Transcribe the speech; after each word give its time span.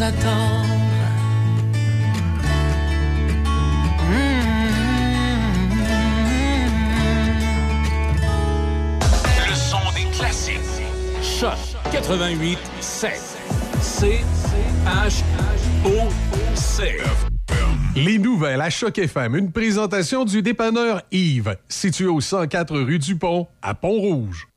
sans 0.00 0.06
attendre. 0.06 0.66
Le 9.48 9.54
son 9.54 9.76
des 9.94 10.10
classiques. 10.16 10.58
Choc 11.22 11.50
88 11.92 12.58
7. 12.80 13.10
C 13.82 14.20
H 14.86 15.22
O 15.84 16.08
C. 16.54 16.98
Les 17.96 18.18
nouvelles 18.18 18.60
à 18.60 18.70
Choc 18.70 18.98
FM, 18.98 19.36
une 19.36 19.52
présentation 19.52 20.24
du 20.24 20.42
dépanneur 20.42 21.02
Yves, 21.10 21.56
situé 21.68 22.06
au 22.06 22.20
104 22.20 22.78
rue 22.78 22.98
du 22.98 23.16
Pont, 23.16 23.48
à 23.60 23.74
Pont-Rouge. 23.74 24.48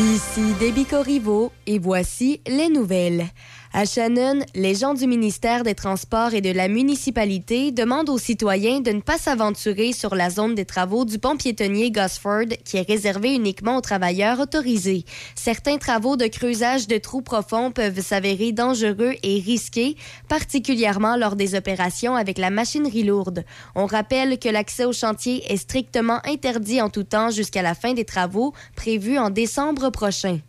Ici 0.00 0.54
Déby 0.58 0.86
Corriveau 0.86 1.52
et 1.66 1.78
voici 1.78 2.40
les 2.46 2.70
nouvelles. 2.70 3.26
À 3.72 3.84
Shannon, 3.84 4.40
les 4.56 4.74
gens 4.74 4.94
du 4.94 5.06
ministère 5.06 5.62
des 5.62 5.76
Transports 5.76 6.34
et 6.34 6.40
de 6.40 6.50
la 6.50 6.66
municipalité 6.66 7.70
demandent 7.70 8.08
aux 8.08 8.18
citoyens 8.18 8.80
de 8.80 8.90
ne 8.90 9.00
pas 9.00 9.16
s'aventurer 9.16 9.92
sur 9.92 10.16
la 10.16 10.28
zone 10.28 10.56
des 10.56 10.64
travaux 10.64 11.04
du 11.04 11.20
pont 11.20 11.36
piétonnier 11.36 11.92
Gosford, 11.92 12.48
qui 12.64 12.78
est 12.78 12.88
réservé 12.88 13.32
uniquement 13.32 13.76
aux 13.76 13.80
travailleurs 13.80 14.40
autorisés. 14.40 15.04
Certains 15.36 15.78
travaux 15.78 16.16
de 16.16 16.26
creusage 16.26 16.88
de 16.88 16.98
trous 16.98 17.22
profonds 17.22 17.70
peuvent 17.70 18.00
s'avérer 18.00 18.50
dangereux 18.50 19.14
et 19.22 19.38
risqués, 19.38 19.96
particulièrement 20.28 21.14
lors 21.14 21.36
des 21.36 21.54
opérations 21.54 22.16
avec 22.16 22.38
la 22.38 22.50
machinerie 22.50 23.04
lourde. 23.04 23.44
On 23.76 23.86
rappelle 23.86 24.40
que 24.40 24.48
l'accès 24.48 24.84
au 24.84 24.92
chantier 24.92 25.44
est 25.50 25.58
strictement 25.58 26.18
interdit 26.26 26.82
en 26.82 26.90
tout 26.90 27.04
temps 27.04 27.30
jusqu'à 27.30 27.62
la 27.62 27.76
fin 27.76 27.94
des 27.94 28.04
travaux 28.04 28.52
prévus 28.74 29.18
en 29.18 29.30
décembre 29.30 29.90
prochain. 29.90 30.40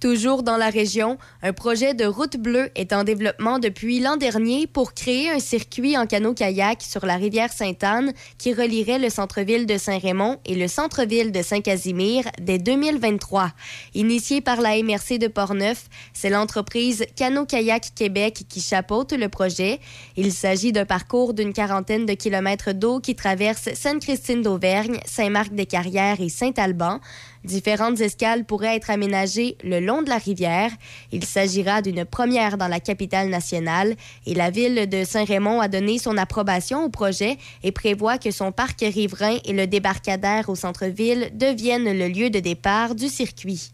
Toujours 0.00 0.42
dans 0.42 0.56
la 0.56 0.70
région, 0.70 1.18
un 1.42 1.52
projet 1.52 1.92
de 1.92 2.06
route 2.06 2.38
bleue 2.38 2.70
est 2.74 2.94
en 2.94 3.04
développement 3.04 3.58
depuis 3.58 4.00
l'an 4.00 4.16
dernier 4.16 4.66
pour 4.66 4.94
créer 4.94 5.28
un 5.28 5.40
circuit 5.40 5.98
en 5.98 6.06
canot-kayak 6.06 6.80
sur 6.80 7.04
la 7.04 7.16
rivière 7.16 7.52
Sainte-Anne 7.52 8.14
qui 8.38 8.54
relierait 8.54 8.98
le 8.98 9.10
centre-ville 9.10 9.66
de 9.66 9.76
Saint-Raymond 9.76 10.38
et 10.46 10.54
le 10.54 10.68
centre-ville 10.68 11.32
de 11.32 11.42
Saint-Casimir 11.42 12.24
dès 12.40 12.58
2023. 12.58 13.52
Initié 13.92 14.40
par 14.40 14.62
la 14.62 14.82
MRC 14.82 15.18
de 15.18 15.28
Portneuf, 15.28 15.90
c'est 16.14 16.30
l'entreprise 16.30 17.04
Canot-Kayak 17.14 17.90
Québec 17.94 18.44
qui 18.48 18.62
chapeaute 18.62 19.12
le 19.12 19.28
projet. 19.28 19.80
Il 20.16 20.32
s'agit 20.32 20.72
d'un 20.72 20.86
parcours 20.86 21.34
d'une 21.34 21.52
quarantaine 21.52 22.06
de 22.06 22.14
kilomètres 22.14 22.72
d'eau 22.72 23.00
qui 23.00 23.14
traverse 23.14 23.68
Sainte-Christine 23.74 24.40
d'Auvergne, 24.40 24.98
Saint-Marc-des-Carrières 25.04 26.22
et 26.22 26.30
Saint-Alban. 26.30 27.00
Différentes 27.44 28.00
escales 28.00 28.44
pourraient 28.44 28.76
être 28.76 28.90
aménagées 28.90 29.56
le 29.64 29.80
long 29.80 30.02
de 30.02 30.10
la 30.10 30.18
rivière. 30.18 30.70
Il 31.10 31.24
s'agira 31.24 31.80
d'une 31.80 32.04
première 32.04 32.58
dans 32.58 32.68
la 32.68 32.80
capitale 32.80 33.28
nationale 33.28 33.96
et 34.26 34.34
la 34.34 34.50
ville 34.50 34.88
de 34.88 35.04
Saint-Raymond 35.04 35.60
a 35.60 35.68
donné 35.68 35.98
son 35.98 36.18
approbation 36.18 36.84
au 36.84 36.90
projet 36.90 37.38
et 37.62 37.72
prévoit 37.72 38.18
que 38.18 38.30
son 38.30 38.52
parc 38.52 38.80
riverain 38.80 39.38
et 39.46 39.54
le 39.54 39.66
débarcadère 39.66 40.50
au 40.50 40.54
centre-ville 40.54 41.30
deviennent 41.34 41.98
le 41.98 42.08
lieu 42.08 42.28
de 42.28 42.40
départ 42.40 42.94
du 42.94 43.08
circuit. 43.08 43.72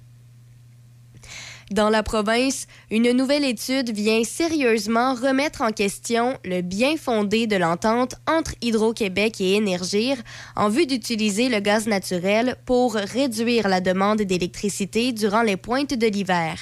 Dans 1.73 1.91
la 1.91 2.05
province, 2.05 2.69
une 2.93 3.11
nouvelle 3.11 3.45
étude 3.45 3.91
vient 3.91 4.23
sérieusement 4.23 5.15
remettre 5.15 5.63
en 5.63 5.73
question 5.73 6.39
le 6.45 6.61
bien 6.61 6.97
fondé 6.97 7.49
de 7.49 7.57
l'entente 7.57 8.15
entre 8.29 8.55
Hydro-Québec 8.63 9.41
et 9.41 9.55
Énergir 9.55 10.17
en 10.55 10.69
vue 10.69 10.87
d'utiliser 10.87 11.49
le 11.49 11.59
gaz 11.59 11.89
naturel 11.89 12.55
pour 12.67 12.95
réduire 12.95 13.67
la 13.67 13.81
demande 13.81 14.23
d'électricité 14.23 15.11
durant 15.11 15.43
les 15.43 15.57
pointes 15.57 15.93
de 15.93 16.07
l'hiver. 16.07 16.55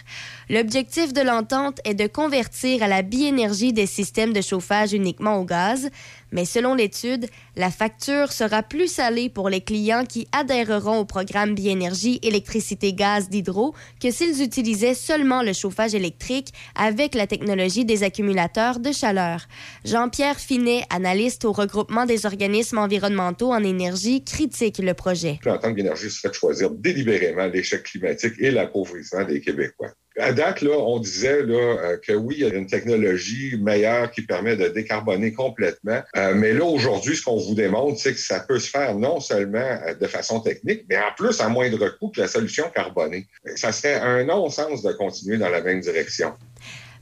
L'objectif 0.48 1.12
de 1.12 1.20
l'entente 1.20 1.80
est 1.84 1.94
de 1.94 2.06
convertir 2.06 2.82
à 2.82 2.88
la 2.88 3.02
biénergie 3.02 3.74
des 3.74 3.86
systèmes 3.86 4.32
de 4.32 4.40
chauffage 4.40 4.94
uniquement 4.94 5.36
au 5.36 5.44
gaz, 5.44 5.90
mais 6.34 6.44
selon 6.44 6.74
l'étude, 6.74 7.26
la 7.56 7.70
facture 7.70 8.32
sera 8.32 8.62
plus 8.62 8.88
salée 8.88 9.30
pour 9.30 9.48
les 9.48 9.62
clients 9.62 10.04
qui 10.04 10.26
adhéreront 10.32 10.98
au 10.98 11.04
programme 11.06 11.54
Biénergie 11.54 12.18
électricité-gaz 12.22 13.30
d'Hydro 13.30 13.74
que 14.02 14.10
s'ils 14.10 14.42
utilisaient 14.42 14.94
seulement 14.94 15.42
le 15.42 15.52
chauffage 15.52 15.94
électrique 15.94 16.52
avec 16.74 17.14
la 17.14 17.28
technologie 17.28 17.84
des 17.84 18.02
accumulateurs 18.02 18.80
de 18.80 18.90
chaleur. 18.90 19.46
Jean-Pierre 19.84 20.40
Finet, 20.40 20.82
analyste 20.90 21.44
au 21.44 21.52
regroupement 21.52 22.04
des 22.04 22.26
organismes 22.26 22.78
environnementaux 22.78 23.52
en 23.52 23.62
énergie, 23.62 24.24
critique 24.24 24.78
le 24.78 24.92
projet. 24.92 25.38
L'entente 25.44 25.76
d'énergie 25.76 26.10
se 26.10 26.18
fait 26.18 26.34
choisir 26.34 26.70
délibérément 26.70 27.46
l'échec 27.46 27.84
climatique 27.84 28.34
et 28.38 28.50
l'appauvrissement 28.50 29.24
des 29.24 29.40
Québécois. 29.40 29.92
À 30.18 30.32
date, 30.32 30.60
là, 30.60 30.78
on 30.78 31.00
disait 31.00 31.42
là, 31.42 31.54
euh, 31.54 31.96
que 31.96 32.12
oui, 32.12 32.36
il 32.38 32.46
y 32.46 32.50
a 32.50 32.54
une 32.54 32.68
technologie 32.68 33.56
meilleure 33.60 34.10
qui 34.12 34.22
permet 34.22 34.56
de 34.56 34.68
décarboner 34.68 35.32
complètement. 35.32 36.00
Euh, 36.16 36.34
mais 36.34 36.52
là, 36.52 36.64
aujourd'hui, 36.64 37.16
ce 37.16 37.22
qu'on 37.24 37.36
vous 37.36 37.54
démontre, 37.54 37.98
c'est 37.98 38.12
que 38.12 38.20
ça 38.20 38.40
peut 38.40 38.60
se 38.60 38.70
faire 38.70 38.94
non 38.94 39.18
seulement 39.18 39.58
euh, 39.58 39.94
de 39.94 40.06
façon 40.06 40.40
technique, 40.40 40.84
mais 40.88 40.98
en 40.98 41.12
plus 41.16 41.40
à 41.40 41.48
moindre 41.48 41.88
coût 41.98 42.10
que 42.10 42.20
la 42.20 42.28
solution 42.28 42.70
carbonée. 42.72 43.26
Ça 43.56 43.72
serait 43.72 43.94
un 43.94 44.24
non-sens 44.24 44.82
de 44.82 44.92
continuer 44.92 45.36
dans 45.36 45.48
la 45.48 45.60
même 45.60 45.80
direction. 45.80 46.32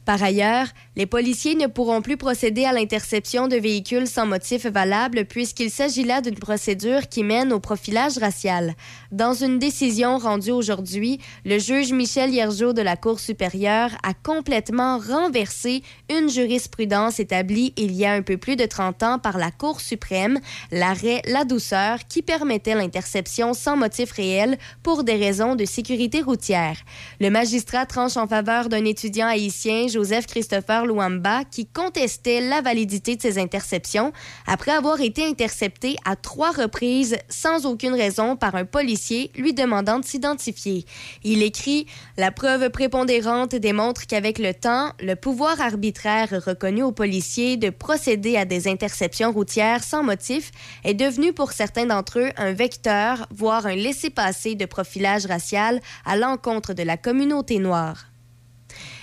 Par 0.05 0.21
ailleurs, 0.21 0.67
les 0.97 1.07
policiers 1.07 1.55
ne 1.55 1.69
pourront 1.69 2.03
plus 2.03 2.17
procéder 2.17 2.65
à 2.65 2.73
l'interception 2.73 3.47
de 3.47 3.57
véhicules 3.57 4.09
sans 4.09 4.27
motif 4.27 4.67
valable 4.67 5.25
puisqu'il 5.27 5.71
s'agit 5.71 6.03
là 6.03 6.21
d'une 6.21 6.39
procédure 6.39 7.09
qui 7.09 7.23
mène 7.23 7.53
au 7.53 7.61
profilage 7.61 8.19
racial. 8.19 8.75
Dans 9.13 9.33
une 9.33 9.61
décision 9.61 10.19
rendue 10.19 10.51
aujourd'hui, 10.51 11.21
le 11.45 11.59
juge 11.59 11.93
Michel 11.93 12.35
Hiergeau 12.35 12.73
de 12.73 12.83
la 12.83 12.97
Cour 12.97 13.21
supérieure 13.21 13.91
a 14.03 14.13
complètement 14.13 14.99
renversé 14.99 15.83
une 16.11 16.29
jurisprudence 16.29 17.21
établie 17.21 17.73
il 17.77 17.93
y 17.93 18.05
a 18.05 18.13
un 18.13 18.23
peu 18.23 18.37
plus 18.37 18.57
de 18.57 18.67
30 18.67 19.03
ans 19.05 19.19
par 19.21 19.39
la 19.39 19.53
Cour 19.53 19.81
suprême, 19.81 20.41
l'arrêt 20.73 21.23
La 21.27 21.45
Douceur, 21.45 21.99
qui 22.09 22.23
permettait 22.23 22.75
l'interception 22.75 23.55
sans 23.55 23.77
motif 23.77 24.11
réel 24.11 24.59
pour 24.83 25.05
des 25.05 25.17
raisons 25.17 25.55
de 25.55 25.65
sécurité 25.65 26.23
routière. 26.23 26.77
Le 27.21 27.31
magistrat 27.31 27.87
tranche 27.87 28.17
en 28.17 28.27
faveur 28.27 28.69
d'un 28.69 28.85
étudiant 28.85 29.29
haïtien 29.29 29.87
Joseph 29.93 30.27
Christopher 30.27 30.87
Luamba 30.87 31.45
qui 31.45 31.67
contestait 31.67 32.41
la 32.41 32.63
validité 32.63 33.17
de 33.17 33.23
ces 33.23 33.39
interceptions 33.39 34.13
après 34.47 34.73
avoir 34.73 35.01
été 35.01 35.25
intercepté 35.25 35.97
à 36.05 36.17
trois 36.17 36.51
reprises 36.51 37.17
sans 37.29 37.67
aucune 37.67 37.95
raison 37.95 38.37
par 38.37 38.55
un 38.55 38.65
policier 38.65 39.31
lui 39.37 39.53
demandant 39.53 40.01
de 40.01 40.05
s'identifier. 40.05 40.87
Il 41.23 41.43
écrit 41.43 41.87
La 42.17 42.33
preuve 42.33 42.71
prépondérante 42.71 43.55
démontre 43.55 44.07
qu'avec 44.07 44.39
le 44.39 44.55
temps, 44.55 44.93
le 45.01 45.15
pouvoir 45.15 45.61
arbitraire 45.61 46.31
reconnu 46.45 46.83
aux 46.83 46.93
policiers 46.93 47.57
de 47.57 47.71
procéder 47.71 48.37
à 48.37 48.45
des 48.45 48.69
interceptions 48.69 49.33
routières 49.33 49.85
sans 49.85 50.03
motif 50.03 50.51
est 50.85 50.95
devenu 50.95 51.33
pour 51.33 51.53
certains 51.53 51.87
d'entre 51.87 52.19
eux 52.19 52.31
un 52.37 52.53
vecteur, 52.53 53.27
voire 53.31 53.67
un 53.67 53.75
laissez-passer 53.75 54.55
de 54.55 54.65
profilage 54.65 55.27
racial 55.27 55.81
à 56.05 56.17
l'encontre 56.17 56.73
de 56.73 56.83
la 56.83 56.97
communauté 56.97 57.59
noire. 57.59 58.12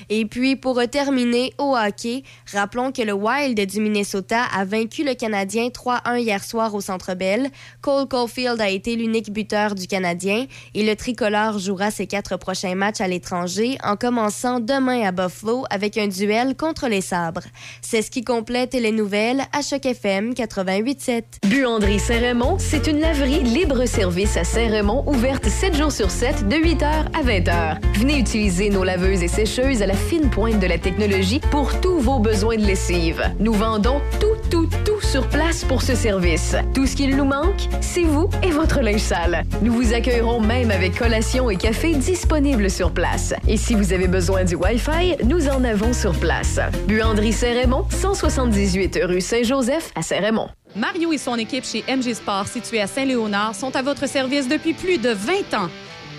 Et 0.10 0.26
puis, 0.26 0.56
pour 0.56 0.82
terminer, 0.90 1.54
au 1.58 1.76
hockey, 1.76 2.24
rappelons 2.52 2.92
que 2.92 3.02
le 3.04 3.14
Wild 3.14 3.60
du 3.60 3.80
Minnesota 3.80 4.44
a 4.56 4.66
vaincu 4.66 5.04
le 5.04 5.14
Canadien 5.14 5.68
3-1 5.68 6.20
hier 6.20 6.44
soir 6.44 6.74
au 6.74 6.82
Centre 6.82 7.14
Bell. 7.14 7.50
Cole 7.82 8.08
Caulfield 8.08 8.60
a 8.60 8.70
été 8.70 8.96
l'unique 8.96 9.32
buteur 9.32 9.76
du 9.76 9.86
Canadien 9.86 10.48
et 10.74 10.84
le 10.84 10.96
tricolore 10.96 11.60
jouera 11.60 11.92
ses 11.92 12.08
quatre 12.08 12.38
prochains 12.38 12.74
matchs 12.74 13.02
à 13.02 13.08
l'étranger 13.08 13.78
en 13.84 13.96
commençant 13.96 14.60
demain 14.60 15.04
à 15.04 15.12
Buffalo 15.12 15.66
avec 15.70 15.98
un 15.98 16.08
duel 16.08 16.56
contre 16.56 16.88
les 16.88 17.02
sabres. 17.02 17.44
C'est 17.82 18.02
ce 18.02 18.10
qui 18.10 18.24
complète 18.24 18.74
les 18.74 18.92
nouvelles 18.92 19.44
à 19.54 19.62
Choc 19.62 19.86
FM 19.86 20.34
88.7. 20.34 21.24
Buanderie 21.46 22.00
Saint-Raymond, 22.00 22.58
c'est 22.58 22.88
une 22.88 23.00
laverie 23.00 23.44
libre-service 23.44 24.38
à 24.38 24.44
Saint-Raymond 24.44 25.04
ouverte 25.08 25.48
7 25.48 25.76
jours 25.76 25.92
sur 25.92 26.10
7 26.10 26.48
de 26.48 26.56
8h 26.56 26.84
à 26.84 27.24
20h. 27.24 27.78
Venez 28.00 28.18
utiliser 28.18 28.70
nos 28.70 28.84
laveuses 28.84 29.22
et 29.22 29.28
sécheuses 29.28 29.82
à 29.84 29.86
la 29.86 29.99
fine 30.00 30.30
pointe 30.30 30.60
de 30.60 30.68
la 30.68 30.78
technologie 30.78 31.42
pour 31.52 31.80
tous 31.82 32.00
vos 32.00 32.20
besoins 32.20 32.58
de 32.58 32.66
lessive. 32.66 33.22
Nous 33.40 33.54
vendons 33.54 34.02
tout, 34.20 34.50
tout, 34.50 34.70
tout 34.86 35.02
sur 35.02 35.28
place 35.28 35.64
pour 35.64 35.82
ce 35.82 35.96
service. 35.96 36.56
Tout 36.74 36.88
ce 36.88 36.96
qu'il 36.96 37.16
nous 37.16 37.26
manque, 37.26 37.68
c'est 37.82 38.04
vous 38.04 38.30
et 38.42 38.52
votre 38.52 38.82
linge 38.82 39.02
sale. 39.02 39.44
Nous 39.62 39.74
vous 39.74 39.94
accueillerons 39.94 40.40
même 40.40 40.72
avec 40.72 40.98
collation 40.98 41.50
et 41.50 41.58
café 41.58 41.94
disponibles 41.94 42.70
sur 42.70 42.92
place. 42.92 43.34
Et 43.48 43.58
si 43.58 43.76
vous 43.76 43.94
avez 43.94 44.08
besoin 44.08 44.44
du 44.44 44.56
Wi-Fi, 44.56 45.18
nous 45.26 45.48
en 45.50 45.64
avons 45.64 45.94
sur 45.94 46.14
place. 46.14 46.60
Buanderie 46.88 47.34
Saint-Raymond, 47.34 47.86
178 47.90 49.00
rue 49.04 49.22
Saint-Joseph 49.22 49.92
à 49.96 50.02
Saint-Raymond. 50.02 50.50
Mario 50.76 51.12
et 51.12 51.18
son 51.18 51.36
équipe 51.36 51.66
chez 51.66 51.84
MG 51.88 52.14
Sport, 52.14 52.48
situé 52.48 52.80
à 52.80 52.88
Saint-Léonard, 52.88 53.56
sont 53.56 53.76
à 53.76 53.82
votre 53.82 54.08
service 54.08 54.48
depuis 54.48 54.74
plus 54.74 54.98
de 54.98 55.10
20 55.10 55.58
ans. 55.58 55.70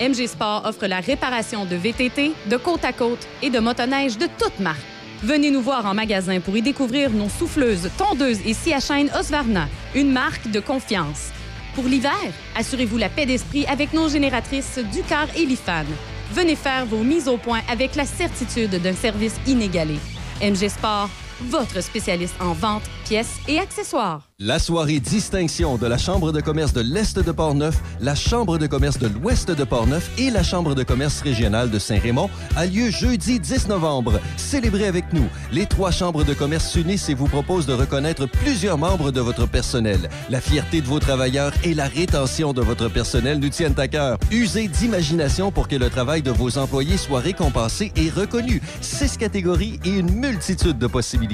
MG 0.00 0.28
Sport 0.28 0.62
offre 0.64 0.86
la 0.86 1.00
réparation 1.00 1.66
de 1.66 1.76
VTT, 1.76 2.32
de 2.46 2.56
côte 2.56 2.86
à 2.86 2.92
côte 2.94 3.28
et 3.42 3.50
de 3.50 3.58
motoneige 3.58 4.16
de 4.16 4.26
toutes 4.38 4.58
marques. 4.58 4.80
Venez 5.22 5.50
nous 5.50 5.60
voir 5.60 5.84
en 5.84 5.92
magasin 5.92 6.40
pour 6.40 6.56
y 6.56 6.62
découvrir 6.62 7.10
nos 7.10 7.28
souffleuses, 7.28 7.90
tondeuses 7.98 8.40
et 8.46 8.54
scie 8.54 8.72
à 8.72 8.78
Osvarna, 9.20 9.68
une 9.94 10.10
marque 10.10 10.50
de 10.50 10.60
confiance. 10.60 11.32
Pour 11.74 11.84
l'hiver, 11.84 12.12
assurez-vous 12.56 12.96
la 12.96 13.10
paix 13.10 13.26
d'esprit 13.26 13.66
avec 13.66 13.92
nos 13.92 14.08
génératrices 14.08 14.78
Ducar 14.90 15.26
et 15.36 15.44
Lifan. 15.44 15.84
Venez 16.32 16.56
faire 16.56 16.86
vos 16.86 17.02
mises 17.02 17.28
au 17.28 17.36
point 17.36 17.60
avec 17.70 17.94
la 17.94 18.06
certitude 18.06 18.80
d'un 18.80 18.94
service 18.94 19.38
inégalé. 19.46 19.98
MG 20.40 20.70
Sport, 20.70 21.10
votre 21.48 21.82
spécialiste 21.82 22.34
en 22.40 22.52
vente, 22.52 22.82
pièces 23.04 23.38
et 23.48 23.58
accessoires. 23.58 24.28
La 24.38 24.58
soirée 24.58 25.00
distinction 25.00 25.76
de 25.76 25.86
la 25.86 25.98
Chambre 25.98 26.32
de 26.32 26.40
commerce 26.40 26.72
de 26.72 26.80
l'Est 26.80 27.18
de 27.18 27.32
Portneuf, 27.32 27.80
la 28.00 28.14
Chambre 28.14 28.58
de 28.58 28.66
commerce 28.66 28.98
de 28.98 29.08
l'Ouest 29.08 29.50
de 29.50 29.64
Portneuf 29.64 30.10
et 30.18 30.30
la 30.30 30.42
Chambre 30.42 30.74
de 30.74 30.82
commerce 30.82 31.20
régionale 31.20 31.70
de 31.70 31.78
Saint-Raymond 31.78 32.30
a 32.56 32.66
lieu 32.66 32.90
jeudi 32.90 33.38
10 33.38 33.68
novembre. 33.68 34.20
Célébrez 34.36 34.86
avec 34.86 35.12
nous. 35.12 35.28
Les 35.52 35.66
trois 35.66 35.90
chambres 35.90 36.24
de 36.24 36.34
commerce 36.34 36.70
s'unissent 36.70 37.08
et 37.08 37.14
vous 37.14 37.28
proposent 37.28 37.66
de 37.66 37.74
reconnaître 37.74 38.26
plusieurs 38.26 38.78
membres 38.78 39.10
de 39.10 39.20
votre 39.20 39.46
personnel. 39.46 40.08
La 40.30 40.40
fierté 40.40 40.80
de 40.80 40.86
vos 40.86 41.00
travailleurs 41.00 41.52
et 41.64 41.74
la 41.74 41.86
rétention 41.86 42.52
de 42.52 42.62
votre 42.62 42.88
personnel 42.88 43.38
nous 43.38 43.50
tiennent 43.50 43.78
à 43.78 43.88
cœur. 43.88 44.18
Usez 44.30 44.68
d'imagination 44.68 45.52
pour 45.52 45.68
que 45.68 45.76
le 45.76 45.90
travail 45.90 46.22
de 46.22 46.30
vos 46.30 46.58
employés 46.58 46.96
soit 46.96 47.20
récompensé 47.20 47.92
et 47.96 48.08
reconnu. 48.10 48.62
Six 48.80 49.16
catégories 49.16 49.78
et 49.84 49.90
une 49.90 50.10
multitude 50.10 50.78
de 50.78 50.86
possibilités. 50.86 51.29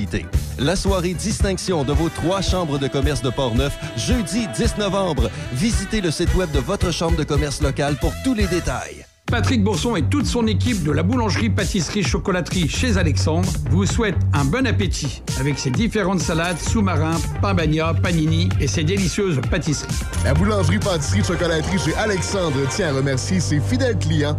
La 0.58 0.76
soirée 0.76 1.14
distinction 1.14 1.82
de 1.84 1.92
vos 1.92 2.10
trois 2.10 2.42
chambres 2.42 2.78
de 2.78 2.86
commerce 2.86 3.22
de 3.22 3.30
Portneuf, 3.30 3.76
jeudi 3.96 4.46
10 4.54 4.76
novembre. 4.78 5.30
Visitez 5.54 6.00
le 6.00 6.10
site 6.10 6.34
web 6.34 6.50
de 6.50 6.58
votre 6.58 6.92
chambre 6.92 7.16
de 7.16 7.24
commerce 7.24 7.62
locale 7.62 7.96
pour 7.96 8.12
tous 8.22 8.34
les 8.34 8.46
détails. 8.46 9.06
Patrick 9.26 9.64
Bourson 9.64 9.96
et 9.96 10.02
toute 10.02 10.26
son 10.26 10.46
équipe 10.46 10.84
de 10.84 10.92
la 10.92 11.02
boulangerie-pâtisserie-chocolaterie 11.02 12.68
chez 12.68 12.96
Alexandre 12.96 13.48
vous 13.70 13.84
souhaitent 13.84 14.14
un 14.32 14.44
bon 14.44 14.66
appétit 14.66 15.20
avec 15.40 15.58
ses 15.58 15.70
différentes 15.70 16.20
salades, 16.20 16.58
sous-marins, 16.58 17.18
pain 17.42 17.52
bagna, 17.52 17.92
panini 17.92 18.48
et 18.60 18.68
ses 18.68 18.84
délicieuses 18.84 19.40
pâtisseries. 19.50 19.92
La 20.24 20.32
boulangerie-pâtisserie-chocolaterie 20.32 21.78
chez 21.78 21.94
Alexandre 21.96 22.68
tient 22.68 22.90
à 22.90 22.92
remercier 22.92 23.40
ses 23.40 23.58
fidèles 23.58 23.98
clients 23.98 24.38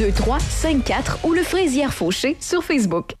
2354 0.01 1.19
ou 1.25 1.33
le 1.33 1.43
Fraisière 1.43 1.93
Fauché 1.93 2.35
sur 2.39 2.63
Facebook. 2.63 3.20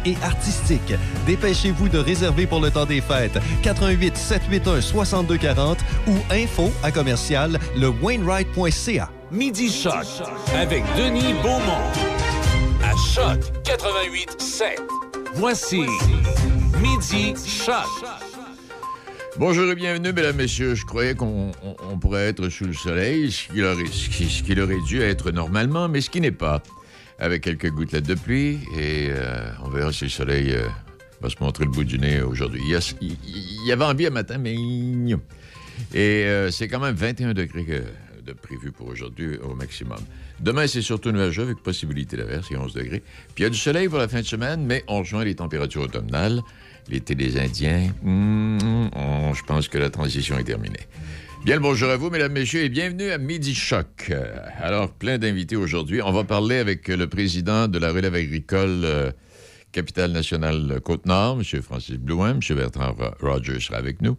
et 0.05 0.15
artistique. 0.23 0.93
Dépêchez-vous 1.25 1.89
de 1.89 1.97
réserver 1.97 2.45
pour 2.47 2.59
le 2.59 2.71
temps 2.71 2.85
des 2.85 3.01
fêtes. 3.01 3.37
88 3.63 4.17
781 4.17 4.81
6240 4.81 5.77
ou 6.07 6.13
info 6.31 6.71
à 6.83 6.91
commercial 6.91 7.59
le 7.77 7.87
Wainwright.ca. 7.89 9.09
Midi 9.31 9.71
Choc 9.71 9.93
avec 10.55 10.83
Denis 10.97 11.33
Beaumont. 11.41 11.89
À 12.83 12.93
Choc 13.13 13.39
88 13.63 14.41
7. 14.41 14.79
Voici 15.35 15.81
Midi 16.81 17.33
Choc. 17.47 17.85
Bonjour 19.37 19.71
et 19.71 19.75
bienvenue, 19.75 20.11
mesdames, 20.11 20.35
messieurs. 20.35 20.75
Je 20.75 20.85
croyais 20.85 21.15
qu'on 21.15 21.51
on- 21.63 21.75
on 21.89 21.97
pourrait 21.97 22.27
être 22.27 22.49
sous 22.49 22.65
le 22.65 22.73
soleil, 22.73 23.31
ce 23.31 23.47
qu'il 23.47 23.63
aurait, 23.63 23.85
ce 23.89 24.09
qui- 24.09 24.29
ce 24.29 24.61
aurait 24.61 24.81
dû 24.85 25.01
être 25.01 25.31
normalement, 25.31 25.87
mais 25.87 26.01
ce 26.01 26.09
qui 26.09 26.19
n'est 26.19 26.31
pas. 26.31 26.61
Avec 27.21 27.43
quelques 27.43 27.69
gouttelettes 27.69 28.07
de 28.07 28.15
pluie, 28.15 28.57
et 28.75 29.09
euh, 29.11 29.51
on 29.63 29.69
verra 29.69 29.93
si 29.93 30.05
le 30.05 30.09
soleil 30.09 30.51
euh, 30.53 30.67
va 31.21 31.29
se 31.29 31.35
montrer 31.39 31.65
le 31.65 31.69
bout 31.71 31.83
du 31.83 31.99
nez 31.99 32.19
aujourd'hui. 32.21 32.61
Il 32.65 32.75
y, 32.75 32.95
il- 33.05 33.67
y 33.67 33.71
avait 33.71 33.85
envie 33.85 34.07
un 34.07 34.11
matin, 34.11 34.39
mais... 34.39 34.55
Et 35.93 36.25
euh, 36.25 36.49
c'est 36.49 36.67
quand 36.67 36.79
même 36.79 36.95
21 36.95 37.33
degrés 37.35 37.63
que- 37.63 37.83
de 38.25 38.33
prévu 38.33 38.71
pour 38.71 38.87
aujourd'hui 38.87 39.37
au 39.37 39.53
maximum. 39.53 39.99
Demain, 40.39 40.65
c'est 40.65 40.81
surtout 40.81 41.11
nuageux 41.11 41.43
avec 41.43 41.57
possibilité 41.57 42.17
d'averse, 42.17 42.47
c'est 42.49 42.57
11 42.57 42.73
degrés. 42.73 43.03
Puis 43.35 43.39
il 43.39 43.43
y 43.43 43.45
a 43.45 43.49
du 43.51 43.57
soleil 43.57 43.87
pour 43.87 43.99
la 43.99 44.07
fin 44.07 44.21
de 44.21 44.25
semaine, 44.25 44.65
mais 44.65 44.83
on 44.87 44.99
rejoint 44.99 45.23
les 45.23 45.35
températures 45.35 45.83
automnales. 45.83 46.41
L'été 46.89 47.13
des 47.13 47.39
Indiens, 47.39 47.89
hmm, 48.01 48.89
on- 48.95 49.33
je 49.35 49.43
pense 49.43 49.67
que 49.67 49.77
la 49.77 49.91
transition 49.91 50.39
est 50.39 50.43
terminée. 50.43 50.87
Bien 51.43 51.55
le 51.55 51.61
bonjour 51.61 51.89
à 51.89 51.97
vous, 51.97 52.09
mesdames, 52.11 52.31
messieurs, 52.33 52.63
et 52.63 52.69
bienvenue 52.69 53.09
à 53.09 53.17
Midi 53.17 53.55
Choc. 53.55 54.07
Euh, 54.11 54.35
Alors, 54.59 54.91
plein 54.93 55.17
d'invités 55.17 55.55
aujourd'hui. 55.55 56.01
On 56.01 56.11
va 56.11 56.23
parler 56.23 56.57
avec 56.57 56.87
le 56.87 57.07
président 57.07 57.67
de 57.67 57.79
la 57.79 57.91
relève 57.91 58.13
agricole 58.13 58.81
euh, 58.83 59.11
Capitale 59.71 60.11
nationale 60.11 60.79
Côte-Nord, 60.83 61.39
M. 61.39 61.61
Francis 61.63 61.95
Blouin, 61.97 62.31
M. 62.31 62.39
Bertrand 62.55 62.93
Ro- 62.93 63.15
Rogers 63.31 63.59
sera 63.59 63.77
avec 63.77 64.01
nous. 64.03 64.17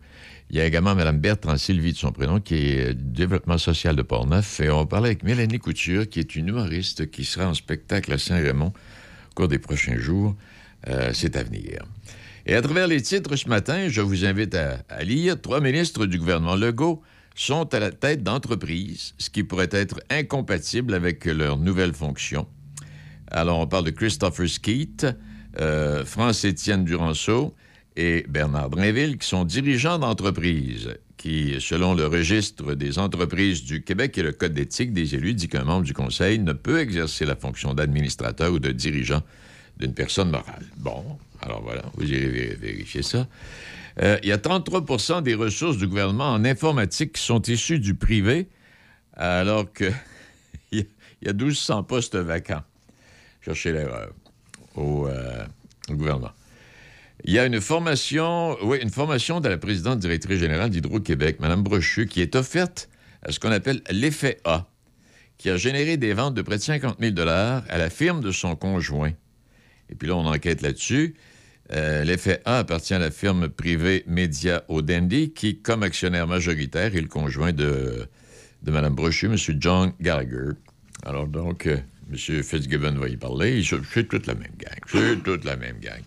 Il 0.51 0.57
y 0.57 0.61
a 0.61 0.67
également 0.67 0.95
Mme 0.97 1.19
Bertrand 1.21 1.57
Sylvie 1.57 1.93
de 1.93 1.97
son 1.99 2.11
prénom, 2.11 2.41
qui 2.41 2.55
est 2.57 2.95
du 2.95 3.05
développement 3.13 3.59
social 3.59 3.95
de 3.95 4.03
Portneuf. 4.03 4.59
Et 4.61 4.69
on 4.69 4.79
va 4.81 4.87
parler 4.87 5.07
avec 5.11 5.23
Mélanie 5.23 5.59
Couture, 5.61 6.09
qui 6.09 6.19
est 6.19 6.35
une 6.35 6.49
humoriste 6.49 7.11
qui 7.11 7.25
sera 7.25 7.47
en 7.49 7.55
spectacle 7.55 8.13
à 8.13 8.19
Saint-Raymond 8.19 8.73
au 9.31 9.35
cours 9.35 9.49
des 9.49 9.59
prochains 9.61 9.97
jours. 9.97 10.35
Euh, 10.89 11.11
C'est 11.15 11.37
à 11.37 11.45
venir. 11.45 11.85
Et 12.45 12.55
à 12.55 12.63
travers 12.63 12.89
les 12.89 13.01
titres 13.01 13.37
ce 13.37 13.49
matin, 13.49 13.89
je 13.89 14.01
vous 14.01 14.25
invite 14.25 14.57
à, 14.57 15.05
lire 15.05 15.41
trois 15.41 15.61
ministres 15.61 16.07
du 16.07 16.19
gouvernement 16.19 16.57
Legault 16.57 17.01
sont 17.37 17.73
à 17.73 17.79
la 17.79 17.93
tête 17.93 18.25
d'entreprises, 18.25 19.15
ce 19.17 19.31
qui 19.31 19.45
pourrait 19.45 19.69
être 19.71 20.01
incompatible 20.11 20.93
avec 20.95 21.25
leurs 21.25 21.57
nouvelles 21.57 21.95
fonctions. 21.95 22.47
Alors, 23.31 23.61
on 23.61 23.67
parle 23.67 23.85
de 23.85 23.91
Christopher 23.91 24.49
Skeet, 24.49 25.07
euh, 25.61 26.05
France-Étienne 26.05 26.85
Duranceau 26.85 27.55
et 27.97 28.27
Bernard 28.29 28.71
Drinville, 28.71 29.19
qui 29.19 29.29
sont 29.29 29.45
dirigeants 29.45 29.99
d'entreprises, 29.99 30.91
qui, 31.17 31.57
selon 31.61 31.95
le 31.95 32.07
registre 32.07 32.75
des 32.75 32.99
entreprises 32.99 33.63
du 33.63 33.85
Québec 33.85 34.19
et 34.19 34.23
le 34.23 34.33
Code 34.33 34.55
d'éthique 34.55 34.93
des 34.93 35.15
élus, 35.15 35.35
dit 35.35 35.49
qu'un 35.49 35.65
membre 35.65 35.85
du 35.85 35.95
Conseil 35.95 36.41
ne 36.41 36.53
peut 36.53 36.81
exercer 36.81 37.25
la 37.25 37.37
fonction 37.37 37.73
d'administrateur 37.73 38.53
ou 38.53 38.59
de 38.59 38.73
dirigeant 38.73 39.23
d'une 39.79 39.95
personne 39.95 40.31
morale. 40.31 40.67
Bon, 40.77 41.05
alors 41.43 41.63
voilà, 41.63 41.83
vous 41.97 42.11
irez 42.11 42.29
vé- 42.29 42.57
vérifier 42.57 43.03
ça. 43.03 43.27
Euh, 44.01 44.19
il 44.23 44.29
y 44.29 44.33
a 44.33 44.39
33% 44.39 45.23
des 45.23 45.35
ressources 45.35 45.77
du 45.77 45.87
gouvernement 45.87 46.31
en 46.33 46.45
informatique 46.45 47.13
qui 47.15 47.23
sont 47.23 47.43
issues 47.43 47.79
du 47.79 47.95
privé, 47.95 48.49
alors 49.15 49.71
que 49.73 49.91
il 50.73 50.79
y 50.79 50.83
a- 50.83 50.85
il 51.21 51.27
y 51.29 51.31
a 51.31 51.35
1200 51.35 51.83
postes 51.85 52.17
vacants. 52.17 52.63
Cherchez 53.43 53.73
l'erreur 53.73 54.13
au, 54.77 55.07
euh, 55.09 55.45
gouvernement. 55.91 56.31
Il 57.25 57.33
y 57.33 57.39
a 57.39 57.47
une 57.47 57.61
formation, 57.61 58.57
oui, 58.65 58.79
une 58.83 58.91
formation 58.91 59.41
de 59.41 59.49
la 59.49 59.59
présidente 59.59 60.01
directrice 60.01 60.41
générale 60.41 60.71
d'Hydro-Québec, 60.71 61.39
Mme 61.41 61.63
Brochu, 61.63 62.07
qui 62.07 62.21
est 62.21 62.35
offerte 62.35 62.89
à 63.23 63.31
ce 63.31 63.39
qu'on 63.39 63.53
appelle 63.53 63.83
l'effet 63.91 64.41
A, 64.45 64.67
qui 65.39 65.51
a 65.51 65.57
généré 65.57 65.97
des 65.97 66.15
ventes 66.15 66.35
de 66.35 66.43
près 66.43 66.57
de 66.57 66.63
50 66.63 66.97
000 67.01 67.15
à 67.29 67.63
la 67.79 67.91
firme 67.91 68.21
de 68.23 68.33
son 68.33 68.57
conjoint. 68.57 69.13
Et 69.91 69.95
puis 69.95 70.09
là, 70.09 70.17
on 70.17 70.27
enquête 70.27 70.63
là-dessus. 70.63 71.15
Euh, 71.73 72.05
L'effet 72.05 72.41
A 72.45 72.59
appartient 72.59 72.95
à 72.95 72.99
la 72.99 73.11
firme 73.11 73.49
privée 73.49 74.05
Media 74.07 74.63
Odendi, 74.69 75.33
qui, 75.33 75.59
comme 75.59 75.83
actionnaire 75.83 76.27
majoritaire, 76.27 76.95
est 76.95 77.01
le 77.01 77.09
conjoint 77.09 77.53
de, 77.53 78.07
Mme 78.67 78.95
Brochu, 78.95 79.27
M. 79.27 79.37
John 79.59 79.93
Gallagher. 80.01 80.53
Alors 81.05 81.27
donc, 81.27 81.67
euh, 81.67 81.79
M. 82.11 82.43
Fitzgibbon 82.43 82.95
va 82.99 83.09
y 83.09 83.17
parler. 83.17 83.63
C'est 83.65 84.09
toute 84.09 84.27
la 84.27 84.35
même 84.35 84.53
gang. 84.59 84.79
C'est 84.87 85.23
toute 85.23 85.45
la 85.45 85.57
même 85.57 85.79
gang. 85.81 86.03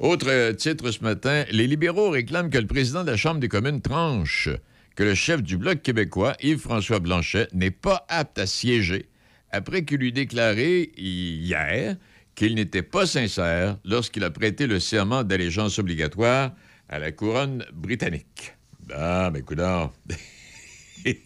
Autre 0.00 0.52
titre 0.52 0.90
ce 0.90 1.04
matin, 1.04 1.44
les 1.50 1.66
libéraux 1.66 2.10
réclament 2.10 2.50
que 2.50 2.58
le 2.58 2.66
président 2.66 3.04
de 3.04 3.10
la 3.10 3.16
Chambre 3.16 3.38
des 3.38 3.48
communes 3.48 3.82
tranche 3.82 4.48
que 4.96 5.04
le 5.04 5.14
chef 5.14 5.42
du 5.42 5.56
Bloc 5.56 5.82
québécois, 5.82 6.34
Yves-François 6.42 6.98
Blanchet, 6.98 7.48
n'est 7.52 7.70
pas 7.70 8.04
apte 8.08 8.38
à 8.38 8.46
siéger 8.46 9.06
après 9.52 9.84
qu'il 9.84 10.02
eut 10.02 10.12
déclaré 10.12 10.90
hier 10.96 11.96
qu'il 12.40 12.54
n'était 12.54 12.80
pas 12.80 13.04
sincère 13.04 13.76
lorsqu'il 13.84 14.24
a 14.24 14.30
prêté 14.30 14.66
le 14.66 14.80
serment 14.80 15.24
d'allégeance 15.24 15.78
obligatoire 15.78 16.52
à 16.88 16.98
la 16.98 17.12
couronne 17.12 17.66
britannique. 17.70 18.54
Ah, 18.94 19.28
ben, 19.30 19.42
coudard. 19.42 19.92
Puis 21.04 21.18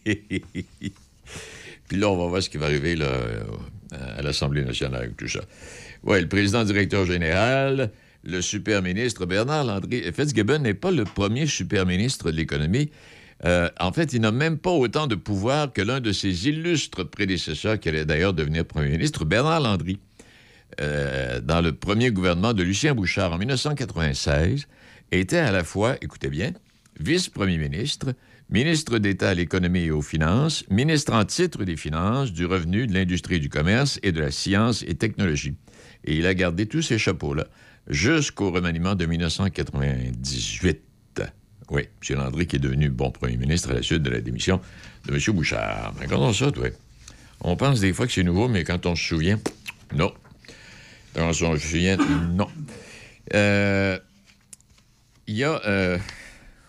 là, 1.92 2.11
on 2.11 2.16
va 2.16 2.26
voir 2.26 2.42
ce 2.42 2.50
qui 2.50 2.56
va 2.56 2.66
arriver 2.66 2.97
euh, 3.00 3.44
à 3.92 4.23
l'Assemblée 4.23 4.64
nationale 4.64 5.02
avec 5.02 5.16
tout 5.16 5.28
ça. 5.28 5.42
Oui, 6.02 6.21
le 6.21 6.26
président 6.26 6.64
directeur 6.64 7.06
général, 7.06 7.92
le 8.25 8.42
super 8.42 8.83
ministre 8.83 9.25
Bernard 9.25 9.62
Landry. 9.62 10.02
Fitzgibbon 10.12 10.59
n'est 10.59 10.75
pas 10.75 10.90
le 10.90 11.04
premier 11.04 11.47
super 11.47 11.87
ministre 11.87 12.33
de 12.33 12.37
l'économie. 12.38 12.90
Euh, 13.44 13.68
en 13.78 13.92
fait, 13.92 14.14
il 14.14 14.21
n'a 14.21 14.33
même 14.33 14.59
pas 14.59 14.73
autant 14.73 15.06
de 15.06 15.14
pouvoir 15.14 15.73
que 15.73 15.80
l'un 15.80 16.00
de 16.00 16.11
ses 16.11 16.49
illustres 16.49 17.09
prédécesseurs, 17.09 17.78
qui 17.78 17.88
allait 17.88 18.04
d'ailleurs 18.04 18.35
devenir 18.35 18.64
premier 18.64 18.90
ministre, 18.90 19.25
Bernard 19.25 19.61
Landry. 19.61 20.00
Euh, 20.81 21.40
dans 21.40 21.61
le 21.61 21.73
premier 21.73 22.11
gouvernement 22.11 22.52
de 22.52 22.62
Lucien 22.62 22.95
Bouchard 22.95 23.33
en 23.33 23.38
1996, 23.38 24.66
était 25.12 25.38
à 25.38 25.52
la 25.52 25.64
fois, 25.64 25.97
écoutez 26.00 26.28
bien, 26.28 26.52
vice-premier 26.99 27.59
ministre, 27.59 28.14
ministre 28.50 28.99
d'État 28.99 29.31
à 29.31 29.35
l'économie 29.35 29.85
et 29.85 29.90
aux 29.90 30.02
finances, 30.02 30.64
ministre 30.71 31.12
en 31.12 31.25
titre 31.25 31.64
des 31.64 31.76
finances, 31.76 32.33
du 32.33 32.47
revenu, 32.47 32.87
de 32.87 32.95
l'industrie 32.95 33.40
du 33.40 33.49
commerce 33.49 33.99
et 34.02 34.12
de 34.12 34.21
la 34.21 34.31
science 34.31 34.85
et 34.87 34.95
technologie. 34.95 35.54
Et 36.04 36.16
il 36.16 36.26
a 36.26 36.35
gardé 36.35 36.66
tous 36.66 36.83
ces 36.83 36.99
chapeaux-là 36.99 37.47
jusqu'au 37.88 38.50
remaniement 38.50 38.95
de 38.95 39.07
1998. 39.07 40.81
Oui, 41.71 41.83
M. 42.11 42.19
Landry 42.19 42.47
qui 42.47 42.57
est 42.57 42.61
devenu 42.61 42.90
bon 42.90 43.11
premier 43.11 43.37
ministre 43.37 43.71
à 43.71 43.75
la 43.75 43.83
suite 43.83 44.02
de 44.02 44.11
la 44.11 44.21
démission 44.21 44.61
de 45.07 45.14
M. 45.14 45.35
Bouchard. 45.35 45.95
Regardons 46.00 46.33
ça, 46.33 46.50
toi. 46.52 46.69
On 47.40 47.57
pense 47.57 47.81
des 47.81 47.93
fois 47.93 48.07
que 48.07 48.12
c'est 48.12 48.23
nouveau, 48.23 48.49
mais 48.49 48.64
quand 48.64 48.87
on 48.87 48.95
se 48.95 49.04
souvient, 49.04 49.38
non. 49.95 50.12
On 51.16 51.33
se 51.33 51.56
souvient, 51.59 51.97
non. 51.97 52.49
Euh, 53.35 53.99
Il 55.26 55.37
y 55.37 55.44
a... 55.44 55.61
Euh... 55.66 55.99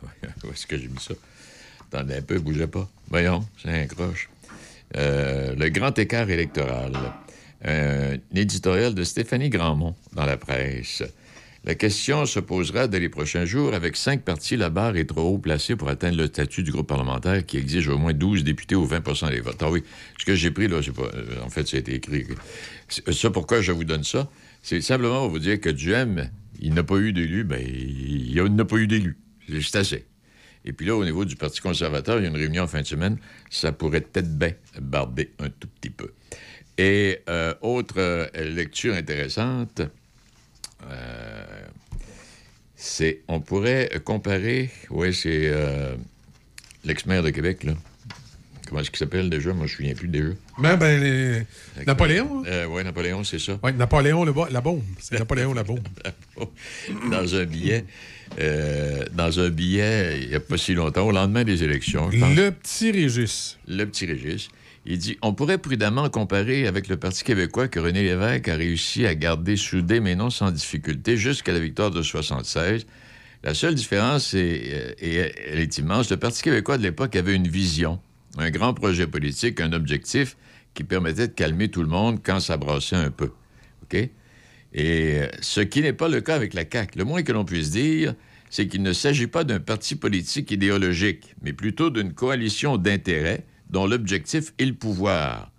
Où 0.43 0.51
est-ce 0.51 0.67
que 0.67 0.77
j'ai 0.77 0.87
mis 0.87 0.99
ça? 0.99 1.13
Attendez 1.91 2.15
un 2.15 2.21
peu, 2.21 2.39
bougez 2.39 2.67
pas. 2.67 2.87
Voyons, 3.09 3.45
c'est 3.61 3.69
un 3.69 3.87
croche. 3.87 4.29
Euh, 4.95 5.55
le 5.55 5.69
grand 5.69 5.97
écart 5.97 6.29
électoral. 6.29 6.93
Un 7.63 8.17
éditorial 8.35 8.93
de 8.93 9.03
Stéphanie 9.03 9.49
Grandmont 9.49 9.95
dans 10.13 10.25
la 10.25 10.37
presse. 10.37 11.03
La 11.67 11.73
question 11.73 12.27
se 12.27 12.39
posera 12.39 12.87
dès 12.87 12.99
les 12.99 13.09
prochains 13.09 13.45
jours. 13.45 13.73
Avec 13.73 13.95
cinq 13.95 14.21
partis, 14.23 14.55
la 14.55 14.69
barre 14.69 14.95
est 14.97 15.05
trop 15.05 15.21
haut 15.33 15.39
placée 15.39 15.75
pour 15.75 15.89
atteindre 15.89 16.17
le 16.17 16.27
statut 16.27 16.61
du 16.61 16.71
groupe 16.71 16.87
parlementaire 16.87 17.43
qui 17.43 17.57
exige 17.57 17.87
au 17.87 17.97
moins 17.97 18.13
12 18.13 18.43
députés 18.43 18.75
ou 18.75 18.85
20% 18.85 19.31
des 19.31 19.39
votes. 19.39 19.57
Ah 19.61 19.71
oui, 19.71 19.83
ce 20.19 20.25
que 20.25 20.35
j'ai 20.35 20.51
pris, 20.51 20.67
là, 20.67 20.81
c'est 20.83 20.93
pas. 20.93 21.09
euh, 21.15 21.41
En 21.43 21.49
fait, 21.49 21.67
ça 21.67 21.77
a 21.77 21.79
été 21.79 21.95
écrit. 21.95 22.25
C'est- 22.87 23.11
Ça, 23.11 23.31
pourquoi 23.31 23.61
je 23.61 23.71
vous 23.71 23.83
donne 23.83 24.03
ça? 24.03 24.29
C'est 24.61 24.79
simplement 24.81 25.21
pour 25.21 25.31
vous 25.31 25.39
dire 25.39 25.59
que 25.59 25.69
Duhem, 25.69 26.29
il 26.59 26.73
n'a 26.75 26.83
pas 26.83 26.97
eu 26.97 27.13
d'élu, 27.13 27.43
ben, 27.43 27.59
il 27.67 28.35
n'a 28.55 28.65
pas 28.65 28.77
eu 28.77 28.85
d'élu. 28.85 29.17
C'est 29.49 29.75
assez. 29.77 30.05
Et 30.65 30.73
puis 30.73 30.85
là, 30.85 30.95
au 30.95 31.03
niveau 31.03 31.25
du 31.25 31.35
Parti 31.35 31.61
conservateur, 31.61 32.19
il 32.19 32.23
y 32.23 32.25
a 32.25 32.29
une 32.29 32.35
réunion 32.37 32.63
en 32.63 32.67
fin 32.67 32.81
de 32.81 32.87
semaine. 32.87 33.17
Ça 33.49 33.71
pourrait 33.71 34.01
peut-être 34.01 34.37
bien 34.37 34.51
barber 34.79 35.31
un 35.39 35.49
tout 35.49 35.67
petit 35.81 35.89
peu. 35.91 36.11
Et 36.77 37.19
euh, 37.29 37.53
autre 37.61 37.95
euh, 37.97 38.27
lecture 38.53 38.93
intéressante, 38.95 39.81
euh, 40.91 41.45
c'est, 42.75 43.21
on 43.27 43.39
pourrait 43.39 43.89
comparer, 44.03 44.69
oui, 44.89 45.13
c'est 45.13 45.47
euh, 45.47 45.95
l'ex-maire 46.83 47.23
de 47.23 47.29
Québec, 47.29 47.63
là. 47.63 47.73
Comment 48.67 48.81
est-ce 48.81 48.89
qu'il 48.89 48.97
s'appelle 48.97 49.29
déjà? 49.29 49.53
Moi, 49.53 49.55
je 49.55 49.59
ne 49.59 49.63
me 49.63 49.67
souviens 49.67 49.93
plus 49.93 50.07
déjà. 50.07 50.29
Ben, 50.57 50.75
ben, 50.75 50.99
les- 50.99 51.85
Napoléon? 51.85 52.43
hein? 52.47 52.65
oui, 52.67 52.83
Napoléon, 52.83 53.23
c'est 53.23 53.37
ça. 53.37 53.59
Oui, 53.61 53.71
Napoléon, 53.73 54.23
le 54.25 54.33
la 54.49 54.59
bombe. 54.61 54.81
C'est 54.99 55.19
Napoléon, 55.19 55.53
la 55.53 55.63
bombe. 55.63 55.87
dans 57.11 57.35
un 57.35 57.45
billet, 57.45 57.85
euh, 58.39 59.05
dans 59.13 59.39
un 59.39 59.49
billet, 59.49 60.19
il 60.23 60.29
n'y 60.29 60.35
a 60.35 60.39
pas 60.39 60.57
si 60.57 60.73
longtemps, 60.73 61.05
au 61.07 61.11
lendemain 61.11 61.43
des 61.43 61.63
élections. 61.63 62.09
je 62.09 62.19
pense. 62.19 62.35
Le 62.35 62.49
petit 62.49 62.91
Régis. 62.91 63.57
Le 63.67 63.85
petit 63.85 64.07
Régis. 64.07 64.49
Il 64.85 64.99
dit 64.99 65.17
On 65.21 65.33
pourrait 65.33 65.57
prudemment 65.57 66.09
comparer 66.09 66.67
avec 66.67 66.87
le 66.87 66.97
Parti 66.97 67.23
québécois 67.23 67.67
que 67.67 67.79
René 67.79 68.03
Lévesque 68.03 68.47
a 68.47 68.55
réussi 68.55 69.05
à 69.05 69.15
garder 69.15 69.57
soudé, 69.57 69.99
mais 69.99 70.15
non 70.15 70.29
sans 70.29 70.51
difficulté, 70.51 71.17
jusqu'à 71.17 71.53
la 71.53 71.59
victoire 71.59 71.91
de 71.91 72.01
76. 72.01 72.85
La 73.43 73.53
seule 73.53 73.75
différence, 73.75 74.33
est, 74.33 74.73
euh, 74.73 74.93
et 74.99 75.15
elle 75.15 75.59
est 75.59 75.77
immense, 75.77 76.09
le 76.09 76.17
Parti 76.17 76.41
québécois 76.41 76.77
de 76.77 76.83
l'époque 76.83 77.15
avait 77.15 77.35
une 77.35 77.47
vision, 77.47 77.99
un 78.37 78.49
grand 78.49 78.73
projet 78.73 79.07
politique, 79.07 79.59
un 79.59 79.73
objectif 79.73 80.35
qui 80.73 80.83
permettait 80.83 81.27
de 81.27 81.33
calmer 81.33 81.69
tout 81.69 81.81
le 81.81 81.87
monde 81.87 82.19
quand 82.23 82.39
ça 82.39 82.57
brassait 82.57 82.95
un 82.95 83.11
peu. 83.11 83.31
Et 83.93 84.09
euh, 84.73 85.27
ce 85.41 85.61
qui 85.61 85.81
n'est 85.81 85.93
pas 85.93 86.09
le 86.09 86.21
cas 86.21 86.35
avec 86.35 86.53
la 86.53 86.63
CAQ. 86.69 86.97
Le 86.97 87.05
moins 87.05 87.23
que 87.23 87.31
l'on 87.31 87.45
puisse 87.45 87.71
dire, 87.71 88.13
c'est 88.49 88.67
qu'il 88.67 88.83
ne 88.83 88.93
s'agit 88.93 89.27
pas 89.27 89.43
d'un 89.43 89.59
parti 89.59 89.95
politique 89.95 90.51
idéologique, 90.51 91.35
mais 91.41 91.53
plutôt 91.53 91.89
d'une 91.89 92.13
coalition 92.13 92.77
d'intérêts 92.77 93.45
dont 93.69 93.87
l'objectif 93.87 94.53
est 94.59 94.65
le 94.65 94.73
pouvoir. 94.73 95.51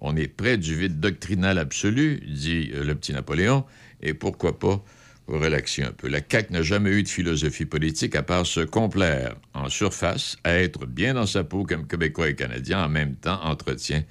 On 0.00 0.16
est 0.16 0.28
près 0.28 0.56
du 0.56 0.74
vide 0.74 0.98
doctrinal 0.98 1.58
absolu, 1.58 2.22
dit 2.26 2.70
euh, 2.74 2.84
le 2.84 2.94
petit 2.94 3.12
Napoléon, 3.12 3.64
et 4.02 4.14
pourquoi 4.14 4.58
pas 4.58 4.82
relaxer 5.26 5.82
un 5.82 5.92
peu. 5.92 6.08
La 6.08 6.20
CAQ 6.28 6.52
n'a 6.52 6.62
jamais 6.62 6.90
eu 6.90 7.02
de 7.02 7.08
philosophie 7.08 7.64
politique 7.64 8.16
à 8.16 8.22
part 8.22 8.46
se 8.46 8.60
complaire 8.60 9.36
en 9.54 9.68
surface, 9.68 10.36
à 10.44 10.54
être 10.54 10.86
bien 10.86 11.14
dans 11.14 11.26
sa 11.26 11.44
peau 11.44 11.64
comme 11.64 11.86
Québécois 11.86 12.30
et 12.30 12.34
Canadiens, 12.34 12.84
en 12.84 12.88
même 12.88 13.14
temps 13.14 13.40
entretient 13.44 14.02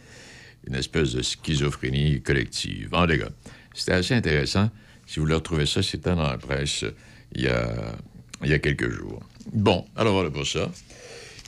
une 0.68 0.76
espèce 0.76 1.14
de 1.14 1.22
schizophrénie 1.22 2.22
collective. 2.22 2.90
En. 2.94 3.08
C'était 3.74 3.94
assez 3.94 4.14
intéressant. 4.14 4.70
Si 5.06 5.20
vous 5.20 5.26
voulez 5.26 5.36
retrouver 5.36 5.66
ça, 5.66 5.82
c'était 5.82 6.16
dans 6.16 6.28
la 6.28 6.38
presse 6.38 6.84
euh, 6.84 6.92
il 7.36 8.50
y 8.50 8.54
a 8.54 8.60
quelques 8.60 8.90
jours. 8.90 9.22
Bon, 9.52 9.86
alors 9.96 10.14
voilà 10.14 10.30
pour 10.30 10.48
ça. 10.48 10.72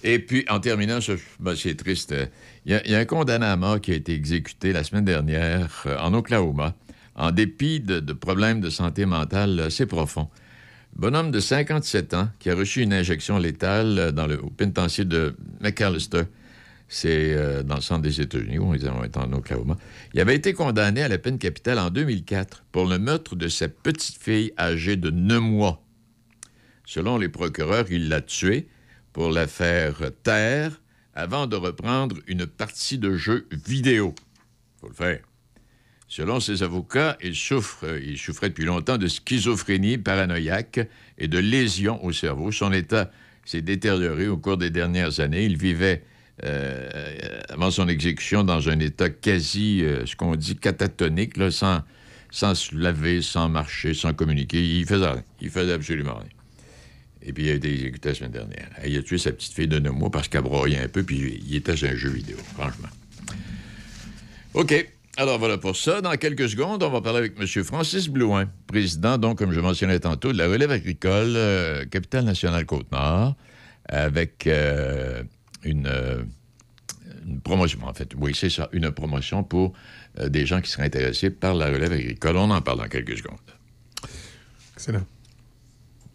Et 0.04 0.20
puis, 0.20 0.46
en 0.50 0.60
terminant, 0.60 1.00
ben, 1.40 1.56
c'est 1.56 1.76
triste. 1.76 2.12
euh, 2.12 2.26
Il 2.66 2.72
y, 2.72 2.76
a, 2.76 2.86
il 2.86 2.92
y 2.92 2.96
a 2.96 3.00
un 3.00 3.06
condamné 3.06 3.46
à 3.46 3.56
mort 3.56 3.80
qui 3.80 3.92
a 3.92 3.96
été 3.96 4.14
exécuté 4.14 4.74
la 4.74 4.84
semaine 4.84 5.06
dernière 5.06 5.84
euh, 5.86 5.98
en 6.00 6.14
Oklahoma, 6.14 6.76
en 7.16 7.32
dépit 7.32 7.80
de, 7.80 8.00
problèmes 8.14 8.62
de 8.62 8.70
santé 8.70 9.06
mentale 9.06 9.60
assez 9.60 9.86
profonds. 9.86 10.30
Bonhomme 10.96 11.32
de 11.32 11.40
57 11.40 12.14
ans 12.16 12.30
qui 12.40 12.50
a 12.50 12.56
reçu 12.56 12.82
une 12.82 12.94
injection 12.94 13.38
létale 13.38 13.98
euh, 14.00 14.12
dans 14.12 14.28
le 14.28 14.42
au 14.42 14.50
pénitencier 14.50 15.06
de 15.06 15.36
McAllister. 15.62 16.24
C'est 16.88 17.34
euh, 17.34 17.64
dans 17.64 17.76
le 17.76 17.82
centre 17.82 18.02
des 18.02 18.20
États-Unis, 18.20 18.60
on 18.60 18.74
est 18.74 19.18
en 19.18 19.32
Oklahoma. 19.34 19.78
Il 20.14 20.20
avait 20.20 20.36
été 20.36 20.52
condamné 20.54 21.02
à 21.04 21.08
la 21.08 21.18
peine 21.18 21.38
capitale 21.38 21.80
en 21.80 21.90
2004 21.90 22.66
pour 22.72 22.86
le 22.86 23.00
meurtre 23.00 23.36
de 23.38 23.48
sa 23.48 23.70
petite 23.70 24.22
fille 24.22 24.52
âgée 24.60 24.98
de 24.98 25.10
9 25.10 25.40
mois. 25.42 25.82
Selon 26.86 27.18
les 27.18 27.30
procureurs, 27.30 27.86
il 27.90 28.10
l'a 28.10 28.20
tuée 28.20 28.68
pour 29.14 29.32
la 29.32 29.48
faire 29.48 30.00
taire 30.24 30.82
avant 31.14 31.48
de 31.48 31.56
reprendre 31.56 32.18
une 32.28 32.46
partie 32.46 32.98
de 32.98 33.16
jeu 33.16 33.48
vidéo. 33.52 34.16
faut 34.80 34.88
le 34.88 34.94
faire. 34.94 35.20
Selon 36.08 36.42
ses 36.42 36.62
avocats, 36.62 37.18
il 37.24 37.36
souffre, 37.36 37.86
il 38.04 38.18
souffrait 38.18 38.50
depuis 38.50 38.66
longtemps 38.66 38.98
de 38.98 39.08
schizophrénie 39.08 39.98
paranoïaque 39.98 40.82
et 41.18 41.30
de 41.30 41.38
lésions 41.38 42.04
au 42.04 42.12
cerveau. 42.12 42.52
Son 42.52 42.74
état 42.74 43.12
s'est 43.46 43.62
détérioré 43.62 44.28
au 44.28 44.38
cours 44.38 44.58
des 44.58 44.70
dernières 44.70 45.22
années. 45.22 45.46
Il 45.46 45.58
vivait 45.58 46.04
euh, 46.44 46.90
avant 47.50 47.72
son 47.72 47.88
exécution 47.88 48.44
dans 48.44 48.68
un 48.68 48.80
état 48.80 49.10
quasi, 49.10 49.86
euh, 49.86 50.06
ce 50.06 50.16
qu'on 50.18 50.36
dit, 50.36 50.58
catatonique, 50.58 51.36
sans, 51.52 51.82
sans 52.30 52.56
se 52.56 52.76
laver, 52.76 53.22
sans 53.22 53.48
marcher, 53.48 53.94
sans 53.94 54.14
communiquer. 54.14 54.62
Il 54.62 54.86
faisait. 54.86 55.24
Il 55.40 55.50
faisait 55.50 55.74
absolument 55.74 56.16
rien. 56.16 56.41
Et 57.24 57.34
puis, 57.34 57.46
il 57.46 57.50
a 57.50 57.54
été 57.54 57.72
exécuté 57.72 58.10
la 58.10 58.16
semaine 58.16 58.32
dernière. 58.32 58.70
Il 58.86 58.98
a 58.98 59.04
tué 59.04 59.18
sa 59.18 59.32
petite 59.32 59.54
fille 59.54 59.68
de 59.68 59.80
9 59.80 59.94
mois 59.94 60.10
parce 60.10 60.28
qu'elle 60.28 60.42
broyait 60.42 60.80
un 60.80 60.88
peu, 60.88 61.04
puis 61.04 61.42
il 61.48 61.56
était 61.56 61.72
un 61.72 61.96
jeu 61.96 62.10
vidéo, 62.10 62.38
franchement. 62.56 62.88
OK. 64.54 64.88
Alors, 65.18 65.40
voilà 65.40 65.58
pour 65.58 65.76
ça. 65.76 66.02
Dans 66.02 66.16
quelques 66.16 66.50
secondes, 66.50 66.82
on 66.84 66.90
va 66.90 67.02
parler 67.02 67.20
avec 67.20 67.34
M. 67.40 67.64
Francis 67.64 68.08
Blouin, 68.08 68.50
président, 68.66 69.18
donc, 69.18 69.38
comme 69.38 69.52
je 69.52 69.60
mentionnais 69.60 70.00
tantôt, 70.00 70.32
de 70.32 70.38
la 70.38 70.48
relève 70.48 70.72
agricole, 70.72 71.34
euh, 71.36 71.86
capitale 71.86 72.26
nationale 72.26 72.66
Côte-Nord, 72.66 73.36
avec 73.88 74.48
euh, 74.48 75.24
une, 75.64 75.88
euh, 75.88 76.24
une 77.28 77.42
promotion, 77.42 77.80
en 77.84 77.94
fait. 77.94 78.14
Oui, 78.18 78.34
c'est 78.34 78.50
ça, 78.50 78.70
une 78.72 78.92
promotion 78.92 79.44
pour 79.44 79.74
euh, 80.20 80.30
des 80.30 80.46
gens 80.46 80.62
qui 80.62 80.72
seraient 80.72 80.86
intéressés 80.86 81.30
par 81.30 81.56
la 81.56 81.68
relève 81.68 81.92
agricole. 81.92 82.38
On 82.38 82.50
en 82.50 82.62
parle 82.62 82.80
dans 82.80 82.88
quelques 82.88 83.18
secondes. 83.18 83.38
Excellent. 84.76 85.06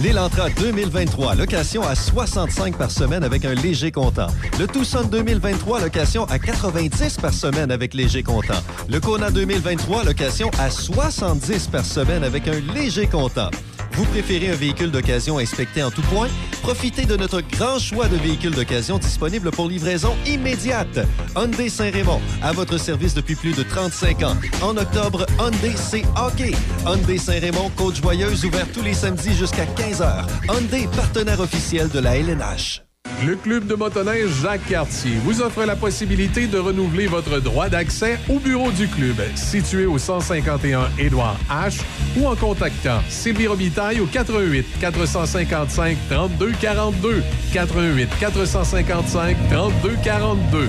L'Elantra 0.00 0.48
2023, 0.50 1.34
location 1.34 1.82
à 1.82 1.96
65 1.96 2.78
par 2.78 2.88
semaine 2.88 3.24
avec 3.24 3.44
un 3.44 3.54
léger 3.54 3.90
comptant. 3.90 4.28
Le 4.56 4.68
Tucson 4.68 5.02
2023, 5.10 5.80
location 5.80 6.24
à 6.26 6.38
90 6.38 7.16
par 7.16 7.32
semaine 7.34 7.72
avec 7.72 7.94
léger 7.94 8.22
comptant. 8.22 8.62
Le 8.88 9.00
Kona 9.00 9.32
2023, 9.32 10.04
location 10.04 10.50
à 10.60 10.70
70 10.70 11.66
par 11.66 11.84
semaine 11.84 12.22
avec 12.22 12.46
un 12.46 12.60
léger 12.74 13.08
comptant. 13.08 13.50
Vous 13.98 14.04
préférez 14.04 14.50
un 14.50 14.54
véhicule 14.54 14.92
d'occasion 14.92 15.38
inspecté 15.38 15.82
en 15.82 15.90
tout 15.90 16.02
point? 16.02 16.28
Profitez 16.62 17.04
de 17.04 17.16
notre 17.16 17.40
grand 17.40 17.80
choix 17.80 18.06
de 18.06 18.16
véhicules 18.16 18.54
d'occasion 18.54 18.96
disponibles 18.96 19.50
pour 19.50 19.68
livraison 19.68 20.14
immédiate. 20.24 21.00
Hyundai 21.34 21.68
Saint-Raymond, 21.68 22.20
à 22.40 22.52
votre 22.52 22.78
service 22.78 23.14
depuis 23.14 23.34
plus 23.34 23.56
de 23.56 23.64
35 23.64 24.22
ans. 24.22 24.36
En 24.62 24.76
octobre, 24.76 25.26
Hyundai 25.40 25.72
c'est 25.74 26.04
hockey. 26.16 26.52
Hyundai 26.86 27.18
Saint-Raymond, 27.18 27.72
Côte-Joyeuse, 27.74 28.44
ouvert 28.44 28.68
tous 28.72 28.82
les 28.82 28.94
samedis 28.94 29.34
jusqu'à 29.34 29.66
15h. 29.88 30.26
Hyundai, 30.48 30.86
partenaire 30.94 31.40
officiel 31.40 31.88
de 31.88 31.98
la 32.00 32.16
LNH. 32.16 32.82
Le 33.26 33.36
club 33.36 33.66
de 33.66 33.74
motoneige 33.74 34.28
Jacques 34.42 34.66
Cartier 34.68 35.12
vous 35.24 35.40
offre 35.40 35.64
la 35.64 35.76
possibilité 35.76 36.46
de 36.46 36.58
renouveler 36.58 37.06
votre 37.06 37.40
droit 37.40 37.68
d'accès 37.68 38.18
au 38.28 38.38
bureau 38.38 38.70
du 38.70 38.86
club, 38.86 39.16
situé 39.34 39.86
au 39.86 39.96
151 39.96 40.88
Édouard 40.98 41.36
H, 41.50 41.80
ou 42.18 42.26
en 42.26 42.36
contactant 42.36 43.00
Sylvie 43.08 43.46
Robitaille 43.46 44.00
au 44.00 44.06
88 44.06 44.66
455 44.78 45.96
32 46.10 46.52
42 46.60 47.22
88 47.54 48.08
455 48.20 49.36
32 49.50 49.96
42. 50.04 50.68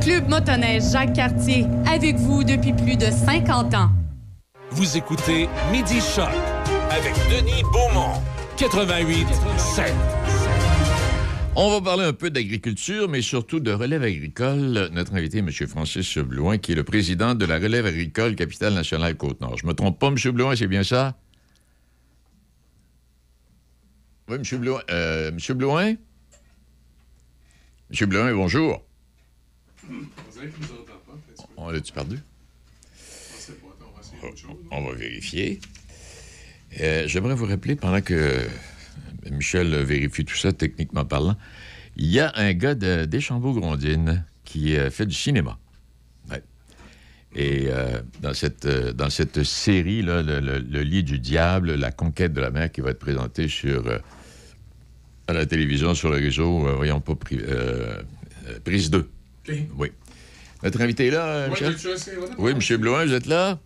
Club 0.00 0.28
motoneige 0.28 0.84
Jacques 0.92 1.14
Cartier, 1.14 1.66
avec 1.92 2.16
vous 2.16 2.44
depuis 2.44 2.72
plus 2.72 2.96
de 2.96 3.06
50 3.10 3.74
ans. 3.74 3.90
Vous 4.70 4.96
écoutez 4.96 5.48
Midi 5.72 6.00
Choc 6.00 6.30
avec 6.90 7.14
Denis 7.30 7.62
Beaumont, 7.72 8.20
88 8.60 9.26
7. 9.56 9.94
On 11.56 11.70
va 11.70 11.80
parler 11.80 12.04
un 12.04 12.12
peu 12.12 12.28
d'agriculture, 12.28 13.08
mais 13.08 13.22
surtout 13.22 13.58
de 13.58 13.72
relève 13.72 14.02
agricole. 14.02 14.90
Notre 14.92 15.14
invité, 15.14 15.38
M. 15.38 15.50
Francis 15.50 16.18
Blouin, 16.18 16.58
qui 16.58 16.72
est 16.72 16.74
le 16.74 16.84
président 16.84 17.34
de 17.34 17.46
la 17.46 17.58
relève 17.58 17.86
agricole 17.86 18.34
Capitale 18.34 18.74
nationale 18.74 19.16
Côte-Nord. 19.16 19.56
Je 19.56 19.66
me 19.66 19.72
trompe 19.72 19.98
pas, 19.98 20.08
M. 20.08 20.16
Blouin, 20.32 20.54
c'est 20.56 20.66
bien 20.66 20.84
ça? 20.84 21.16
Oui, 24.28 24.36
M. 24.36 24.58
Blouin. 24.58 24.82
Euh, 24.90 25.30
M. 25.30 25.38
Blouin? 25.56 25.88
M. 25.88 25.96
Blouin, 28.08 28.34
bonjour. 28.34 28.84
On 31.56 31.70
l'a-tu 31.70 31.94
perdu? 31.94 32.18
On 34.70 34.84
va 34.84 34.92
vérifier. 34.92 35.60
Euh, 36.80 37.04
J'aimerais 37.06 37.34
vous 37.34 37.46
rappeler, 37.46 37.74
pendant 37.76 38.00
que 38.00 38.46
Michel 39.30 39.74
vérifie 39.82 40.24
tout 40.24 40.36
ça, 40.36 40.52
techniquement 40.52 41.04
parlant, 41.04 41.36
il 41.96 42.06
y 42.06 42.20
a 42.20 42.32
un 42.36 42.52
gars 42.52 42.74
de 42.74 43.04
Deschambault-Grondines 43.06 44.24
qui 44.44 44.76
euh, 44.76 44.90
fait 44.90 45.06
du 45.06 45.14
cinéma. 45.14 45.58
Ouais. 46.30 46.42
Et 47.34 47.66
euh, 47.68 48.00
dans, 48.22 48.34
cette, 48.34 48.66
dans 48.66 49.10
cette 49.10 49.42
série, 49.42 50.02
là, 50.02 50.22
le, 50.22 50.40
le- 50.40 50.58
Le 50.58 50.82
lit 50.82 51.02
du 51.02 51.18
diable, 51.18 51.74
la 51.74 51.90
conquête 51.90 52.32
de 52.32 52.40
la 52.40 52.50
mer, 52.50 52.70
qui 52.70 52.80
va 52.80 52.90
être 52.90 52.98
présentée 52.98 53.48
sur, 53.48 53.84
à 55.26 55.32
la 55.32 55.46
télévision, 55.46 55.94
sur 55.94 56.10
le 56.10 56.16
réseau, 56.16 56.60
voyons 56.76 57.00
pas, 57.00 57.14
pri- 57.14 57.44
prise 58.64 58.90
2. 58.90 59.08
Oui. 59.76 59.92
Notre 60.62 60.80
invité 60.82 61.06
est 61.06 61.10
là, 61.10 61.48
Michel? 61.48 61.74
Oui, 62.38 62.52
M. 62.52 62.76
Blouin, 62.80 63.04
vous 63.06 63.12
êtes 63.14 63.26
là? 63.26 63.58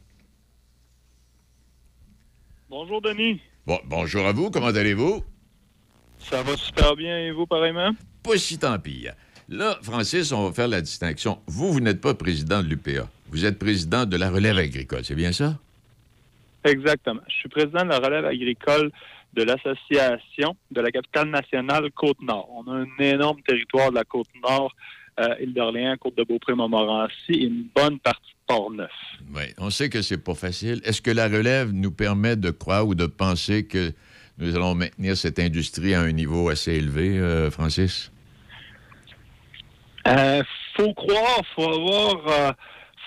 Bonjour, 2.70 3.00
Denis. 3.02 3.40
Bon, 3.66 3.78
bonjour 3.84 4.26
à 4.26 4.32
vous, 4.32 4.50
comment 4.50 4.68
allez-vous? 4.68 5.22
Ça 6.18 6.42
va 6.42 6.56
super 6.56 6.96
bien 6.96 7.18
et 7.18 7.30
vous, 7.30 7.46
pareillement? 7.46 7.90
Pas 8.22 8.38
si 8.38 8.58
tant 8.58 8.78
pire. 8.78 9.12
Là, 9.48 9.78
Francis, 9.82 10.32
on 10.32 10.46
va 10.46 10.52
faire 10.52 10.68
la 10.68 10.80
distinction. 10.80 11.38
Vous, 11.46 11.72
vous 11.72 11.80
n'êtes 11.80 12.00
pas 12.00 12.14
président 12.14 12.62
de 12.62 12.68
l'UPA. 12.68 13.08
Vous 13.28 13.44
êtes 13.44 13.58
président 13.58 14.06
de 14.06 14.16
la 14.16 14.30
relève 14.30 14.56
agricole, 14.56 15.04
c'est 15.04 15.14
bien 15.14 15.32
ça? 15.32 15.58
Exactement. 16.64 17.20
Je 17.28 17.34
suis 17.34 17.48
président 17.50 17.84
de 17.84 17.90
la 17.90 17.98
relève 17.98 18.24
agricole 18.24 18.90
de 19.34 19.42
l'association 19.42 20.56
de 20.70 20.80
la 20.80 20.90
capitale 20.90 21.28
nationale 21.28 21.90
Côte-Nord. 21.90 22.48
On 22.50 22.70
a 22.70 22.76
un 22.76 22.86
énorme 22.98 23.42
territoire 23.42 23.90
de 23.90 23.96
la 23.96 24.04
Côte-Nord, 24.04 24.74
euh, 25.20 25.34
île 25.40 25.52
d'Orléans, 25.52 25.96
Côte-de-Beaupré, 25.98 26.54
Montmorency 26.54 27.32
et 27.32 27.44
une 27.44 27.66
bonne 27.74 27.98
partie 27.98 28.30
de 28.30 28.33
Port-Neuf. 28.46 28.90
Oui, 29.34 29.42
on 29.58 29.70
sait 29.70 29.88
que 29.88 30.02
c'est 30.02 30.22
pas 30.22 30.34
facile. 30.34 30.80
Est-ce 30.84 31.00
que 31.02 31.10
la 31.10 31.28
relève 31.28 31.72
nous 31.72 31.90
permet 31.90 32.36
de 32.36 32.50
croire 32.50 32.86
ou 32.86 32.94
de 32.94 33.06
penser 33.06 33.66
que 33.66 33.92
nous 34.38 34.54
allons 34.56 34.74
maintenir 34.74 35.16
cette 35.16 35.38
industrie 35.38 35.94
à 35.94 36.00
un 36.00 36.12
niveau 36.12 36.48
assez 36.48 36.72
élevé, 36.72 37.18
euh, 37.18 37.50
Francis? 37.50 38.10
Euh, 40.06 40.42
faut 40.76 40.92
croire, 40.92 41.40
faut 41.54 41.72
avoir, 41.72 42.28
euh, 42.28 42.52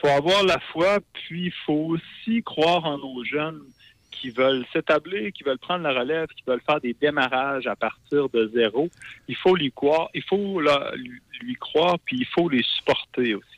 faut 0.02 0.08
avoir 0.08 0.44
la 0.44 0.60
foi, 0.72 1.00
puis 1.14 1.48
il 1.48 1.54
faut 1.66 1.96
aussi 1.96 2.42
croire 2.44 2.86
en 2.86 2.98
nos 2.98 3.24
jeunes 3.24 3.62
qui 4.10 4.32
veulent 4.32 4.66
s'établir, 4.74 5.32
qui 5.32 5.44
veulent 5.44 5.60
prendre 5.60 5.84
la 5.84 6.00
relève, 6.00 6.28
qui 6.36 6.44
veulent 6.48 6.62
faire 6.66 6.82
des 6.82 6.96
démarrages 7.00 7.68
à 7.68 7.76
partir 7.76 8.30
de 8.30 8.50
zéro. 8.54 8.90
Il 9.28 9.36
faut 9.36 9.56
lui 9.56 9.72
croire, 9.72 10.10
il 10.16 10.24
faut 10.24 10.60
lui 10.60 11.56
croire, 11.56 12.00
puis 12.00 12.18
il 12.20 12.26
faut 12.26 12.50
les 12.50 12.64
supporter 12.64 13.36
aussi. 13.36 13.57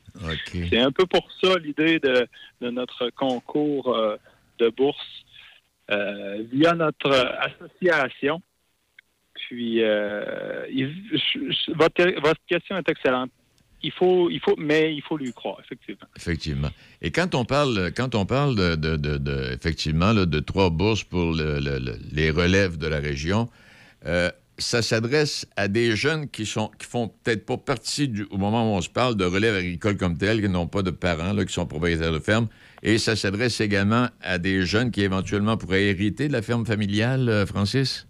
C'est 0.69 0.79
un 0.79 0.91
peu 0.91 1.05
pour 1.05 1.27
ça 1.41 1.57
l'idée 1.57 1.99
de, 1.99 2.27
de 2.61 2.69
notre 2.69 3.09
concours 3.11 3.95
euh, 3.95 4.17
de 4.59 4.69
bourse 4.69 4.97
euh, 5.91 6.43
via 6.51 6.73
notre 6.73 7.11
association. 7.41 8.41
Puis, 9.33 9.81
euh, 9.83 10.65
il- 10.71 10.93
je- 11.13 11.51
je- 11.51 11.71
votre, 11.73 12.21
votre 12.21 12.41
question 12.47 12.77
est 12.77 12.89
excellente. 12.89 13.31
Il 13.81 13.91
faut, 13.93 14.29
il 14.29 14.41
faut, 14.41 14.55
mais 14.57 14.93
il 14.93 15.01
faut 15.01 15.15
lui 15.17 15.31
croire, 15.31 15.57
effectivement. 15.63 16.05
Effectivement. 16.17 16.67
Et 17.01 17.11
quand 17.11 17.33
on 17.33 17.45
parle, 17.45 17.91
quand 17.95 18.13
on 18.13 18.25
parle 18.25 18.55
de, 18.55 18.75
de- 18.75 18.97
de- 18.97 19.17
de- 19.17 19.53
effectivement, 19.53 20.11
là, 20.11 20.25
de 20.25 20.39
trois 20.41 20.69
bourses 20.69 21.05
pour 21.05 21.31
le- 21.33 21.59
le- 21.59 21.79
le- 21.79 21.97
les 22.11 22.29
relèves 22.29 22.77
de 22.77 22.87
la 22.87 22.99
région, 22.99 23.47
ça 24.59 24.81
s'adresse 24.81 25.47
à 25.55 25.67
des 25.67 25.95
jeunes 25.95 26.29
qui 26.29 26.45
sont 26.45 26.69
qui 26.79 26.85
font 26.85 27.07
peut-être 27.07 27.45
pas 27.45 27.57
partie 27.57 28.07
du, 28.07 28.25
au 28.31 28.37
moment 28.37 28.71
où 28.71 28.77
on 28.77 28.81
se 28.81 28.89
parle 28.89 29.15
de 29.15 29.25
relève 29.25 29.55
agricole 29.55 29.97
comme 29.97 30.17
tel, 30.17 30.41
qui 30.41 30.49
n'ont 30.49 30.67
pas 30.67 30.81
de 30.81 30.91
parents, 30.91 31.33
là, 31.33 31.45
qui 31.45 31.53
sont 31.53 31.65
propriétaires 31.65 32.11
de 32.11 32.19
ferme. 32.19 32.47
Et 32.83 32.97
ça 32.97 33.15
s'adresse 33.15 33.59
également 33.61 34.07
à 34.21 34.37
des 34.37 34.65
jeunes 34.65 34.91
qui 34.91 35.01
éventuellement 35.01 35.57
pourraient 35.57 35.87
hériter 35.87 36.27
de 36.27 36.33
la 36.33 36.41
ferme 36.41 36.65
familiale, 36.65 37.27
euh, 37.29 37.45
Francis? 37.45 38.07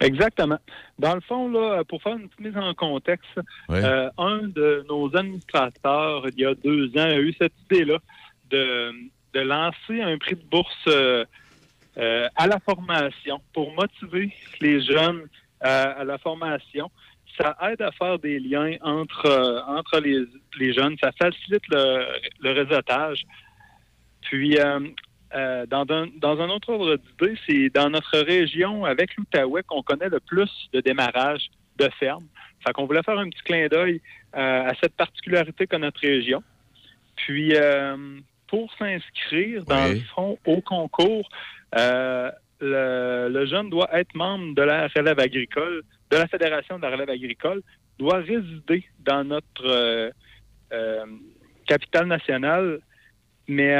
Exactement. 0.00 0.58
Dans 0.98 1.14
le 1.14 1.20
fond, 1.20 1.48
là, 1.48 1.84
pour 1.84 2.02
faire 2.02 2.14
une 2.14 2.28
petite 2.28 2.40
mise 2.40 2.56
en 2.56 2.74
contexte, 2.74 3.40
euh, 3.70 4.10
un 4.18 4.38
de 4.48 4.84
nos 4.88 5.14
administrateurs, 5.16 6.26
il 6.28 6.40
y 6.40 6.44
a 6.44 6.54
deux 6.54 6.88
ans, 6.96 7.08
a 7.08 7.18
eu 7.18 7.34
cette 7.38 7.52
idée-là 7.70 7.98
de, 8.50 8.92
de 9.34 9.40
lancer 9.40 10.02
un 10.02 10.18
prix 10.18 10.34
de 10.34 10.44
bourse 10.50 10.72
euh, 10.88 11.24
euh, 11.98 12.28
à 12.36 12.46
la 12.46 12.58
formation 12.60 13.40
pour 13.52 13.72
motiver 13.74 14.32
les 14.60 14.80
jeunes 14.80 15.28
à 15.60 16.02
la 16.04 16.18
formation. 16.18 16.90
Ça 17.40 17.56
aide 17.70 17.80
à 17.82 17.92
faire 17.92 18.18
des 18.18 18.40
liens 18.40 18.76
entre, 18.82 19.26
euh, 19.26 19.62
entre 19.66 20.00
les, 20.00 20.24
les 20.58 20.72
jeunes, 20.74 20.96
ça 21.02 21.12
facilite 21.12 21.62
le, 21.68 22.04
le 22.40 22.50
réseautage. 22.52 23.22
Puis, 24.22 24.58
euh, 24.58 24.80
dans, 25.66 25.86
un, 25.88 26.08
dans 26.18 26.40
un 26.40 26.48
autre 26.50 26.70
ordre 26.70 26.96
d'idée, 26.96 27.38
c'est 27.46 27.70
dans 27.70 27.88
notre 27.90 28.18
région, 28.18 28.84
avec 28.84 29.16
l'Outaouais, 29.16 29.62
qu'on 29.62 29.82
connaît 29.82 30.08
le 30.08 30.20
plus 30.20 30.50
de 30.72 30.80
démarrage 30.80 31.46
de 31.78 31.88
fermes. 31.98 32.26
Fait 32.66 32.72
qu'on 32.72 32.86
voulait 32.86 33.02
faire 33.02 33.18
un 33.18 33.28
petit 33.30 33.42
clin 33.42 33.66
d'œil 33.68 34.00
à 34.32 34.72
cette 34.82 34.94
particularité 34.94 35.66
qu'a 35.66 35.78
notre 35.78 36.00
région. 36.00 36.42
Puis, 37.16 37.54
pour 38.46 38.70
s'inscrire, 38.78 39.64
dans 39.64 39.86
Oui. 39.88 39.94
le 40.00 40.04
fond, 40.14 40.38
au 40.46 40.60
concours, 40.60 41.28
euh, 41.74 42.30
le, 42.60 43.46
jeune 43.46 43.70
doit 43.70 43.88
être 43.92 44.14
membre 44.14 44.54
de 44.54 44.62
la 44.62 44.88
relève 44.88 45.18
agricole, 45.18 45.82
de 46.10 46.16
la 46.16 46.26
Fédération 46.28 46.76
de 46.76 46.82
la 46.82 46.90
relève 46.90 47.10
agricole, 47.10 47.62
doit 47.98 48.18
résider 48.18 48.84
dans 49.00 49.24
notre 49.24 49.66
euh, 49.66 50.10
euh, 50.72 51.06
capitale 51.66 52.06
nationale, 52.06 52.80
mais 53.48 53.74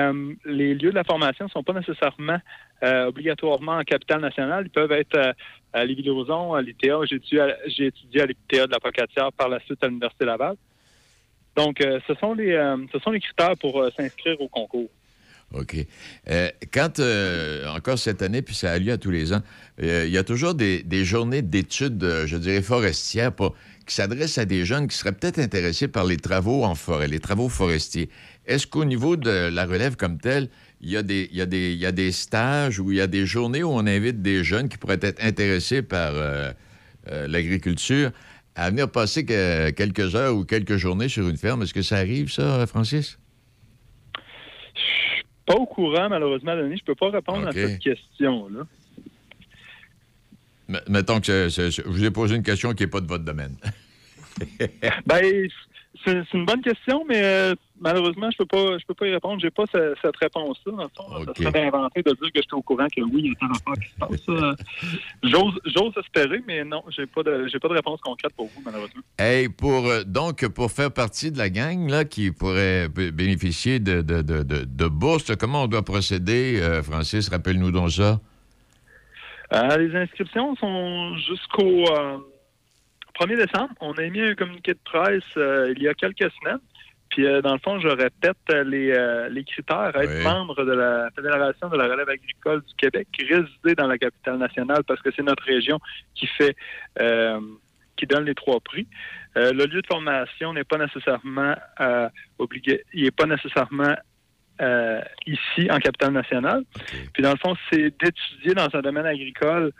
les 0.44 0.74
lieux 0.74 0.90
de 0.90 0.96
la 0.96 1.04
formation 1.04 1.44
ne 1.44 1.50
sont 1.50 1.62
pas 1.62 1.72
nécessairement 1.72 2.38
obligatoirement 2.82 3.76
en 3.76 3.84
capitale 3.84 4.20
nationale. 4.20 4.64
Ils 4.66 4.70
peuvent 4.70 4.90
être 4.90 5.34
à 5.72 5.84
Lévis-Lauzon, 5.84 6.54
à 6.54 6.60
l'ITA. 6.60 6.98
J'ai 7.04 7.16
étudié, 7.16 7.40
à- 7.40 8.26
l'ITA 8.26 8.66
de 8.66 8.72
la 8.72 8.80
Pocatière 8.80 9.32
par 9.32 9.48
la 9.48 9.60
suite 9.60 9.82
à 9.84 9.86
l'Université 9.86 10.24
Laval. 10.24 10.56
Donc, 11.56 11.78
ce, 11.78 12.14
sont 12.14 12.34
les, 12.34 13.20
critères 13.20 13.56
pour 13.56 13.88
s'inscrire 13.96 14.40
au 14.40 14.48
concours. 14.48 14.90
OK. 15.54 15.76
Euh, 16.28 16.50
quand, 16.72 16.98
euh, 16.98 17.66
encore 17.68 17.98
cette 17.98 18.22
année, 18.22 18.42
puis 18.42 18.54
ça 18.54 18.72
a 18.72 18.78
lieu 18.78 18.92
à 18.92 18.98
tous 18.98 19.10
les 19.10 19.32
ans, 19.32 19.42
euh, 19.82 20.04
il 20.06 20.12
y 20.12 20.18
a 20.18 20.24
toujours 20.24 20.54
des, 20.54 21.04
journées 21.04 21.42
d'études, 21.42 22.04
je 22.26 22.36
dirais, 22.36 22.62
forestières 22.62 23.32
qui 23.86 23.94
s'adressent 23.94 24.38
à 24.38 24.44
des 24.44 24.64
jeunes 24.64 24.88
qui 24.88 24.96
seraient 24.96 25.12
peut-être 25.12 25.38
intéressés 25.38 25.88
par 25.88 26.04
les 26.04 26.16
travaux 26.16 26.64
en 26.64 26.74
forêt, 26.74 27.08
les 27.08 27.20
travaux 27.20 27.48
forestiers. 27.48 28.08
Est-ce 28.46 28.66
qu'au 28.66 28.84
niveau 28.84 29.16
de 29.16 29.50
la 29.52 29.66
relève 29.66 29.96
comme 29.96 30.18
telle, 30.18 30.48
il 30.80 30.90
y, 30.90 30.96
a 30.96 31.02
des, 31.02 32.12
stages 32.12 32.80
ou 32.80 32.90
il 32.90 32.98
y 32.98 33.00
a 33.00 33.06
des 33.06 33.24
journées 33.24 33.62
où 33.62 33.70
on 33.70 33.86
invite 33.86 34.20
des 34.20 34.42
jeunes 34.42 34.68
qui 34.68 34.78
pourraient 34.78 34.98
être 35.00 35.22
intéressés 35.22 35.82
par 35.82 36.12
l'agriculture 37.06 38.10
à 38.54 38.70
venir 38.70 38.90
passer 38.90 39.24
que- 39.24 39.70
quelques 39.70 40.14
heures 40.14 40.36
ou 40.36 40.44
quelques 40.44 40.76
journées 40.76 41.08
sur 41.08 41.28
une 41.28 41.36
ferme? 41.36 41.62
Est-ce 41.62 41.74
que 41.74 41.82
ça 41.82 41.96
arrive, 41.96 42.30
ça, 42.32 42.66
Francis? 42.66 43.18
Pas 45.52 45.58
au 45.60 45.66
courant, 45.66 46.08
malheureusement, 46.08 46.56
Denis. 46.56 46.78
Je 46.78 46.84
peux 46.84 46.94
pas 46.94 47.10
répondre 47.10 47.46
à 47.48 47.52
cette 47.52 47.78
question-là. 47.80 48.66
M- 50.68 50.80
Mettons 50.88 51.20
que 51.20 51.48
je 51.48 51.82
vous 51.82 52.04
ai 52.04 52.10
posé 52.10 52.36
une 52.36 52.42
question 52.42 52.72
qui 52.74 52.82
n'est 52.84 52.88
pas 52.90 53.00
de 53.00 53.06
votre 53.06 53.24
domaine. 53.24 53.56
Ben, 55.06 55.48
c'est 56.04 56.32
une 56.34 56.44
bonne 56.46 56.60
question, 56.62 57.04
mais 57.08 57.20
euh, 57.22 57.54
malheureusement, 57.80 58.30
je 58.30 58.38
peux 58.38 58.46
pas, 58.46 58.78
je 58.78 58.84
peux 58.86 58.94
pas 58.94 59.06
y 59.06 59.12
répondre. 59.12 59.40
J'ai 59.40 59.50
pas 59.50 59.64
ce- 59.72 59.94
cette 60.02 60.16
réponse-là. 60.16 60.72
Dans 60.72 60.82
le 60.82 60.88
fond, 60.94 61.24
ça 61.26 61.34
serait 61.50 61.66
inventé 61.66 62.02
de 62.02 62.10
dire 62.10 62.32
que 62.32 62.40
j'étais 62.42 62.54
au 62.54 62.62
courant 62.62 62.86
que 62.94 63.00
oui, 63.02 63.12
il 63.14 63.26
y 63.26 63.30
a 63.30 63.34
tant 63.40 63.46
d'affaires 63.48 63.82
qui 63.82 63.90
se 63.90 63.98
passent. 63.98 64.28
Euh, 64.28 64.54
J'ose, 65.22 65.58
j'ose 65.64 65.92
espérer, 65.98 66.42
mais 66.46 66.64
non, 66.64 66.82
j'ai 66.90 67.06
pas 67.06 67.22
de, 67.22 67.46
j'ai 67.50 67.58
pas 67.58 67.68
de 67.68 67.74
réponse 67.74 68.00
concrète 68.00 68.32
pour 68.36 68.46
vous, 68.46 68.62
malheureusement. 68.64 69.02
Hey, 69.18 69.48
pour, 69.48 69.86
euh, 69.86 70.02
donc, 70.04 70.46
pour 70.48 70.70
faire 70.70 70.92
partie 70.92 71.30
de 71.30 71.38
la 71.38 71.50
gang 71.50 71.88
là, 71.88 72.04
qui 72.04 72.30
pourrait 72.32 72.88
bénéficier 72.88 73.78
de, 73.78 74.00
de, 74.02 74.22
de, 74.22 74.42
de- 74.42 74.64
de 74.64 74.86
bourses, 74.88 75.34
comment 75.36 75.62
on 75.64 75.66
doit 75.68 75.82
procéder, 75.84 76.58
euh, 76.60 76.82
Francis? 76.82 77.28
Rappelle-nous 77.28 77.70
donc 77.70 77.90
ça. 77.90 78.20
Euh, 79.54 79.76
les 79.76 79.94
inscriptions 79.94 80.56
sont 80.56 81.14
jusqu'au 81.16 81.84
1er 83.26 83.36
décembre. 83.36 83.74
On 83.80 83.92
a 83.92 84.02
émis 84.02 84.20
un 84.20 84.34
communiqué 84.34 84.74
de 84.74 84.78
presse 84.84 85.22
euh, 85.36 85.72
il 85.76 85.82
y 85.82 85.88
a 85.88 85.94
quelques 85.94 86.30
semaines. 86.40 86.58
Puis, 87.10 87.26
euh, 87.26 87.42
dans 87.42 87.52
le 87.52 87.58
fond, 87.58 87.78
je 87.78 87.88
répète 87.88 88.36
euh, 88.50 88.64
les, 88.64 88.90
euh, 88.90 89.28
les 89.28 89.44
critères. 89.44 89.92
Être 89.94 90.16
Oui. 90.16 90.24
membre 90.24 90.64
de 90.64 90.72
la 90.72 91.10
Fédération 91.14 91.68
de 91.68 91.76
la 91.76 91.84
relève 91.84 92.08
agricole 92.08 92.62
du 92.62 92.74
Québec, 92.76 93.06
résider 93.18 93.74
dans 93.76 93.86
la 93.86 93.98
capitale 93.98 94.38
nationale 94.38 94.82
parce 94.86 95.00
que 95.02 95.10
c'est 95.14 95.22
notre 95.22 95.44
région 95.44 95.78
qui 96.14 96.26
fait, 96.26 96.56
qui 97.96 98.06
donne 98.06 98.24
les 98.24 98.34
trois 98.34 98.60
prix. 98.60 98.86
Le 99.36 99.66
lieu 99.66 99.82
de 99.82 99.86
formation 99.86 100.54
n'est 100.54 100.64
pas 100.64 100.78
nécessairement 100.78 101.54
obligé, 102.38 102.82
il 102.94 103.04
n'est 103.04 103.10
pas 103.10 103.26
nécessairement 103.26 103.94
ici 105.26 105.70
en 105.70 105.78
capitale 105.78 106.12
nationale. 106.12 106.62
Puis 107.12 107.22
dans 107.22 107.32
le 107.32 107.38
fond, 107.38 107.54
c'est 107.70 107.94
d'étudier 108.02 108.54
dans 108.54 108.68
un 108.72 108.80
domaine 108.80 109.06
agricole 109.06 109.72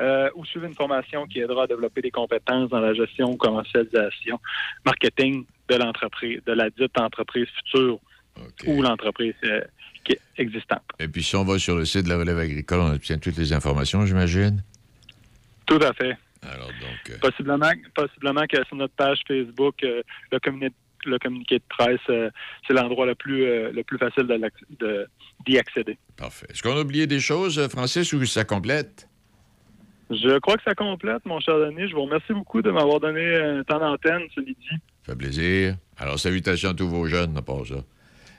euh, 0.00 0.30
ou 0.34 0.44
suivre 0.44 0.66
une 0.66 0.74
formation 0.74 1.26
qui 1.26 1.40
aidera 1.40 1.64
à 1.64 1.66
développer 1.66 2.00
des 2.02 2.10
compétences 2.10 2.70
dans 2.70 2.80
la 2.80 2.94
gestion, 2.94 3.36
commercialisation, 3.36 4.40
marketing 4.84 5.44
de 5.68 5.76
l'entreprise, 5.76 6.40
de 6.46 6.52
la 6.52 6.70
dite 6.70 6.98
entreprise 6.98 7.46
future 7.58 7.98
ou 8.66 8.82
l'entreprise 8.82 9.34
euh, 9.44 9.60
existante. 10.38 10.82
Et 10.98 11.08
puis, 11.08 11.22
si 11.22 11.36
on 11.36 11.44
va 11.44 11.58
sur 11.58 11.76
le 11.76 11.84
site 11.84 12.04
de 12.04 12.08
la 12.08 12.16
relève 12.16 12.38
agricole, 12.38 12.80
on 12.80 12.94
obtient 12.94 13.18
toutes 13.18 13.36
les 13.36 13.52
informations, 13.52 14.06
j'imagine? 14.06 14.62
Tout 15.66 15.78
à 15.82 15.92
fait. 15.92 16.16
Alors, 16.42 16.68
donc. 16.68 17.10
euh, 17.10 17.18
Possiblement, 17.20 17.70
possiblement 17.94 18.46
que 18.46 18.64
sur 18.66 18.76
notre 18.76 18.94
page 18.94 19.20
Facebook, 19.28 19.74
euh, 19.84 20.02
le, 20.32 20.38
communi- 20.38 20.72
le 21.04 21.18
communiqué 21.18 21.58
de 21.58 21.64
presse, 21.68 22.00
euh, 22.08 22.30
c'est 22.66 22.72
l'endroit 22.72 23.04
le 23.04 23.14
plus 23.14 23.44
euh, 23.44 23.70
le 23.72 23.84
plus 23.84 23.98
facile 23.98 24.26
d'y 25.46 25.58
accéder. 25.58 25.98
Parfait. 26.16 26.46
Est-ce 26.48 26.62
qu'on 26.62 26.76
a 26.76 26.80
oublié 26.80 27.06
des 27.06 27.20
choses, 27.20 27.68
Francis, 27.68 28.12
ou 28.14 28.24
ça 28.24 28.44
complète? 28.44 29.06
Je 30.10 30.38
crois 30.40 30.56
que 30.56 30.62
ça 30.64 30.74
complète, 30.74 31.24
mon 31.24 31.38
cher 31.40 31.58
Denis. 31.58 31.88
Je 31.88 31.94
vous 31.94 32.02
remercie 32.02 32.32
beaucoup 32.32 32.62
de 32.62 32.70
m'avoir 32.70 32.98
donné 33.00 33.36
un 33.36 33.62
temps 33.62 33.78
d'antenne 33.78 34.22
ce 34.34 34.40
midi. 34.40 34.56
Ça 35.06 35.12
fait 35.12 35.16
plaisir. 35.16 35.76
Alors, 35.98 36.18
salutations 36.18 36.70
à 36.70 36.74
tous 36.74 36.88
vos 36.88 37.06
jeunes, 37.06 37.36
à 37.36 37.42
part 37.42 37.64
ça. 37.66 37.76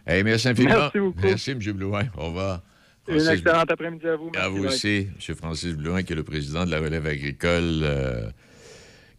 Hey, 0.06 0.24
merci 0.24 0.50
infiniment. 0.50 0.76
Merci 0.80 1.00
beaucoup. 1.00 1.20
Merci, 1.24 1.52
M. 1.52 1.60
Blouin. 1.74 2.04
Au 2.18 2.26
revoir. 2.26 2.62
Une 3.08 3.16
Francis- 3.20 3.32
excellente 3.40 3.72
après-midi 3.72 4.08
à 4.08 4.16
vous. 4.16 4.32
À 4.36 4.50
vous 4.50 4.66
aussi, 4.66 5.08
M. 5.30 5.36
Francis 5.36 5.74
Blouin, 5.76 6.04
qui 6.04 6.14
est 6.14 6.16
le 6.16 6.24
président 6.24 6.66
de 6.66 6.72
la 6.72 6.80
relève 6.80 7.06
agricole 7.06 7.80
euh, 7.84 8.30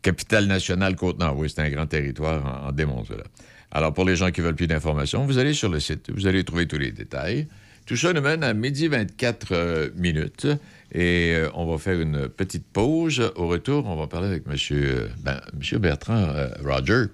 capitale 0.02 0.46
nationale 0.46 0.94
Côte-Nord. 0.96 1.36
Oui, 1.38 1.48
c'est 1.48 1.62
un 1.62 1.70
grand 1.70 1.86
territoire 1.86 2.44
en, 2.64 2.68
en 2.68 2.72
démon, 2.72 3.04
cela. 3.04 3.24
Alors, 3.70 3.94
pour 3.94 4.04
les 4.04 4.16
gens 4.16 4.30
qui 4.30 4.40
veulent 4.42 4.54
plus 4.56 4.66
d'informations, 4.66 5.24
vous 5.24 5.38
allez 5.38 5.54
sur 5.54 5.70
le 5.70 5.80
site, 5.80 6.10
vous 6.10 6.26
allez 6.26 6.44
trouver 6.44 6.66
tous 6.66 6.78
les 6.78 6.92
détails. 6.92 7.48
Tout 7.86 7.96
ça 7.96 8.12
nous 8.12 8.20
mène 8.20 8.44
à 8.44 8.54
midi 8.54 8.88
24 8.88 9.46
euh, 9.52 9.90
minutes 9.96 10.46
et 10.92 11.32
euh, 11.34 11.48
on 11.54 11.66
va 11.70 11.78
faire 11.78 12.00
une 12.00 12.28
petite 12.28 12.64
pause. 12.66 13.32
Au 13.36 13.48
retour, 13.48 13.86
on 13.86 13.96
va 13.96 14.06
parler 14.06 14.28
avec 14.28 14.44
M. 14.46 14.52
Monsieur, 14.52 15.10
ben, 15.20 15.40
monsieur 15.58 15.78
Bertrand 15.78 16.14
euh, 16.16 16.48
Roger, 16.64 17.04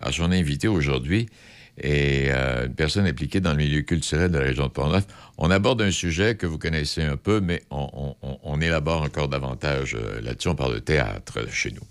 à 0.00 0.10
son 0.12 0.32
invité 0.32 0.68
aujourd'hui 0.68 1.28
et 1.80 2.26
euh, 2.30 2.66
une 2.66 2.74
personne 2.74 3.06
impliquée 3.06 3.40
dans 3.40 3.52
le 3.52 3.58
milieu 3.58 3.82
culturel 3.82 4.30
de 4.32 4.38
la 4.38 4.44
région 4.44 4.64
de 4.66 4.72
Pont-Neuf. 4.72 5.06
On 5.38 5.50
aborde 5.50 5.80
un 5.82 5.90
sujet 5.90 6.34
que 6.34 6.46
vous 6.46 6.58
connaissez 6.58 7.02
un 7.02 7.16
peu, 7.16 7.40
mais 7.40 7.62
on, 7.70 8.14
on- 8.42 8.60
élabore 8.60 9.02
encore 9.02 9.28
davantage 9.28 9.94
euh, 9.94 10.20
là-dessus. 10.22 10.48
On 10.48 10.54
parle 10.54 10.74
de 10.74 10.78
théâtre 10.80 11.34
euh, 11.40 11.46
chez 11.50 11.70
nous. 11.70 11.82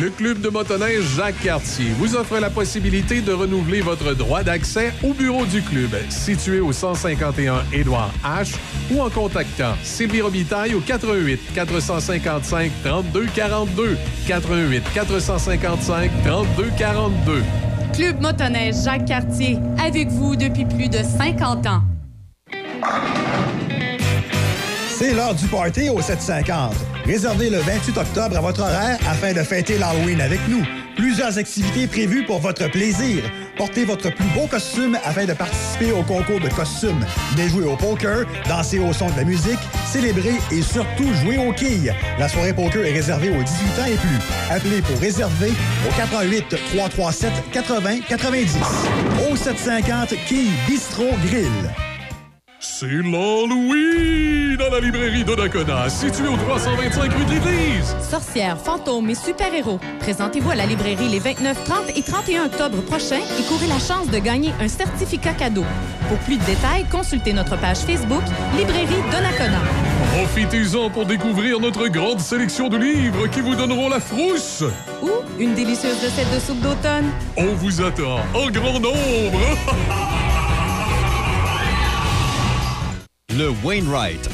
Le 0.00 0.10
Club 0.10 0.40
de 0.40 0.48
motoneige 0.48 1.04
Jacques 1.16 1.40
Cartier 1.42 1.86
vous 1.98 2.16
offre 2.16 2.38
la 2.40 2.50
possibilité 2.50 3.20
de 3.20 3.32
renouveler 3.32 3.80
votre 3.80 4.12
droit 4.14 4.42
d'accès 4.42 4.92
au 5.04 5.12
bureau 5.12 5.46
du 5.46 5.62
club, 5.62 5.90
situé 6.08 6.58
au 6.58 6.72
151 6.72 7.62
Édouard 7.72 8.12
H, 8.24 8.54
ou 8.90 9.00
en 9.00 9.08
contactant 9.08 9.74
Sylvie 9.84 10.20
Robitaille 10.20 10.74
au 10.74 10.80
88 10.80 11.40
455 11.54 12.72
32 12.84 13.26
42 13.34 13.96
88 14.26 14.82
455 14.92 16.10
32 16.24 16.70
42. 16.76 17.42
Club 17.92 18.20
motoneige 18.20 18.74
Jacques 18.84 19.06
Cartier, 19.06 19.58
avec 19.78 20.08
vous 20.08 20.34
depuis 20.34 20.64
plus 20.64 20.88
de 20.88 20.98
50 20.98 21.66
ans. 21.68 21.82
C'est 25.04 25.12
l'heure 25.12 25.34
du 25.34 25.46
party 25.48 25.90
au 25.90 26.00
750. 26.00 26.72
Réservez 27.04 27.50
le 27.50 27.58
28 27.58 27.98
octobre 27.98 28.38
à 28.38 28.40
votre 28.40 28.62
horaire 28.62 28.98
afin 29.06 29.34
de 29.34 29.42
fêter 29.42 29.76
l'Halloween 29.76 30.18
avec 30.18 30.40
nous. 30.48 30.64
Plusieurs 30.96 31.36
activités 31.36 31.86
prévues 31.86 32.24
pour 32.24 32.38
votre 32.38 32.70
plaisir. 32.70 33.22
Portez 33.58 33.84
votre 33.84 34.08
plus 34.08 34.28
beau 34.34 34.46
costume 34.46 34.96
afin 35.04 35.26
de 35.26 35.34
participer 35.34 35.92
au 35.92 36.02
concours 36.04 36.40
de 36.40 36.48
costumes. 36.48 37.04
Venez 37.36 37.50
jouer 37.50 37.66
au 37.66 37.76
poker, 37.76 38.24
danser 38.48 38.78
au 38.78 38.94
son 38.94 39.10
de 39.10 39.16
la 39.16 39.24
musique, 39.24 39.58
célébrer 39.92 40.36
et 40.50 40.62
surtout 40.62 41.12
jouer 41.22 41.36
aux 41.36 41.52
quilles. 41.52 41.92
La 42.18 42.26
soirée 42.26 42.54
poker 42.54 42.86
est 42.86 42.92
réservée 42.92 43.28
aux 43.28 43.42
18 43.42 43.82
ans 43.82 43.86
et 43.86 43.96
plus. 43.96 44.18
Appelez 44.50 44.80
pour 44.80 44.98
réserver 45.00 45.52
au 45.86 45.94
88 45.98 46.56
337 46.72 47.30
80 47.52 48.00
90. 48.08 48.56
Au 49.30 49.36
750 49.36 50.14
Quilles 50.26 50.48
Bistro 50.66 51.04
Grill. 51.26 51.50
C'est 52.66 52.86
l'Halloween 52.86 54.58
à 54.58 54.70
la 54.70 54.80
librairie 54.80 55.22
Donnacona, 55.22 55.90
située 55.90 56.28
au 56.28 56.36
325 56.36 57.12
rue 57.12 57.24
de 57.26 57.30
l'Église. 57.32 57.94
Sorcières, 58.00 58.58
fantômes 58.58 59.10
et 59.10 59.14
super-héros. 59.14 59.78
Présentez-vous 60.00 60.50
à 60.50 60.54
la 60.54 60.64
librairie 60.64 61.08
les 61.08 61.18
29, 61.18 61.62
30 61.62 61.76
et 61.94 62.02
31 62.02 62.46
octobre 62.46 62.80
prochains 62.80 63.20
et 63.38 63.42
courez 63.48 63.66
la 63.66 63.78
chance 63.78 64.08
de 64.10 64.18
gagner 64.18 64.50
un 64.60 64.68
certificat 64.68 65.34
cadeau. 65.34 65.64
Pour 66.08 66.16
plus 66.20 66.38
de 66.38 66.44
détails, 66.44 66.86
consultez 66.90 67.34
notre 67.34 67.60
page 67.60 67.80
Facebook 67.80 68.22
Librairie 68.56 69.02
Donnacona. 69.12 69.60
Profitez-en 70.16 70.88
pour 70.88 71.04
découvrir 71.04 71.60
notre 71.60 71.88
grande 71.88 72.20
sélection 72.20 72.70
de 72.70 72.78
livres 72.78 73.26
qui 73.26 73.42
vous 73.42 73.56
donneront 73.56 73.90
la 73.90 74.00
frousse. 74.00 74.64
Ou 75.02 75.10
une 75.38 75.54
délicieuse 75.54 76.02
recette 76.02 76.34
de 76.34 76.40
soupe 76.40 76.60
d'automne. 76.60 77.10
On 77.36 77.52
vous 77.56 77.82
attend 77.82 78.20
en 78.32 78.50
grand 78.50 78.80
nombre. 78.80 79.40
Le 83.36 83.50
Wainwright, 83.64 84.33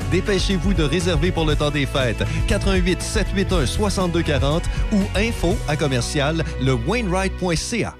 Dépêchez-vous 0.11 0.73
de 0.73 0.83
réserver 0.83 1.31
pour 1.31 1.45
le 1.45 1.55
temps 1.55 1.71
des 1.71 1.85
fêtes. 1.85 2.23
88 2.47 3.01
781 3.01 3.65
6240 3.65 4.63
ou 4.93 4.99
info 5.15 5.55
à 5.67 5.75
commercial 5.75 6.43
le 6.61 6.73
Wainwright.ca. 6.73 7.95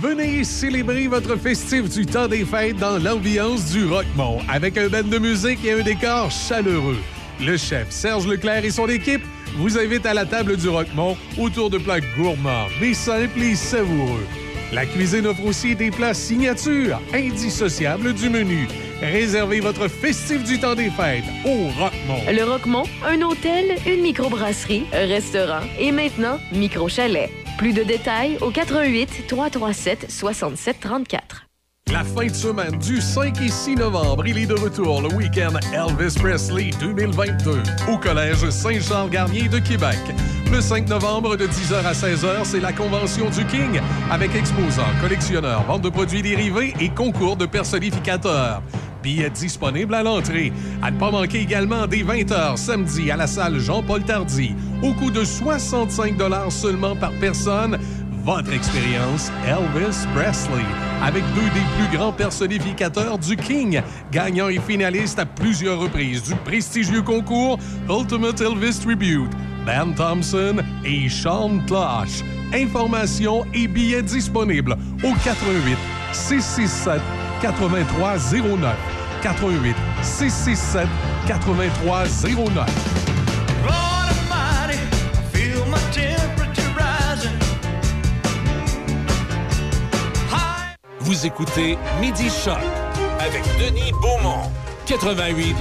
Venez 0.00 0.44
célébrer 0.44 1.06
votre 1.06 1.36
festif 1.36 1.88
du 1.88 2.04
temps 2.04 2.28
des 2.28 2.44
fêtes 2.44 2.76
dans 2.76 2.98
l'ambiance 2.98 3.70
du 3.72 3.86
Rockmont 3.86 4.40
avec 4.48 4.76
un 4.76 4.88
band 4.88 5.02
de 5.02 5.18
musique 5.18 5.64
et 5.64 5.72
un 5.72 5.82
décor 5.82 6.30
chaleureux. 6.30 6.98
Le 7.40 7.56
chef 7.56 7.90
Serge 7.90 8.26
Leclerc 8.26 8.64
et 8.64 8.70
son 8.70 8.88
équipe 8.88 9.22
vous 9.56 9.78
invitent 9.78 10.06
à 10.06 10.14
la 10.14 10.26
table 10.26 10.56
du 10.56 10.68
Rockmont 10.68 11.16
autour 11.38 11.70
de 11.70 11.78
plats 11.78 12.00
gourmands, 12.16 12.66
mais 12.80 12.94
simples 12.94 13.42
et 13.42 13.54
savoureux. 13.54 14.26
La 14.74 14.86
cuisine 14.86 15.24
offre 15.28 15.44
aussi 15.46 15.76
des 15.76 15.92
plats 15.92 16.14
signatures, 16.14 17.00
indissociables 17.12 18.12
du 18.12 18.28
menu. 18.28 18.66
Réservez 19.00 19.60
votre 19.60 19.86
festif 19.86 20.42
du 20.42 20.58
temps 20.58 20.74
des 20.74 20.90
fêtes 20.90 21.22
au 21.44 21.68
Rockmont. 21.78 22.18
Le 22.26 22.42
Roquemont, 22.42 22.82
un 23.06 23.22
hôtel, 23.22 23.76
une 23.86 24.02
microbrasserie, 24.02 24.84
un 24.92 25.06
restaurant 25.06 25.60
et 25.78 25.92
maintenant 25.92 26.40
micro-chalet. 26.52 27.30
Plus 27.56 27.72
de 27.72 27.84
détails 27.84 28.36
au 28.40 28.50
88 28.50 29.28
337 29.28 30.10
67 30.10 30.80
34. 30.80 31.46
La 31.92 32.02
fin 32.02 32.26
de 32.26 32.34
semaine 32.34 32.78
du 32.78 33.00
5 33.00 33.40
et 33.42 33.48
6 33.48 33.76
novembre, 33.76 34.26
il 34.26 34.38
est 34.38 34.46
de 34.46 34.54
retour 34.54 35.02
le 35.02 35.14
week-end 35.14 35.52
Elvis 35.72 36.14
Presley 36.18 36.70
2022 36.80 37.62
au 37.92 37.98
Collège 37.98 38.48
Saint-Charles-Garnier 38.48 39.48
de 39.48 39.58
Québec. 39.58 39.98
Le 40.50 40.60
5 40.60 40.88
novembre 40.88 41.36
de 41.36 41.46
10h 41.46 41.84
à 41.84 41.92
16h, 41.92 42.44
c'est 42.44 42.60
la 42.60 42.72
convention 42.72 43.28
du 43.28 43.44
King 43.46 43.80
avec 44.10 44.34
exposants, 44.34 44.82
collectionneurs, 45.02 45.62
vente 45.64 45.82
de 45.82 45.90
produits 45.90 46.22
dérivés 46.22 46.72
et 46.80 46.88
concours 46.88 47.36
de 47.36 47.44
personnificateurs. 47.46 48.62
Billets 49.02 49.28
disponibles 49.28 49.94
à 49.94 50.02
l'entrée. 50.02 50.50
À 50.82 50.90
ne 50.90 50.98
pas 50.98 51.10
manquer 51.10 51.40
également 51.40 51.86
dès 51.86 52.02
20h 52.02 52.56
samedi 52.56 53.10
à 53.10 53.16
la 53.16 53.26
salle 53.26 53.58
Jean-Paul 53.58 54.02
Tardy, 54.02 54.54
au 54.82 54.94
coût 54.94 55.10
de 55.10 55.22
65 55.22 56.14
seulement 56.48 56.96
par 56.96 57.12
personne 57.20 57.78
votre 58.24 58.52
expérience 58.52 59.30
Elvis 59.46 60.06
Presley 60.14 60.64
avec 61.02 61.22
deux 61.34 61.50
des 61.52 61.66
plus 61.76 61.96
grands 61.96 62.12
personnificateurs 62.12 63.18
du 63.18 63.36
King, 63.36 63.82
gagnant 64.10 64.48
et 64.48 64.58
finaliste 64.58 65.18
à 65.18 65.26
plusieurs 65.26 65.78
reprises 65.78 66.22
du 66.22 66.34
prestigieux 66.36 67.02
concours 67.02 67.58
Ultimate 67.88 68.40
Elvis 68.40 68.80
Tribute, 68.82 69.30
Ben 69.66 69.94
Thompson 69.94 70.56
et 70.84 71.08
Sean 71.08 71.58
Klosh. 71.66 72.22
Informations 72.54 73.44
et 73.52 73.68
billets 73.68 74.02
disponibles 74.02 74.76
au 75.02 75.12
88 75.24 75.76
667 76.12 77.00
8309 77.42 78.74
88 79.22 79.76
667 80.02 80.88
8309. 81.26 83.03
Écoutez 91.24 91.78
Midi 92.00 92.28
Choc 92.28 92.58
avec 93.18 93.42
Denis 93.58 93.92
Beaumont, 93.92 94.50
88. 94.86 95.54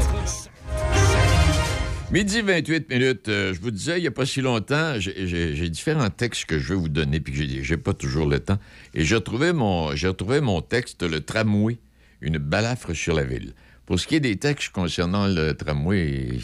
Midi 2.11 2.41
28 2.41 2.89
minutes. 2.89 3.29
Euh, 3.29 3.53
je 3.53 3.61
vous 3.61 3.71
disais, 3.71 3.97
il 3.97 4.01
n'y 4.01 4.07
a 4.07 4.11
pas 4.11 4.25
si 4.25 4.41
longtemps, 4.41 4.95
j'ai- 4.99 5.69
différents 5.69 6.09
textes 6.09 6.45
que 6.45 6.59
je 6.59 6.73
veux 6.73 6.75
vous 6.79 6.89
donner, 6.89 7.21
puis 7.21 7.33
j'ai- 7.33 7.63
j'ai 7.63 7.77
pas 7.77 7.93
toujours 7.93 8.27
le 8.27 8.39
temps. 8.39 8.59
Et 8.93 9.05
j'ai 9.05 9.15
retrouvé 9.15 9.53
mon, 9.53 9.85
retrouvé 9.85 10.41
mon 10.41 10.61
texte, 10.61 11.03
le 11.03 11.21
tramway, 11.21 11.77
une 12.21 12.39
balafre 12.39 12.93
sur 12.93 13.15
la 13.15 13.23
ville. 13.23 13.53
Pour 13.85 13.99
ce 13.99 14.07
qui 14.07 14.15
est 14.15 14.19
des 14.19 14.35
textes 14.35 14.69
concernant 14.73 15.27
le 15.27 15.53
tramway, 15.53 16.39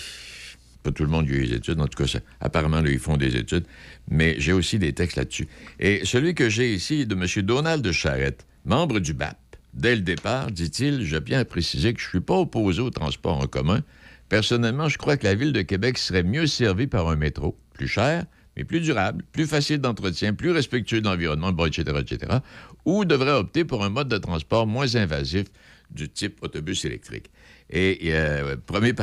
pas 0.82 0.91
tout 0.91 1.03
le 1.03 1.10
monde 1.10 1.27
y 1.27 1.34
a 1.34 1.36
eu 1.36 1.47
des 1.47 1.55
études, 1.55 1.82
en 1.82 1.88
tout 1.88 2.01
cas, 2.01 2.19
apparemment, 2.39 2.79
là, 2.82 2.89
ils 2.89 2.99
font 2.99 3.17
des 3.17 3.36
études, 3.36 3.65
mais 4.10 4.36
j'ai 4.39 4.53
aussi 4.53 4.79
des 4.79 4.93
textes 4.93 5.17
là-dessus. 5.17 5.47
Et 5.79 6.01
celui 6.05 6.34
que 6.36 6.49
j'ai 6.49 6.73
ici 6.73 7.01
est 7.01 7.05
de 7.05 7.15
M. 7.15 7.25
Donald 7.45 7.84
de 7.84 7.91
Charette, 7.91 8.45
membre 8.69 8.99
du 8.99 9.13
BAP. 9.13 9.38
Dès 9.73 9.95
le 9.95 10.01
départ, 10.01 10.51
dit-il, 10.51 11.03
je 11.03 11.17
tiens 11.17 11.39
à 11.39 11.45
préciser 11.45 11.91
que 11.91 11.99
je 11.99 12.05
ne 12.05 12.10
suis 12.10 12.19
pas 12.21 12.38
opposé 12.38 12.82
au 12.82 12.91
transport 12.91 13.39
en 13.39 13.47
commun. 13.47 13.82
Personnellement, 14.29 14.88
je 14.88 14.99
crois 14.99 15.17
que 15.17 15.25
la 15.25 15.34
Ville 15.34 15.53
de 15.53 15.63
Québec 15.63 15.97
serait 15.97 16.21
mieux 16.21 16.45
servie 16.45 16.86
par 16.86 17.10
un 17.10 17.15
métro, 17.15 17.58
plus 17.73 17.88
cher, 17.88 18.25
mais 18.55 18.63
plus 18.63 18.79
durable, 18.79 19.23
plus 19.32 19.47
facile 19.47 19.79
d'entretien, 19.79 20.36
plus 20.36 20.51
respectueux 20.51 21.01
de 21.01 21.08
l'environnement, 21.08 21.65
etc., 21.65 21.97
etc., 21.99 22.38
ou 22.86 23.05
devrait 23.05 23.32
opter 23.32 23.65
pour 23.65 23.84
un 23.84 23.89
mode 23.89 24.08
de 24.08 24.19
transport 24.19 24.67
moins 24.67 24.95
invasif 24.95 25.45
du 25.89 26.08
type 26.08 26.38
autobus 26.43 26.86
électrique. 26.86 27.32
Et 27.71 27.99
euh, 28.13 28.55
premier 28.55 28.93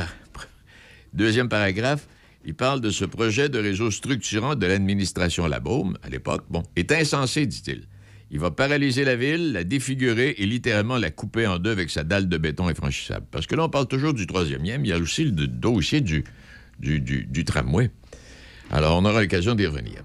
deuxième 1.13 1.49
paragraphe, 1.49 2.07
il 2.45 2.55
parle 2.55 2.81
de 2.81 2.91
ce 2.91 3.05
projet 3.05 3.49
de 3.49 3.59
réseau 3.59 3.91
structurant 3.91 4.55
de 4.55 4.67
l'administration 4.67 5.49
Labaume, 5.49 5.99
à 6.05 6.09
l'époque. 6.09 6.45
Bon, 6.49 6.63
est 6.77 6.93
insensé, 6.93 7.47
dit-il. 7.47 7.89
Il 8.31 8.41
va 8.41 8.51
paralyser 8.51 9.05
la 9.05 9.15
ville, 9.15 9.53
la 9.53 9.63
défigurer 9.63 10.35
et 10.39 10.47
littéralement 10.47 10.97
la 10.97 11.11
couper 11.11 11.47
en 11.47 11.59
deux 11.59 11.71
avec 11.71 11.91
sa 11.91 12.03
dalle 12.03 12.29
de 12.29 12.39
béton 12.39 12.67
infranchissable. 12.67 13.27
Parce 13.31 13.47
que 13.47 13.55
là, 13.55 13.65
on 13.65 13.69
parle 13.69 13.87
toujours 13.87 14.15
du 14.15 14.27
troisième 14.27 14.65
il 14.65 14.87
y 14.87 14.93
a 14.93 14.99
aussi 14.99 15.25
le 15.25 15.47
dossier 15.47 16.01
du, 16.01 16.25
du, 16.81 17.45
tramway. 17.45 17.91
Alors, 18.71 18.99
on 18.99 19.05
aura 19.05 19.21
l'occasion 19.21 19.55
d'y 19.55 19.67
revenir. 19.67 20.03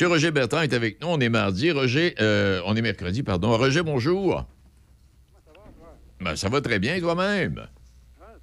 M. 0.00 0.08
Roger 0.08 0.30
Bertrand 0.30 0.62
est 0.62 0.74
avec 0.74 1.00
nous. 1.00 1.08
On 1.08 1.18
est 1.18 1.28
mardi. 1.28 1.72
Roger, 1.72 2.14
euh, 2.20 2.60
on 2.66 2.76
est 2.76 2.82
mercredi, 2.82 3.22
pardon. 3.22 3.56
Roger, 3.56 3.82
bonjour. 3.82 4.46
Ben, 6.20 6.36
ça 6.36 6.48
va 6.48 6.60
très 6.60 6.78
bien, 6.78 7.00
toi-même? 7.00 7.66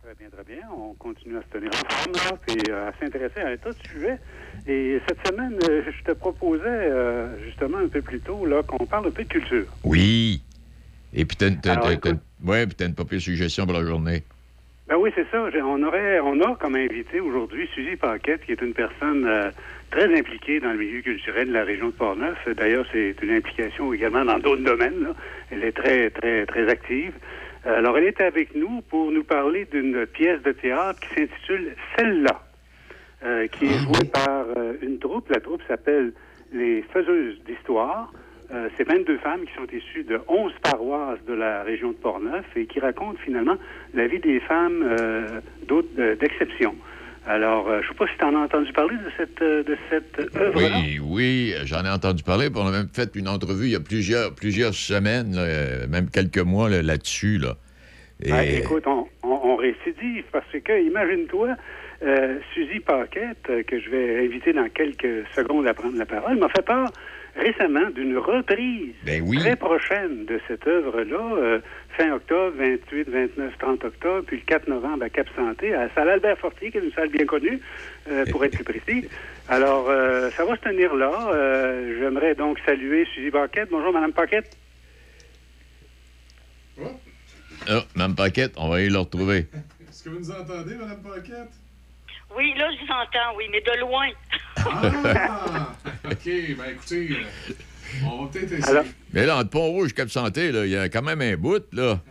Très 0.04 0.16
bien, 0.16 0.30
très 0.30 0.44
bien. 0.44 0.62
On 0.76 0.94
continue 0.96 1.38
à 1.38 1.42
se 1.42 1.48
tenir 1.48 1.70
en 1.70 1.90
forme, 1.90 2.14
là, 2.14 2.38
puis 2.46 2.58
euh, 2.70 2.90
à 2.90 3.00
s'intéresser 3.00 3.40
à 3.40 3.48
un 3.48 3.58
tas 3.58 3.72
de 3.72 3.88
sujets. 3.88 4.20
Et 4.68 5.00
cette 5.08 5.28
semaine, 5.28 5.58
euh, 5.70 5.82
je 5.86 6.04
te 6.12 6.18
proposais, 6.18 6.64
euh, 6.66 7.28
justement, 7.46 7.78
un 7.80 7.88
peu 7.88 8.02
plus 8.02 8.20
tôt, 8.22 8.46
là, 8.46 8.62
qu'on 8.64 8.86
parle 8.86 9.08
un 9.08 9.12
peu 9.12 9.24
de 9.24 9.28
culture. 9.30 9.66
Oui. 9.84 10.42
Et 11.14 11.26
puis, 11.26 11.38
écoute. 11.42 11.60
t'as- 11.62 11.82
ouais, 12.46 12.64
une 12.80 12.96
pas 12.96 13.04
pire 13.06 13.22
suggestion 13.22 13.66
pour 13.66 13.74
la 13.76 13.86
journée. 13.86 14.24
Ben 14.88 14.96
oui, 14.98 15.12
c'est 15.16 15.26
ça. 15.32 15.42
On 15.66 15.84
aurait, 15.84 16.20
on 16.20 16.40
a 16.42 16.56
comme 16.56 16.76
invité 16.76 17.20
aujourd'hui 17.20 17.68
Suzy 17.74 17.96
Paquette, 17.96 18.46
qui 18.46 18.52
est 18.52 18.62
une 18.62 18.74
personne 18.74 19.26
euh, 19.26 19.50
très 19.92 20.14
impliquée 20.18 20.60
dans 20.60 20.72
le 20.72 20.78
milieu 20.80 21.02
culturel 21.02 21.48
de 21.48 21.54
la 21.54 21.64
région 21.64 21.88
de 21.88 21.94
Portneuf. 21.94 22.38
D'ailleurs, 22.58 22.86
c'est 22.92 23.16
une 23.22 23.32
implication 23.32 23.94
également 23.94 24.26
dans 24.26 24.40
d'autres 24.40 24.64
domaines. 24.64 25.04
là. 25.04 25.14
Elle 25.52 25.64
est 25.64 25.72
très, 25.72 26.10
très, 26.10 26.46
très 26.46 26.70
active. 26.70 27.14
Alors, 27.66 27.98
elle 27.98 28.06
est 28.06 28.20
avec 28.20 28.56
nous 28.56 28.82
pour 28.90 29.12
nous 29.12 29.24
parler 29.24 29.66
d'une 29.72 30.06
pièce 30.06 30.42
de 30.44 30.52
théâtre 30.52 31.00
qui 31.00 31.08
s'intitule 31.16 31.76
Celle-là, 31.98 32.42
euh, 33.26 33.48
qui 33.48 33.66
est 33.66 33.78
jouée 33.80 34.08
par 34.12 34.46
euh, 34.58 34.74
une 34.82 35.00
troupe. 35.00 35.30
La 35.30 35.40
troupe 35.40 35.62
s'appelle 35.68 36.12
Les 36.54 36.84
Faiseuses 36.94 37.38
d'Histoire. 37.46 38.12
Euh, 38.54 38.70
c'est 38.78 38.88
22 38.88 39.18
femmes 39.20 39.42
qui 39.46 39.54
sont 39.56 39.68
issues 39.76 40.04
de 40.04 40.20
11 40.28 40.52
paroisses 40.62 41.20
de 41.28 41.34
la 41.34 41.64
région 41.64 41.90
de 41.90 41.96
Portneuf 41.96 42.46
et 42.56 42.66
qui 42.66 42.80
racontent 42.80 43.18
finalement 43.24 43.56
la 43.94 44.08
vie 44.08 44.20
des 44.20 44.40
femmes 44.42 44.84
euh, 44.84 45.42
d'exception. 46.20 46.76
Alors, 47.26 47.68
je 47.72 47.78
ne 47.78 47.82
sais 47.88 47.94
pas 47.98 48.06
si 48.08 48.18
tu 48.20 48.26
en 48.26 48.36
as 48.36 48.40
entendu 48.46 48.74
parler 48.74 48.98
de 48.98 49.10
cette, 49.18 49.40
de 49.42 49.78
cette 49.90 50.36
œuvre-là. 50.36 50.78
Oui, 50.84 51.00
oui, 51.02 51.54
j'en 51.64 51.86
ai 51.86 51.90
entendu 51.90 52.22
parler. 52.22 52.50
On 52.54 52.68
a 52.68 52.72
même 52.72 52.90
fait 52.94 53.16
une 53.16 53.30
entrevue 53.30 53.68
il 53.68 53.72
y 53.72 53.76
a 53.78 53.80
plusieurs, 53.80 54.36
plusieurs 54.36 54.74
semaines, 54.74 55.34
là, 55.34 55.88
même 55.88 56.10
quelques 56.10 56.40
mois 56.40 56.70
là, 56.70 56.82
là-dessus. 56.82 57.38
Là, 57.38 57.56
Et- 58.22 58.32
Ah, 58.34 58.44
écoute, 58.46 58.84
on, 58.88 59.08
on, 59.24 59.30
on 59.42 59.56
récidive 59.56 60.26
parce 60.34 60.46
que, 60.52 60.86
imagine-toi, 60.86 61.56
euh, 62.02 62.40
Suzy 62.54 62.80
Paquette, 62.80 63.50
euh, 63.50 63.64
que 63.64 63.80
je 63.80 63.90
vais 63.90 64.26
inviter 64.26 64.54
dans 64.54 64.68
quelques 64.70 65.26
secondes 65.36 65.68
à 65.68 65.74
prendre 65.74 65.98
la 65.98 66.06
parole, 66.06 66.38
m'a 66.38 66.50
fait 66.50 66.66
part 66.66 66.92
récemment 67.36 67.90
d'une 67.90 68.18
reprise 68.18 68.94
Ben 69.04 69.24
oui. 69.26 69.40
très 69.40 69.56
prochaine 69.56 70.26
de 70.26 70.40
cette 70.48 70.68
œuvre-là, 70.68 71.36
euh, 71.38 71.60
fin 71.98 72.12
octobre, 72.14 72.56
28, 72.58 73.10
29, 73.10 73.58
30 73.58 73.86
octobre, 73.86 74.24
puis 74.28 74.38
le 74.38 74.44
4 74.44 74.68
novembre 74.68 75.04
à 75.04 75.10
Cap 75.10 75.28
Santé, 75.36 75.74
à 75.74 75.86
la 75.88 75.94
salle 75.96 76.10
Albert 76.10 76.38
Fortier, 76.38 76.70
qui 76.72 76.78
est 76.78 76.82
une 76.82 76.92
salle 76.92 77.10
bien 77.10 77.26
connue, 77.26 77.60
euh, 78.08 78.26
pour 78.30 78.46
être 78.46 78.54
plus 78.54 78.64
précis. 78.64 79.10
Alors, 79.50 79.90
euh, 79.90 80.30
ça 80.32 80.46
va 80.46 80.56
se 80.56 80.62
tenir 80.62 80.94
là. 80.96 81.12
Euh, 81.34 81.98
J'aimerais 82.00 82.36
donc 82.36 82.60
saluer 82.66 83.06
Suzy 83.16 83.32
Paquette. 83.32 83.70
Bonjour, 83.72 83.92
Madame 83.92 84.14
Paquette. 84.14 84.56
Oh, 86.80 87.80
Mme 87.96 88.16
Paquette, 88.16 88.54
on 88.58 88.70
va 88.70 88.76
aller 88.76 88.90
le 88.90 89.00
retrouver. 89.00 89.48
Est-ce 89.90 90.04
que 90.04 90.10
vous 90.10 90.20
nous 90.20 90.32
entendez, 90.32 90.76
Mme 90.76 91.02
Paquette? 91.02 91.50
Oui, 92.38 92.54
là, 92.58 92.68
je 92.72 92.86
vous 92.86 92.92
entends, 92.92 93.38
oui, 93.38 93.46
mais 93.52 93.62
de 93.62 93.80
loin. 93.80 94.08
Ah! 94.58 95.72
OK, 96.06 96.26
ben 96.26 96.66
écoutez, 96.72 97.10
euh, 97.12 97.54
on 98.06 98.24
va 98.26 98.32
peut-être 98.32 98.52
essayer. 98.54 98.80
Mais 99.14 99.26
là, 99.26 99.38
entre 99.38 99.50
Pont-Rouge 99.52 99.92
et 99.92 99.94
Cap-Santé, 99.94 100.52
là, 100.52 100.66
il 100.66 100.72
y 100.72 100.78
a 100.78 100.90
quand 100.90 101.02
même 101.04 101.22
un 101.22 101.36
bout, 101.36 101.64
là. 101.72 102.00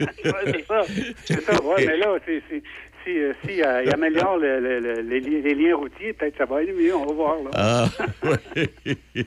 Ouais, 0.00 0.06
c'est 0.46 0.66
ça. 0.66 0.82
C'est 1.24 1.40
ça. 1.42 1.62
Ouais, 1.62 1.86
mais 1.86 1.96
là, 1.98 2.16
c'est- 2.24 2.42
si, 3.10 3.18
euh, 3.18 3.32
si 3.46 3.62
euh, 3.62 3.82
il 3.84 3.92
améliore 3.92 4.36
le- 4.38 4.60
le- 4.60 4.80
le- 4.80 5.00
les, 5.02 5.20
li- 5.20 5.42
les 5.42 5.54
liens 5.54 5.76
routiers, 5.76 6.12
peut-être 6.12 6.36
ça 6.38 6.44
va 6.44 6.58
aller 6.58 6.72
mieux. 6.72 6.94
On 6.94 7.06
va 7.06 7.12
voir. 7.12 7.36
Là. 7.44 7.50
Ah, 7.54 7.84
oui. 8.54 9.26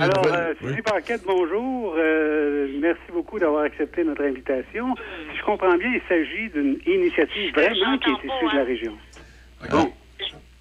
Alors, 0.00 0.26
euh, 0.26 0.54
Suzy 0.60 0.82
Paquette, 0.82 1.22
bonjour. 1.26 1.94
Euh, 1.98 2.68
merci 2.80 3.00
beaucoup 3.12 3.38
d'avoir 3.38 3.64
accepté 3.64 4.04
notre 4.04 4.22
invitation. 4.24 4.94
Si 5.32 5.38
je 5.38 5.44
comprends 5.44 5.76
bien, 5.76 5.92
il 5.94 6.00
s'agit 6.08 6.50
d'une 6.50 6.78
initiative 6.86 7.52
vraiment 7.54 7.98
qui 7.98 8.10
est 8.10 8.12
issue 8.12 8.52
de 8.52 8.56
la 8.56 8.64
région. 8.64 8.92
Bon. 9.70 9.92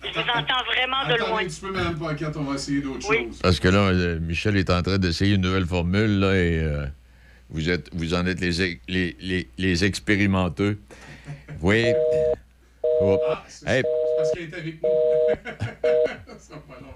Je 0.03 0.09
vous 0.13 0.19
entends 0.19 0.63
vraiment 0.65 1.07
de 1.13 1.19
loin. 1.19 1.41
un 1.41 1.45
petit 1.45 1.61
peu, 1.61 1.71
Mme 1.71 1.97
Paquette, 1.99 2.35
on 2.35 2.43
va 2.43 2.55
essayer 2.55 2.81
d'autres 2.81 3.01
choses. 3.05 3.39
Parce 3.41 3.59
que 3.59 3.67
là, 3.67 3.91
Michel 4.19 4.57
est 4.57 4.69
en 4.71 4.81
train 4.81 4.97
d'essayer 4.97 5.35
une 5.35 5.41
nouvelle 5.41 5.65
formule, 5.67 6.19
là, 6.19 6.33
et 6.33 6.59
euh, 6.59 6.85
vous, 7.51 7.69
êtes, 7.69 7.89
vous 7.93 8.13
en 8.15 8.25
êtes 8.25 8.41
les, 8.41 8.79
les, 8.87 9.15
les, 9.21 9.47
les 9.59 9.85
expérimenteux. 9.85 10.79
Oui. 11.61 11.85
Oh. 13.03 13.17
Hey, 13.65 13.81
C'est 13.83 13.83
parce 14.17 14.31
qu'elle 14.31 14.43
est 14.43 14.53
avec 14.53 14.75
nous. 14.83 14.89
Ça 16.37 16.55
pas 16.55 16.79
long, 16.81 16.87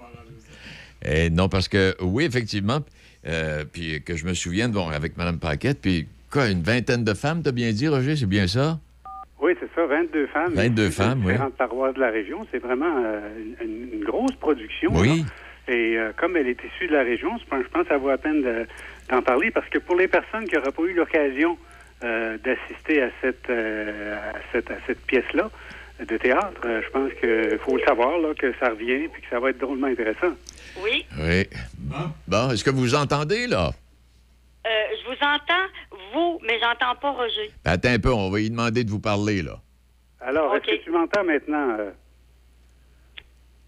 eh, 1.08 1.30
non, 1.30 1.48
parce 1.48 1.68
que, 1.68 1.94
oui, 2.00 2.24
effectivement, 2.24 2.78
euh, 3.28 3.64
puis 3.70 4.02
que 4.02 4.16
je 4.16 4.24
me 4.26 4.34
souvienne, 4.34 4.72
bon, 4.72 4.88
avec 4.88 5.16
Mme 5.16 5.38
Paquette, 5.38 5.80
puis 5.80 6.08
quoi, 6.30 6.48
une 6.48 6.62
vingtaine 6.62 7.04
de 7.04 7.14
femmes, 7.14 7.42
t'as 7.42 7.52
bien 7.52 7.70
dit, 7.72 7.86
Roger, 7.86 8.16
c'est 8.16 8.26
bien 8.26 8.46
ça? 8.46 8.78
Oui, 9.40 9.52
c'est 9.60 9.68
ça, 9.74 9.86
22 9.86 10.26
femmes. 10.28 10.52
22 10.54 10.82
issues 10.82 10.88
de 10.88 10.94
femmes, 10.94 11.22
oui. 11.24 11.32
Différentes 11.32 11.54
paroisses 11.56 11.94
de 11.94 12.00
la 12.00 12.10
région. 12.10 12.46
C'est 12.50 12.58
vraiment 12.58 13.02
euh, 13.04 13.20
une, 13.62 13.98
une 13.98 14.04
grosse 14.04 14.34
production. 14.40 14.90
Oui. 14.94 15.18
là. 15.68 15.74
Et 15.74 15.98
euh, 15.98 16.12
comme 16.16 16.36
elle 16.36 16.48
est 16.48 16.58
issue 16.64 16.86
de 16.88 16.92
la 16.94 17.02
région, 17.02 17.30
je 17.38 17.44
pense, 17.48 17.62
je 17.64 17.68
pense 17.68 17.82
que 17.82 17.88
ça 17.88 17.98
vaut 17.98 18.08
la 18.08 18.18
peine 18.18 18.42
de- 18.42 18.66
d'en 19.10 19.20
parler 19.22 19.50
parce 19.50 19.68
que 19.68 19.78
pour 19.78 19.96
les 19.96 20.08
personnes 20.08 20.44
qui 20.48 20.54
n'auraient 20.54 20.72
pas 20.72 20.82
eu 20.84 20.94
l'occasion 20.94 21.58
euh, 22.04 22.38
d'assister 22.38 23.02
à 23.02 23.10
cette, 23.20 23.48
euh, 23.50 24.16
à 24.32 24.38
cette, 24.52 24.70
à 24.70 24.76
cette 24.86 25.00
pièce-là 25.06 25.50
de 25.98 26.16
théâtre, 26.18 26.60
euh, 26.64 26.82
je 26.82 26.90
pense 26.90 27.10
qu'il 27.20 27.58
faut 27.64 27.76
le 27.76 27.82
savoir 27.86 28.18
là, 28.18 28.34
que 28.34 28.52
ça 28.60 28.68
revient 28.70 29.08
puis 29.08 29.22
que 29.22 29.28
ça 29.30 29.40
va 29.40 29.50
être 29.50 29.58
drôlement 29.58 29.86
intéressant. 29.86 30.34
Oui, 30.82 31.06
Oui. 31.18 31.46
Bon, 32.28 32.50
est-ce 32.50 32.62
que 32.64 32.70
vous 32.70 32.94
entendez, 32.94 33.46
là? 33.46 33.70
euh, 34.66 34.68
je 35.00 35.06
vous 35.06 35.16
entends, 35.22 36.12
vous, 36.12 36.38
mais 36.46 36.58
j'entends 36.60 36.94
pas 36.96 37.12
Roger. 37.12 37.50
Ben, 37.64 37.72
Attends 37.72 37.88
un 37.90 37.98
peu, 37.98 38.12
on 38.12 38.30
va 38.30 38.38
lui 38.38 38.50
demander 38.50 38.84
de 38.84 38.90
vous 38.90 39.00
parler, 39.00 39.40
là. 39.42 39.58
Alors, 40.20 40.54
est-ce 40.56 40.64
que 40.76 40.84
tu 40.84 40.90
m'entends 40.90 41.24
maintenant? 41.24 41.76
euh? 41.78 41.90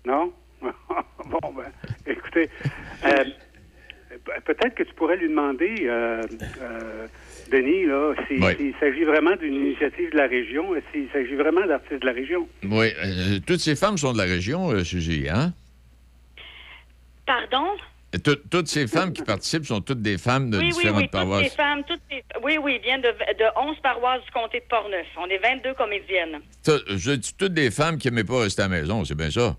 Non? 0.04 0.32
bon, 0.62 1.52
ben, 1.56 1.70
écoutez, 2.06 2.50
euh, 3.04 3.24
pe- 4.24 4.40
peut-être 4.44 4.74
que 4.74 4.82
tu 4.82 4.92
pourrais 4.94 5.16
lui 5.16 5.28
demander, 5.28 5.86
euh, 5.86 6.26
euh, 6.60 7.06
Denis, 7.50 7.86
là, 7.86 8.14
Oui. 8.30 8.54
s'il 8.56 8.74
s'agit 8.80 9.04
vraiment 9.04 9.34
d'une 9.36 9.54
initiative 9.54 10.10
de 10.12 10.16
la 10.16 10.26
région, 10.26 10.74
euh, 10.74 10.80
s'il 10.92 11.08
s'agit 11.12 11.34
vraiment 11.34 11.66
d'artistes 11.66 12.00
de 12.02 12.06
la 12.06 12.12
région. 12.12 12.48
Oui, 12.64 12.92
euh, 13.04 13.38
toutes 13.46 13.60
ces 13.60 13.76
femmes 13.76 13.98
sont 13.98 14.12
de 14.12 14.18
la 14.18 14.24
région, 14.24 14.70
euh, 14.70 14.84
Suzy, 14.84 15.26
hein? 15.28 15.52
Pardon? 17.26 17.66
Tout- 18.24 18.38
toutes 18.50 18.68
ces 18.68 18.86
femmes 18.86 19.12
qui 19.12 19.22
participent 19.22 19.66
sont 19.66 19.82
toutes 19.82 20.00
des 20.00 20.16
femmes 20.16 20.48
de 20.48 20.56
oui, 20.58 20.64
oui, 20.64 20.70
différentes 20.72 21.00
oui, 21.02 21.08
toutes 21.10 21.42
les 21.42 21.48
femmes, 21.50 21.82
toutes 21.86 22.00
les... 22.10 22.24
Oui, 22.42 22.56
oui, 22.62 22.76
ils 22.78 22.82
viennent 22.82 23.02
de, 23.02 23.08
de 23.08 23.44
11 23.60 23.76
paroisses 23.82 24.24
du 24.24 24.30
comté 24.30 24.60
de 24.60 24.64
Portneuf. 24.64 25.06
On 25.18 25.26
est 25.26 25.36
22 25.38 25.74
comédiennes. 25.74 26.38
Tout- 26.64 26.80
Je 26.96 27.12
dis 27.12 27.34
toutes 27.36 27.52
des 27.52 27.70
femmes 27.70 27.98
qui 27.98 28.08
n'aimaient 28.08 28.24
pas 28.24 28.40
rester 28.40 28.62
à 28.62 28.68
la 28.68 28.80
maison, 28.80 29.04
c'est 29.04 29.14
bien 29.14 29.30
ça. 29.30 29.56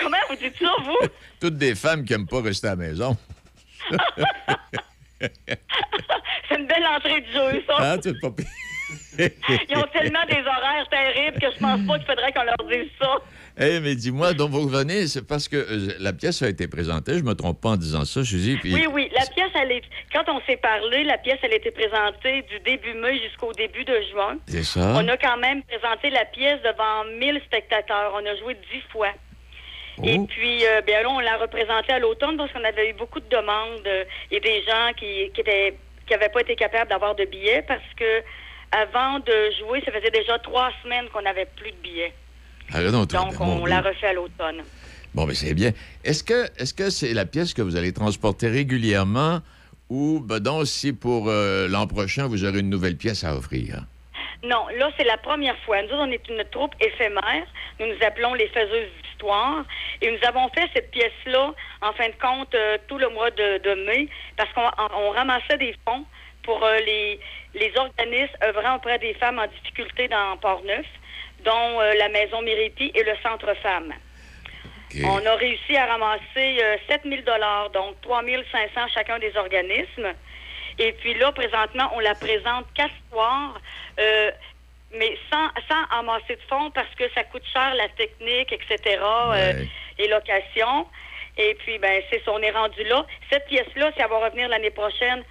Comment 0.00 0.16
vous 0.30 0.36
dites 0.36 0.54
ça, 0.58 0.70
vous? 0.84 1.08
Toutes 1.40 1.58
des 1.58 1.74
femmes 1.74 2.04
qui 2.04 2.12
n'aiment 2.12 2.26
pas 2.26 2.40
rester 2.40 2.68
à 2.68 2.70
la 2.70 2.76
maison. 2.76 3.16
C'est 6.48 6.56
une 6.56 6.66
belle 6.66 6.86
entrée 6.86 7.20
de 7.20 7.26
jeu, 7.26 7.62
ça. 7.66 7.74
Ah, 7.78 7.98
tu 7.98 8.12
pas. 8.18 8.28
Ils 9.18 9.76
ont 9.76 9.86
tellement 9.92 10.24
des 10.26 10.40
horaires 10.40 10.88
terribles 10.90 11.38
que 11.40 11.50
je 11.52 11.58
pense 11.58 11.80
pas 11.86 11.98
qu'il 11.98 12.06
faudrait 12.06 12.32
qu'on 12.32 12.44
leur 12.44 12.56
dise 12.70 12.90
ça. 13.00 13.16
Eh, 13.60 13.80
mais 13.80 13.96
dis-moi, 13.96 14.34
donc 14.34 14.50
vous 14.50 14.62
revenez, 14.62 15.08
c'est 15.08 15.26
parce 15.26 15.48
que 15.48 15.56
euh, 15.56 15.94
la 15.98 16.12
pièce 16.12 16.42
a 16.42 16.48
été 16.48 16.68
présentée, 16.68 17.18
je 17.18 17.24
me 17.24 17.34
trompe 17.34 17.60
pas 17.60 17.70
en 17.70 17.76
disant 17.76 18.04
ça, 18.04 18.24
Suzy. 18.24 18.56
Puis... 18.56 18.72
Oui, 18.72 18.86
oui. 18.86 19.10
La 19.12 19.26
pièce, 19.26 19.50
elle 19.60 19.72
est... 19.72 19.82
quand 20.12 20.24
on 20.28 20.40
s'est 20.46 20.58
parlé, 20.58 21.02
la 21.02 21.18
pièce, 21.18 21.38
elle 21.42 21.52
a 21.52 21.56
été 21.56 21.72
présentée 21.72 22.42
du 22.42 22.60
début 22.60 22.94
mai 22.94 23.20
jusqu'au 23.20 23.52
début 23.52 23.84
de 23.84 23.96
juin. 24.12 24.36
C'est 24.46 24.62
ça. 24.62 24.94
On 24.94 25.08
a 25.08 25.16
quand 25.16 25.38
même 25.38 25.62
présenté 25.64 26.10
la 26.10 26.24
pièce 26.26 26.60
devant 26.62 27.04
1000 27.18 27.40
spectateurs. 27.46 28.12
On 28.14 28.24
a 28.24 28.36
joué 28.36 28.54
dix 28.72 28.82
fois. 28.92 29.12
Et 30.04 30.16
Oh. 30.18 30.26
puis, 30.28 30.64
euh, 30.66 30.80
bien 30.82 31.02
là, 31.02 31.08
on 31.10 31.18
l'a 31.20 31.36
représenté 31.38 31.92
à 31.92 31.98
l'automne 31.98 32.36
parce 32.36 32.52
qu'on 32.52 32.64
avait 32.64 32.90
eu 32.90 32.92
beaucoup 32.94 33.20
de 33.20 33.28
demandes 33.28 33.88
et 34.30 34.40
des 34.40 34.62
gens 34.62 34.92
qui 34.96 35.30
qui 35.34 35.40
étaient 35.40 35.74
qui 36.06 36.12
n'avaient 36.14 36.28
pas 36.28 36.40
été 36.40 36.54
capables 36.56 36.88
d'avoir 36.90 37.14
de 37.14 37.24
billets 37.24 37.62
parce 37.66 37.82
que 37.96 38.22
avant 38.70 39.18
de 39.18 39.50
jouer, 39.58 39.82
ça 39.84 39.92
faisait 39.92 40.10
déjà 40.10 40.38
trois 40.38 40.70
semaines 40.82 41.06
qu'on 41.12 41.22
n'avait 41.22 41.46
plus 41.56 41.70
de 41.70 41.76
billets. 41.76 42.12
Ah, 42.72 42.80
non, 42.82 43.04
Donc, 43.04 43.40
on 43.40 43.64
l'a 43.66 43.80
refait 43.80 44.08
à 44.08 44.12
l'automne. 44.12 44.62
Bon, 45.14 45.24
mais 45.26 45.34
c'est 45.34 45.54
bien. 45.54 45.72
Est-ce 46.04 46.22
que 46.22 46.44
est-ce 46.60 46.74
que 46.74 46.90
c'est 46.90 47.14
la 47.14 47.24
pièce 47.24 47.54
que 47.54 47.62
vous 47.62 47.76
allez 47.76 47.92
transporter 47.92 48.48
régulièrement 48.48 49.40
ou, 49.90 50.20
ben 50.20 50.38
donc, 50.38 50.66
si 50.66 50.92
pour 50.92 51.28
euh, 51.30 51.66
l'an 51.66 51.86
prochain, 51.86 52.26
vous 52.26 52.44
aurez 52.44 52.58
une 52.60 52.68
nouvelle 52.68 52.96
pièce 52.96 53.24
à 53.24 53.34
offrir? 53.34 53.84
Non, 54.44 54.68
là, 54.78 54.90
c'est 54.98 55.04
la 55.04 55.16
première 55.16 55.56
fois. 55.64 55.82
Nous, 55.82 55.94
on 55.94 56.10
est 56.12 56.28
une 56.28 56.44
troupe 56.52 56.74
éphémère. 56.80 57.46
Nous 57.80 57.86
nous 57.86 58.06
appelons 58.06 58.34
les 58.34 58.48
faiseuses 58.48 58.90
Et 60.00 60.10
nous 60.10 60.28
avons 60.28 60.48
fait 60.50 60.68
cette 60.74 60.90
pièce-là, 60.90 61.52
en 61.82 61.92
fin 61.92 62.08
de 62.08 62.14
compte, 62.20 62.54
euh, 62.54 62.78
tout 62.86 62.98
le 62.98 63.08
mois 63.08 63.30
de, 63.30 63.58
de 63.58 63.74
mai, 63.86 64.08
parce 64.36 64.52
qu'on 64.52 64.70
on 64.96 65.10
ramassait 65.10 65.58
des 65.58 65.74
fonds 65.84 66.04
pour 66.42 66.64
euh, 66.64 66.78
les, 66.78 67.20
les 67.54 67.72
organismes 67.76 68.34
œuvrant 68.42 68.76
auprès 68.76 68.98
des 68.98 69.14
femmes 69.14 69.38
en 69.38 69.46
difficulté 69.46 70.08
dans 70.08 70.36
Port-Neuf, 70.38 70.86
dont 71.44 71.80
euh, 71.80 71.94
la 71.94 72.08
Maison 72.08 72.42
Mériti 72.42 72.90
et 72.94 73.02
le 73.02 73.14
Centre 73.22 73.54
Femmes. 73.62 73.92
On 75.04 75.26
a 75.26 75.34
réussi 75.34 75.76
à 75.76 75.86
ramasser 75.86 76.58
euh, 76.62 76.76
7 76.88 77.02
000 77.04 77.20
donc 77.74 78.00
3 78.00 78.22
500 78.50 78.88
chacun 78.94 79.18
des 79.18 79.36
organismes. 79.36 80.14
Et 80.78 80.92
puis 80.92 81.14
là, 81.14 81.32
présentement, 81.32 81.90
on 81.94 82.00
la 82.00 82.14
présente 82.14 82.66
quatre 82.74 82.94
soirs, 83.10 83.60
euh, 83.98 84.30
mais 84.96 85.16
sans, 85.30 85.48
sans 85.68 85.98
amasser 85.98 86.36
de 86.36 86.40
fonds 86.48 86.70
parce 86.70 86.92
que 86.96 87.04
ça 87.14 87.24
coûte 87.24 87.44
cher 87.52 87.74
la 87.74 87.88
technique, 87.90 88.52
etc., 88.52 88.98
euh, 89.02 89.52
les 89.98 90.08
locations. 90.08 90.86
Et 91.36 91.54
puis, 91.60 91.78
ben, 91.78 92.02
c'est 92.10 92.22
ça, 92.24 92.32
on 92.32 92.40
est 92.40 92.50
rendu 92.50 92.82
là. 92.84 93.06
Cette 93.30 93.46
pièce-là, 93.46 93.92
si 93.94 94.00
elle 94.02 94.08
va 94.08 94.24
revenir 94.26 94.48
l'année 94.48 94.70
prochaine, 94.70 95.22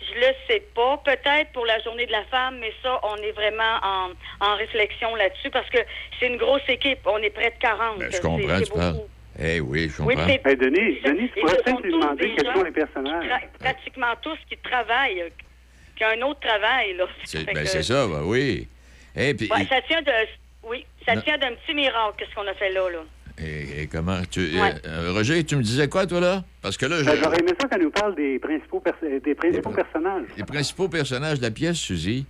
je 0.00 0.14
le 0.18 0.34
sais 0.48 0.60
pas. 0.74 0.96
Peut-être 1.04 1.52
pour 1.52 1.64
la 1.66 1.78
journée 1.80 2.06
de 2.06 2.12
la 2.12 2.24
femme, 2.24 2.58
mais 2.58 2.72
ça, 2.82 2.98
on 3.04 3.16
est 3.16 3.30
vraiment 3.32 3.78
en, 3.82 4.10
en 4.40 4.56
réflexion 4.56 5.14
là-dessus 5.14 5.50
parce 5.50 5.68
que 5.70 5.78
c'est 6.18 6.26
une 6.26 6.36
grosse 6.38 6.68
équipe. 6.68 6.98
On 7.06 7.18
est 7.18 7.30
près 7.30 7.50
de 7.50 7.58
40. 7.60 7.98
Ben, 7.98 8.10
je 8.12 8.20
comprends, 8.20 8.58
c'est 8.58 8.64
tu 8.64 8.72
parles. 8.72 9.00
Eh 9.38 9.60
oui, 9.60 9.88
je 9.88 10.02
Oui, 10.02 10.14
comprends. 10.14 10.28
c'est- 10.28 10.48
Hey, 10.50 10.56
Denis, 10.56 11.00
Denis, 11.04 11.30
tu 11.34 11.40
pourrais 11.40 11.56
ce 11.56 11.62
peut-être 11.62 11.82
demander 11.82 12.34
quels 12.36 12.52
sont 12.54 12.62
les 12.62 12.72
qui 12.72 12.80
personnages. 12.80 13.24
tra- 13.24 13.58
pratiquement 13.60 14.14
tous 14.22 14.38
qui 14.48 14.56
travaillent, 14.58 15.22
euh, 15.22 15.28
qui 15.96 16.04
ont 16.04 16.08
un 16.08 16.22
autre 16.22 16.40
travail. 16.40 16.94
Là. 16.94 17.06
C'est 17.24 17.44
ben, 17.44 17.54
que- 17.54 17.64
c'est 17.66 17.82
ça, 17.82 18.06
ben 18.06 18.22
oui. 18.24 18.68
Et 19.16 19.34
puis, 19.34 19.48
Ouais, 19.50 19.66
ça 19.66 19.80
tient 19.82 20.02
de. 20.02 20.10
Oui, 20.64 20.84
ça 21.06 21.14
Non. 21.14 21.20
tient 21.22 21.38
d'un 21.38 21.52
petit 21.54 21.74
miracle, 21.74 22.14
qu'est-ce 22.18 22.34
qu'on 22.34 22.46
a 22.48 22.54
fait 22.54 22.70
là, 22.72 22.88
là. 22.90 22.98
et, 23.38 23.82
et 23.82 23.86
comment 23.86 24.20
tu. 24.30 24.40
Ouais. 24.60 24.74
euh, 24.86 25.12
Roger, 25.12 25.44
tu 25.44 25.56
me 25.56 25.62
disais 25.62 25.88
quoi, 25.88 26.06
toi, 26.06 26.20
là? 26.20 26.42
Parce 26.62 26.76
que 26.76 26.86
là, 26.86 26.98
je- 27.00 27.04
Ben, 27.04 27.16
J'aurais 27.22 27.38
aimé 27.38 27.52
ça 27.60 27.68
qu'elle 27.68 27.82
nous 27.82 27.90
parle 27.90 28.14
des 28.14 28.38
principaux, 28.38 28.80
perso- 28.80 29.06
des 29.22 29.34
principaux 29.34 29.70
personnages. 29.70 30.26
les 30.36 30.44
principaux 30.44 30.88
personnages 30.88 31.38
de 31.38 31.42
la 31.44 31.50
pièce, 31.50 31.76
Suzy. 31.78 32.26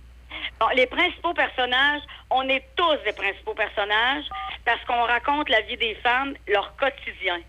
Bon, 0.59 0.67
les 0.75 0.85
principaux 0.87 1.33
personnages, 1.33 2.01
on 2.29 2.47
est 2.49 2.63
tous 2.75 2.97
des 3.05 3.13
principaux 3.13 3.53
personnages 3.53 4.25
parce 4.65 4.83
qu'on 4.85 5.03
raconte 5.03 5.49
la 5.49 5.61
vie 5.61 5.77
des 5.77 5.95
femmes, 5.95 6.33
leur 6.47 6.75
quotidien. 6.75 7.39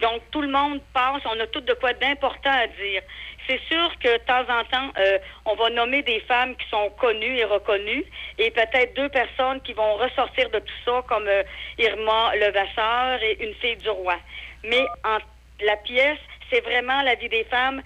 Donc, 0.00 0.22
tout 0.30 0.40
le 0.42 0.48
monde 0.48 0.80
passe, 0.94 1.22
on 1.26 1.38
a 1.38 1.46
tout 1.46 1.60
de 1.60 1.74
quoi 1.74 1.92
d'important 1.92 2.50
à 2.50 2.66
dire. 2.66 3.02
C'est 3.46 3.60
sûr 3.68 3.90
que 3.98 4.08
de 4.12 4.22
temps 4.24 4.42
en 4.48 4.64
temps, 4.64 4.92
euh, 4.98 5.18
on 5.46 5.54
va 5.54 5.70
nommer 5.70 6.02
des 6.02 6.20
femmes 6.20 6.54
qui 6.56 6.68
sont 6.68 6.90
connues 6.98 7.36
et 7.38 7.44
reconnues 7.44 8.04
et 8.38 8.50
peut-être 8.50 8.94
deux 8.94 9.08
personnes 9.08 9.60
qui 9.62 9.72
vont 9.72 9.94
ressortir 9.96 10.48
de 10.50 10.58
tout 10.60 10.74
ça, 10.84 11.02
comme 11.08 11.26
euh, 11.26 11.42
Irma 11.78 12.34
Levasseur 12.36 13.22
et 13.22 13.44
une 13.44 13.54
fille 13.54 13.76
du 13.76 13.90
roi. 13.90 14.16
Mais 14.64 14.84
en, 15.04 15.18
la 15.64 15.76
pièce, 15.78 16.18
c'est 16.50 16.60
vraiment 16.60 17.02
la 17.02 17.14
vie 17.16 17.28
des 17.28 17.44
femmes 17.44 17.82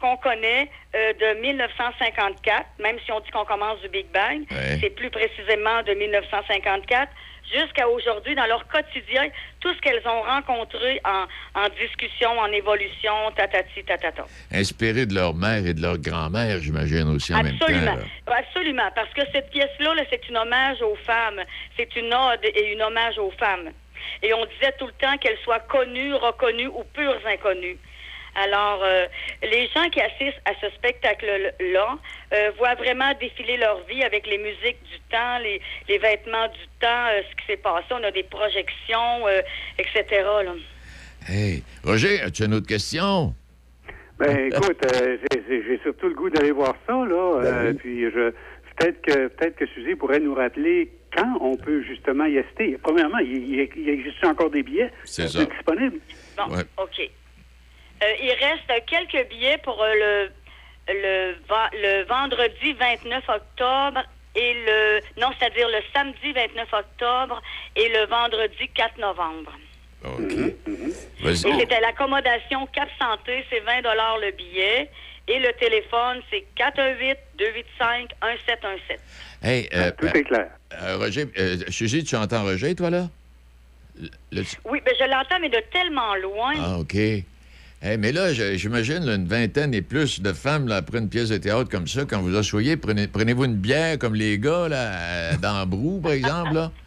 qu'on 0.00 0.16
connaît 0.16 0.68
euh, 0.94 1.12
de 1.12 1.40
1954, 1.40 2.64
même 2.78 2.98
si 3.04 3.12
on 3.12 3.20
dit 3.20 3.30
qu'on 3.30 3.44
commence 3.44 3.80
du 3.80 3.88
Big 3.88 4.06
Bang, 4.12 4.44
Ouais. 4.50 4.78
c'est 4.80 4.90
plus 4.90 5.10
précisément 5.10 5.82
de 5.82 5.92
1954 5.94 7.10
jusqu'à 7.52 7.88
aujourd'hui 7.88 8.34
dans 8.34 8.46
leur 8.46 8.66
quotidien, 8.68 9.28
tout 9.60 9.72
ce 9.74 9.80
qu'elles 9.80 10.06
ont 10.06 10.22
rencontré 10.22 11.00
en, 11.04 11.26
en 11.60 11.68
discussion, 11.80 12.30
en 12.38 12.46
évolution, 12.46 13.12
tatati, 13.36 13.84
tatata. 13.84 14.24
Inspiré 14.52 15.06
de 15.06 15.14
leur 15.14 15.34
mère 15.34 15.66
et 15.66 15.74
de 15.74 15.82
leur 15.82 15.98
grand-mère, 15.98 16.58
j'imagine 16.60 17.08
aussi 17.08 17.34
en 17.34 17.42
même 17.42 17.56
Absolument. 17.60 17.94
temps. 17.96 18.02
là. 18.26 18.36
Absolument. 18.38 18.90
Parce 18.94 19.12
que 19.14 19.22
cette 19.32 19.50
pièce-là, 19.50 19.94
là, 19.94 20.02
c'est 20.10 20.28
une 20.28 20.36
hommage 20.36 20.80
aux 20.82 20.96
femmes. 21.06 21.40
C'est 21.76 21.94
une 21.96 22.12
ode 22.12 22.44
et 22.44 22.72
une 22.72 22.82
hommage 22.82 23.18
aux 23.18 23.32
femmes. 23.32 23.70
Et 24.22 24.32
on 24.32 24.44
disait 24.46 24.72
tout 24.78 24.86
le 24.86 24.92
temps 24.92 25.16
qu'elles 25.18 25.38
soient 25.44 25.60
connues, 25.60 26.14
reconnues 26.14 26.68
ou 26.68 26.84
pures 26.94 27.20
inconnues. 27.26 27.78
Alors, 28.34 28.80
euh, 28.84 29.06
les 29.42 29.66
gens 29.74 29.88
qui 29.90 30.00
assistent 30.00 30.40
à 30.44 30.52
ce 30.60 30.70
spectacle-là 30.76 31.98
euh, 32.32 32.50
voient 32.58 32.74
vraiment 32.76 33.12
défiler 33.20 33.56
leur 33.56 33.84
vie 33.86 34.02
avec 34.02 34.26
les 34.26 34.38
musiques 34.38 34.82
du 34.84 34.98
temps, 35.10 35.38
les, 35.42 35.60
les 35.88 35.98
vêtements 35.98 36.46
du 36.48 36.66
temps, 36.80 37.06
euh, 37.10 37.22
ce 37.30 37.36
qui 37.36 37.46
s'est 37.46 37.56
passé. 37.56 37.86
On 37.90 38.02
a 38.04 38.10
des 38.10 38.22
projections, 38.22 39.26
euh, 39.26 39.40
etc. 39.78 40.04
là. 40.44 40.54
Hey, 41.28 41.62
Roger, 41.84 42.20
as-tu 42.22 42.44
une 42.44 42.54
autre 42.54 42.66
question? 42.68 43.34
Ben 44.18 44.46
écoute, 44.52 44.78
euh, 44.94 45.16
j'ai- 45.48 45.80
surtout 45.82 46.08
le 46.08 46.14
goût 46.14 46.30
d'aller 46.30 46.50
voir 46.50 46.74
ça, 46.86 46.92
là. 46.92 47.40
euh, 47.42 47.72
Puis 47.74 48.02
je 48.10 48.32
peut-être 48.76 49.00
que 49.02 49.28
peut-être 49.28 49.56
que 49.56 49.66
Suzy 49.66 49.94
pourrait 49.94 50.20
nous 50.20 50.34
rappeler 50.34 50.90
quand 51.14 51.38
on 51.40 51.56
peut 51.56 51.82
justement 51.82 52.24
y 52.26 52.38
assister. 52.38 52.78
Premièrement, 52.82 53.18
il, 53.18 53.54
il- 53.76 53.88
existe 53.88 54.22
encore 54.24 54.50
des 54.50 54.62
billets 54.62 54.90
C'est 55.04 55.26
ça. 55.28 55.42
Bon, 55.44 55.50
disponibles. 55.50 56.00
OK. 56.78 57.10
Euh, 58.02 58.06
il 58.22 58.30
reste 58.32 58.84
quelques 58.86 59.28
billets 59.28 59.58
pour 59.58 59.80
euh, 59.82 59.92
le, 59.94 60.30
le, 60.88 61.34
le 61.74 62.04
vendredi 62.04 62.72
29 62.72 63.28
octobre 63.28 64.02
et 64.34 64.54
le... 64.66 65.00
Non, 65.20 65.28
c'est-à-dire 65.38 65.68
le 65.68 65.80
samedi 65.94 66.32
29 66.32 66.72
octobre 66.72 67.42
et 67.76 67.88
le 67.88 68.06
vendredi 68.06 68.68
4 68.74 68.98
novembre. 68.98 69.52
OK. 70.04 70.32
Et 70.32 70.56
Vas-y. 71.22 71.60
c'était 71.60 71.80
l'accommodation 71.80 72.66
Cap 72.68 72.88
Santé, 72.98 73.44
c'est 73.50 73.60
20 73.60 73.82
le 73.82 74.30
billet. 74.32 74.88
Et 75.28 75.38
le 75.38 75.52
téléphone, 75.52 76.22
c'est 76.30 76.44
418-285-1717. 76.56 78.98
Hey, 79.42 79.68
euh, 79.74 79.90
Tout 79.98 80.06
est 80.06 80.24
clair. 80.24 80.48
euh, 80.82 80.96
Roger, 80.96 81.26
euh, 81.38 81.56
Suzy, 81.68 82.02
tu 82.04 82.16
entends 82.16 82.42
Roger, 82.44 82.74
toi, 82.74 82.88
là? 82.90 83.08
Le- 84.00 84.08
le- 84.32 84.42
Oui, 84.64 84.80
ben 84.84 84.94
je 84.98 85.04
l'entends, 85.04 85.38
mais 85.40 85.48
de 85.50 85.60
tellement 85.72 86.14
loin. 86.16 86.52
Ah, 86.58 86.78
OK. 86.78 86.96
Hey, 87.82 87.96
mais 87.96 88.12
là, 88.12 88.32
j'imagine 88.34 89.08
une 89.08 89.26
vingtaine 89.26 89.72
et 89.72 89.80
plus 89.80 90.20
de 90.20 90.34
femmes, 90.34 90.68
là, 90.68 90.76
après 90.76 90.98
une 90.98 91.08
pièce 91.08 91.30
de 91.30 91.38
théâtre 91.38 91.70
comme 91.70 91.86
ça, 91.86 92.02
quand 92.04 92.20
vous 92.20 92.36
asseyez, 92.36 92.76
prenez, 92.76 93.08
prenez-vous 93.08 93.46
une 93.46 93.56
bière 93.56 93.98
comme 93.98 94.14
les 94.14 94.38
gars, 94.38 94.68
là, 94.68 94.92
euh, 94.92 95.32
dans 95.40 95.64
Brou, 95.66 95.98
par 96.02 96.12
exemple, 96.12 96.54
là? 96.54 96.70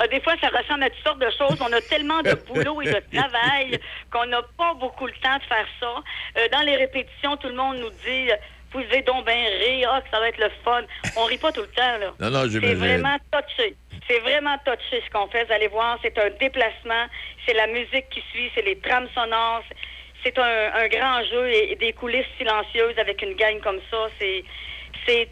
Ah, 0.00 0.06
des 0.06 0.20
fois, 0.20 0.34
ça 0.40 0.46
ressemble 0.56 0.84
à 0.84 0.90
toutes 0.90 1.02
sortes 1.04 1.18
de 1.18 1.30
choses. 1.36 1.58
On 1.60 1.72
a 1.72 1.80
tellement 1.80 2.22
de 2.22 2.32
boulot 2.46 2.80
et 2.82 2.84
de 2.86 3.02
travail 3.12 3.80
qu'on 4.12 4.26
n'a 4.26 4.42
pas 4.56 4.72
beaucoup 4.74 5.06
le 5.06 5.12
temps 5.20 5.36
de 5.38 5.42
faire 5.42 5.66
ça. 5.80 5.92
Euh, 6.36 6.46
dans 6.52 6.60
les 6.60 6.76
répétitions, 6.76 7.36
tout 7.36 7.48
le 7.48 7.56
monde 7.56 7.78
nous 7.78 7.90
dit 7.90 8.30
Vous 8.72 8.80
devez 8.80 9.02
donc 9.02 9.26
bien 9.26 9.34
rire, 9.34 9.90
ah, 9.92 10.00
que 10.00 10.08
ça 10.12 10.20
va 10.20 10.28
être 10.28 10.38
le 10.38 10.50
fun. 10.64 10.82
On 11.16 11.24
rit 11.24 11.38
pas 11.38 11.50
tout 11.50 11.62
le 11.62 11.66
temps, 11.66 11.98
là. 12.00 12.12
Non, 12.20 12.30
non, 12.30 12.42
C'est 12.44 12.50
j'imagine. 12.50 12.76
vraiment 12.76 13.16
touché. 13.32 13.74
C'est 14.08 14.20
vraiment 14.20 14.56
touché 14.64 15.02
ce 15.04 15.10
qu'on 15.10 15.28
fait. 15.28 15.44
Vous 15.44 15.52
allez 15.52 15.68
voir, 15.68 15.98
c'est 16.02 16.16
un 16.18 16.30
déplacement. 16.40 17.06
C'est 17.46 17.54
la 17.54 17.66
musique 17.66 18.08
qui 18.10 18.20
suit, 18.32 18.50
c'est 18.54 18.62
les 18.62 18.78
trames 18.78 19.08
sonores. 19.14 19.64
C'est 20.24 20.36
un, 20.38 20.88
grand 20.88 21.22
jeu 21.30 21.48
et, 21.50 21.76
des 21.76 21.92
coulisses 21.92 22.26
silencieuses 22.38 22.98
avec 22.98 23.22
une 23.22 23.34
gang 23.34 23.60
comme 23.62 23.78
ça. 23.90 24.08
C'est, 24.18 24.44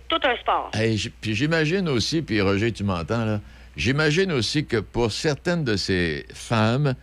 tout 0.09 0.20
un 0.22 0.37
sport. 0.37 0.70
Hey, 0.72 0.97
puis 1.20 1.35
j'imagine 1.35 1.87
aussi, 1.91 2.22
puis 2.22 2.41
Roger, 2.41 2.72
tu 2.72 2.83
m'entends, 2.83 3.27
là? 3.27 3.41
J'imagine 3.77 4.33
aussi 4.33 4.64
que 4.64 4.79
pour 4.79 5.12
certaines 5.12 5.64
de 5.64 5.77
ces 5.77 6.24
femmes, 6.33 6.95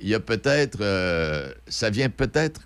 il 0.00 0.08
y 0.08 0.14
a 0.14 0.20
peut-être. 0.20 0.78
euh, 0.80 1.52
ça 1.68 1.90
vient 1.90 2.08
peut-être. 2.08 2.62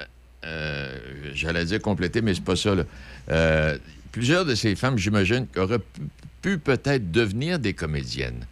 euh, 0.00 0.04
euh, 0.46 0.98
J'allais 1.34 1.66
dire 1.66 1.82
compléter, 1.82 2.22
mais 2.22 2.34
c'est 2.34 2.44
pas 2.44 2.56
ça, 2.56 2.74
là. 2.74 3.74
Plusieurs 4.12 4.46
de 4.46 4.54
ces 4.54 4.74
femmes, 4.76 4.96
j'imagine, 4.96 5.46
auraient 5.58 5.80
pu, 6.46 6.58
peut-être 6.58 7.10
devenir 7.10 7.58
des 7.58 7.74
comédiennes. 7.74 8.46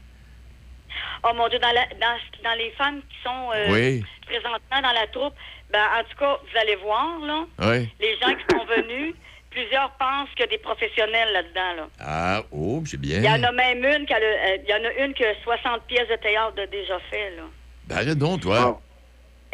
Oh 1.22 1.32
mon 1.34 1.48
Dieu, 1.48 1.60
dans, 1.60 1.70
la- 1.72 1.86
dans, 2.00 2.18
dans 2.42 2.58
les 2.58 2.70
femmes 2.72 3.00
qui 3.08 3.16
sont 3.22 3.50
euh, 3.54 3.66
Oui. 3.70 4.04
présentement 4.26 4.82
dans 4.82 4.92
la 4.92 5.06
troupe, 5.06 5.34
ben, 5.70 5.84
en 5.98 6.02
tout 6.02 6.16
cas, 6.18 6.38
vous 6.42 6.58
allez 6.58 6.74
voir, 6.76 7.18
là, 7.20 7.44
Oui. 7.60 7.88
les 8.00 8.16
gens 8.18 8.34
qui 8.34 8.44
sont 8.50 8.64
venus, 8.64 9.14
plusieurs 9.50 9.90
pensent 9.92 10.28
qu'il 10.30 10.40
y 10.40 10.42
a 10.42 10.46
des 10.48 10.58
professionnels 10.58 11.32
là-dedans. 11.32 11.72
Là. 11.76 11.86
Ah, 12.00 12.42
oh, 12.50 12.82
c'est 12.84 13.00
bien. 13.00 13.18
Il 13.18 13.24
y 13.24 13.28
en 13.28 13.42
a 13.44 13.52
même 13.52 13.84
une 13.84 14.06
qui 14.06 14.12
a, 14.12 14.18
le- 14.18 14.26
euh, 14.26 14.56
il 14.64 14.68
y 14.68 14.74
en 14.74 14.84
a 14.84 15.04
une 15.06 15.14
qui 15.14 15.24
a 15.24 15.32
60 15.44 15.84
pièces 15.86 16.08
de 16.08 16.16
théâtre 16.16 16.56
de 16.56 16.64
déjà 16.66 16.98
fait. 17.10 17.30
Là. 17.36 17.42
Ben, 17.86 17.96
arrête 17.98 18.18
donc, 18.18 18.40
toi. 18.40 18.80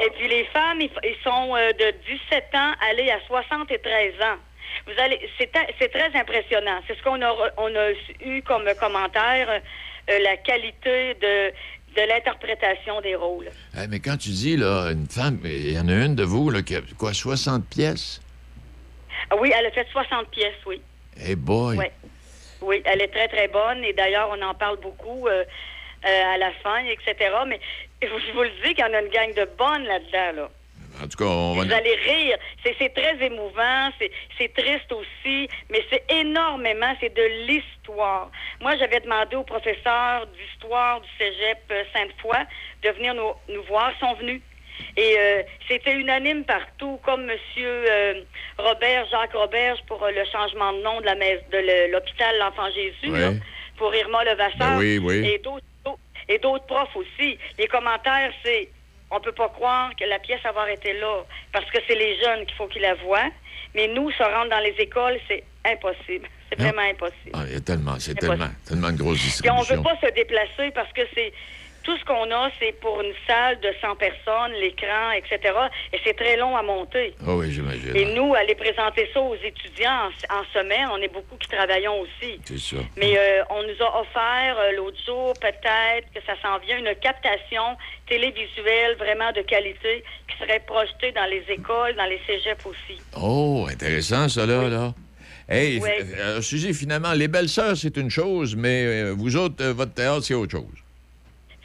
Et 0.03 0.09
puis 0.19 0.29
les 0.29 0.45
femmes, 0.47 0.81
ils, 0.81 0.91
ils 1.05 1.17
sont 1.23 1.55
euh, 1.55 1.73
de 1.75 1.95
17 2.09 2.45
ans 2.55 2.73
allées 2.91 3.11
à 3.11 3.21
73 3.27 4.15
ans. 4.23 4.39
Vous 4.87 4.93
allez, 4.99 5.21
c'est 5.39 5.51
très 5.91 6.19
impressionnant. 6.19 6.81
C'est 6.87 6.97
ce 6.97 7.03
qu'on 7.03 7.21
a, 7.23 7.33
on 7.57 7.75
a 7.75 7.91
eu 8.25 8.43
comme 8.43 8.65
commentaire, 8.79 9.49
euh, 10.11 10.19
la 10.21 10.37
qualité 10.37 11.15
de, 11.15 11.51
de 11.97 12.09
l'interprétation 12.09 13.01
des 13.01 13.15
rôles. 13.15 13.51
Hey, 13.77 13.89
mais 13.89 14.01
quand 14.01 14.17
tu 14.17 14.31
dis, 14.31 14.57
là, 14.57 14.91
une 14.91 15.07
femme, 15.07 15.39
il 15.45 15.73
y 15.73 15.79
en 15.79 15.89
a 15.89 15.93
une 15.93 16.15
de 16.15 16.25
vous, 16.25 16.51
là, 16.51 16.63
qui 16.63 16.77
a 16.77 16.81
quoi, 16.99 17.13
60 17.13 17.67
pièces? 17.69 18.21
Ah 19.31 19.37
oui, 19.39 19.53
elle 19.57 19.67
a 19.67 19.71
fait 19.71 19.87
60 19.91 20.29
pièces, 20.31 20.55
oui. 20.67 20.81
Hey 21.17 21.37
boy! 21.37 21.77
Oui. 21.77 21.87
Oui, 22.63 22.83
elle 22.85 23.01
est 23.01 23.09
très, 23.09 23.29
très 23.29 23.49
bonne. 23.49 23.83
Et 23.85 23.93
d'ailleurs, 23.93 24.31
on 24.31 24.43
en 24.43 24.55
parle 24.55 24.79
beaucoup 24.81 25.27
euh, 25.27 25.45
euh, 26.07 26.35
à 26.35 26.39
la 26.39 26.51
fin, 26.63 26.79
etc. 26.85 27.35
Mais 27.47 27.61
je 28.03 28.33
vous 28.33 28.43
le 28.43 28.51
dis 28.63 28.75
qu'il 28.75 28.85
y 28.85 28.89
en 28.89 28.93
a 28.95 29.01
une 29.01 29.09
gang 29.09 29.35
de 29.35 29.49
bonnes 29.57 29.85
là-dedans, 29.85 30.43
là. 30.43 30.51
En 31.03 31.09
tout 31.09 31.17
cas, 31.17 31.25
on 31.25 31.55
va... 31.55 31.65
Vous 31.65 31.73
allez 31.73 31.95
rire. 31.95 32.37
C'est 32.63 32.93
très 32.95 33.17
émouvant, 33.25 33.89
c'est- 33.99 34.11
c'est 34.39 34.53
triste 34.55 34.93
aussi, 34.93 35.49
mais 35.71 35.83
c'est 35.91 36.05
énormément, 36.11 36.95
c'est 37.01 37.15
de 37.15 37.23
l'histoire. 37.47 38.31
Moi, 38.61 38.77
j'avais 38.77 39.01
demandé 39.01 39.37
aux 39.37 39.45
professeurs 39.45 40.27
d'histoire 40.29 41.01
du 41.01 41.09
cégep 41.19 41.59
euh, 41.71 41.85
Sainte-Foy 41.95 42.37
de 42.83 42.91
venir 42.91 43.15
nous, 43.15 43.33
nous 43.55 43.63
voir. 43.65 43.93
Ils 43.97 44.01
sont 44.01 44.15
venus. 44.15 44.41
Et 44.97 45.15
euh, 45.19 45.43
c'était 45.69 45.95
unanime 45.95 46.45
partout, 46.45 46.99
comme 47.05 47.25
Monsieur 47.27 47.85
euh, 47.91 48.23
Robert, 48.59 49.07
Jacques 49.11 49.33
Roberge, 49.35 49.79
pour 49.87 50.03
euh, 50.03 50.11
le 50.11 50.25
changement 50.25 50.73
de 50.73 50.81
nom 50.83 51.01
de 51.01 51.07
la 51.07 51.15
de 51.15 51.93
l'hôpital 51.93 52.39
L'Enfant 52.39 52.71
Jésus, 52.75 53.11
Ouais. 53.13 53.21
là, 53.21 53.31
pour 53.77 53.95
Irma 53.95 54.25
Levasseur. 54.25 54.59
Ben 54.59 54.79
oui, 54.79 54.99
oui. 54.99 55.27
Et 55.29 55.39
d'autres 55.39 55.65
et 56.29 56.39
d'autres 56.39 56.65
profs 56.67 56.95
aussi. 56.97 57.39
Les 57.59 57.67
commentaires, 57.67 58.33
c'est 58.45 58.69
on 59.11 59.21
peut 59.21 59.33
pas 59.33 59.49
croire 59.49 59.91
que 59.97 60.05
la 60.05 60.19
pièce 60.19 60.41
avoir 60.45 60.69
été 60.69 60.93
là 60.95 61.25
parce 61.53 61.67
que 61.71 61.79
c'est 61.87 61.95
les 61.97 62.17
jeunes 62.23 62.47
qu'il 62.47 62.55
faut 62.57 62.67
qu'ils 62.67 62.83
la 62.83 62.95
voient. 62.95 63.31
Mais 63.75 63.87
nous, 63.89 64.11
se 64.13 64.23
rendre 64.23 64.51
dans 64.51 64.59
les 64.61 64.75
écoles, 64.79 65.19
c'est 65.29 65.45
impossible. 65.65 66.29
C'est 66.49 66.59
vraiment 66.59 66.83
impossible. 66.83 67.31
Ah, 67.33 67.43
il 67.47 67.53
y 67.53 67.57
a 67.57 67.61
tellement, 67.61 67.95
c'est 68.01 68.15
tellement, 68.15 68.49
tellement 68.67 68.91
de 68.91 68.97
grosses 68.97 69.19
Et 69.45 69.51
on 69.51 69.55
distributions. 69.61 69.77
veut 69.77 69.83
pas 69.83 69.97
se 70.07 70.13
déplacer 70.13 70.71
parce 70.75 70.93
que 70.93 71.03
c'est 71.15 71.33
tout 71.83 71.97
ce 71.97 72.05
qu'on 72.05 72.31
a, 72.31 72.51
c'est 72.59 72.73
pour 72.81 73.01
une 73.01 73.13
salle 73.27 73.59
de 73.61 73.69
100 73.81 73.97
personnes, 73.97 74.53
l'écran, 74.61 75.11
etc. 75.13 75.55
Et 75.93 75.99
c'est 76.05 76.15
très 76.15 76.37
long 76.37 76.57
à 76.57 76.63
monter. 76.63 77.15
Ah 77.27 77.35
oui, 77.35 77.51
j'imagine. 77.53 77.97
Et 77.97 78.15
nous, 78.15 78.35
aller 78.35 78.55
présenter 78.55 79.09
ça 79.15 79.21
aux 79.21 79.35
étudiants 79.37 80.09
en, 80.31 80.41
en 80.41 80.45
semaine, 80.53 80.89
on 80.93 80.99
est 80.99 81.13
beaucoup 81.13 81.37
qui 81.37 81.49
travaillons 81.49 82.01
aussi. 82.01 82.41
C'est 82.45 82.59
ça. 82.59 82.77
Mais 82.97 83.17
euh, 83.17 83.43
on 83.51 83.63
nous 83.63 83.83
a 83.83 84.01
offert 84.01 84.57
euh, 84.59 84.73
l'autre 84.77 84.99
jour, 85.07 85.33
peut-être 85.41 86.07
que 86.15 86.21
ça 86.27 86.35
s'en 86.43 86.59
vient, 86.59 86.79
une 86.79 86.95
captation 87.01 87.63
télévisuelle 88.09 88.97
vraiment 88.99 89.33
de 89.33 89.43
qualité 89.43 90.05
qui 90.29 90.37
serait 90.39 90.61
projetée 90.67 91.13
dans 91.13 91.27
les 91.27 91.45
écoles, 91.49 91.95
dans 91.97 92.05
les 92.07 92.21
cégeps 92.27 92.67
aussi. 92.67 93.01
Oh, 93.21 93.67
intéressant, 93.71 94.29
ça, 94.29 94.45
là, 94.47 94.69
là. 94.69 94.93
Hey, 95.49 95.81
Oui. 95.83 95.89
euh, 96.19 96.41
Suzy, 96.43 96.73
finalement, 96.75 97.13
les 97.13 97.27
belles-sœurs, 97.27 97.77
c'est 97.77 97.97
une 97.97 98.11
chose, 98.11 98.55
mais 98.55 98.85
euh, 98.87 99.15
vous 99.17 99.37
autres, 99.37 99.65
votre 99.67 99.95
théâtre, 99.95 100.23
c'est 100.23 100.35
autre 100.35 100.53
chose. 100.53 100.65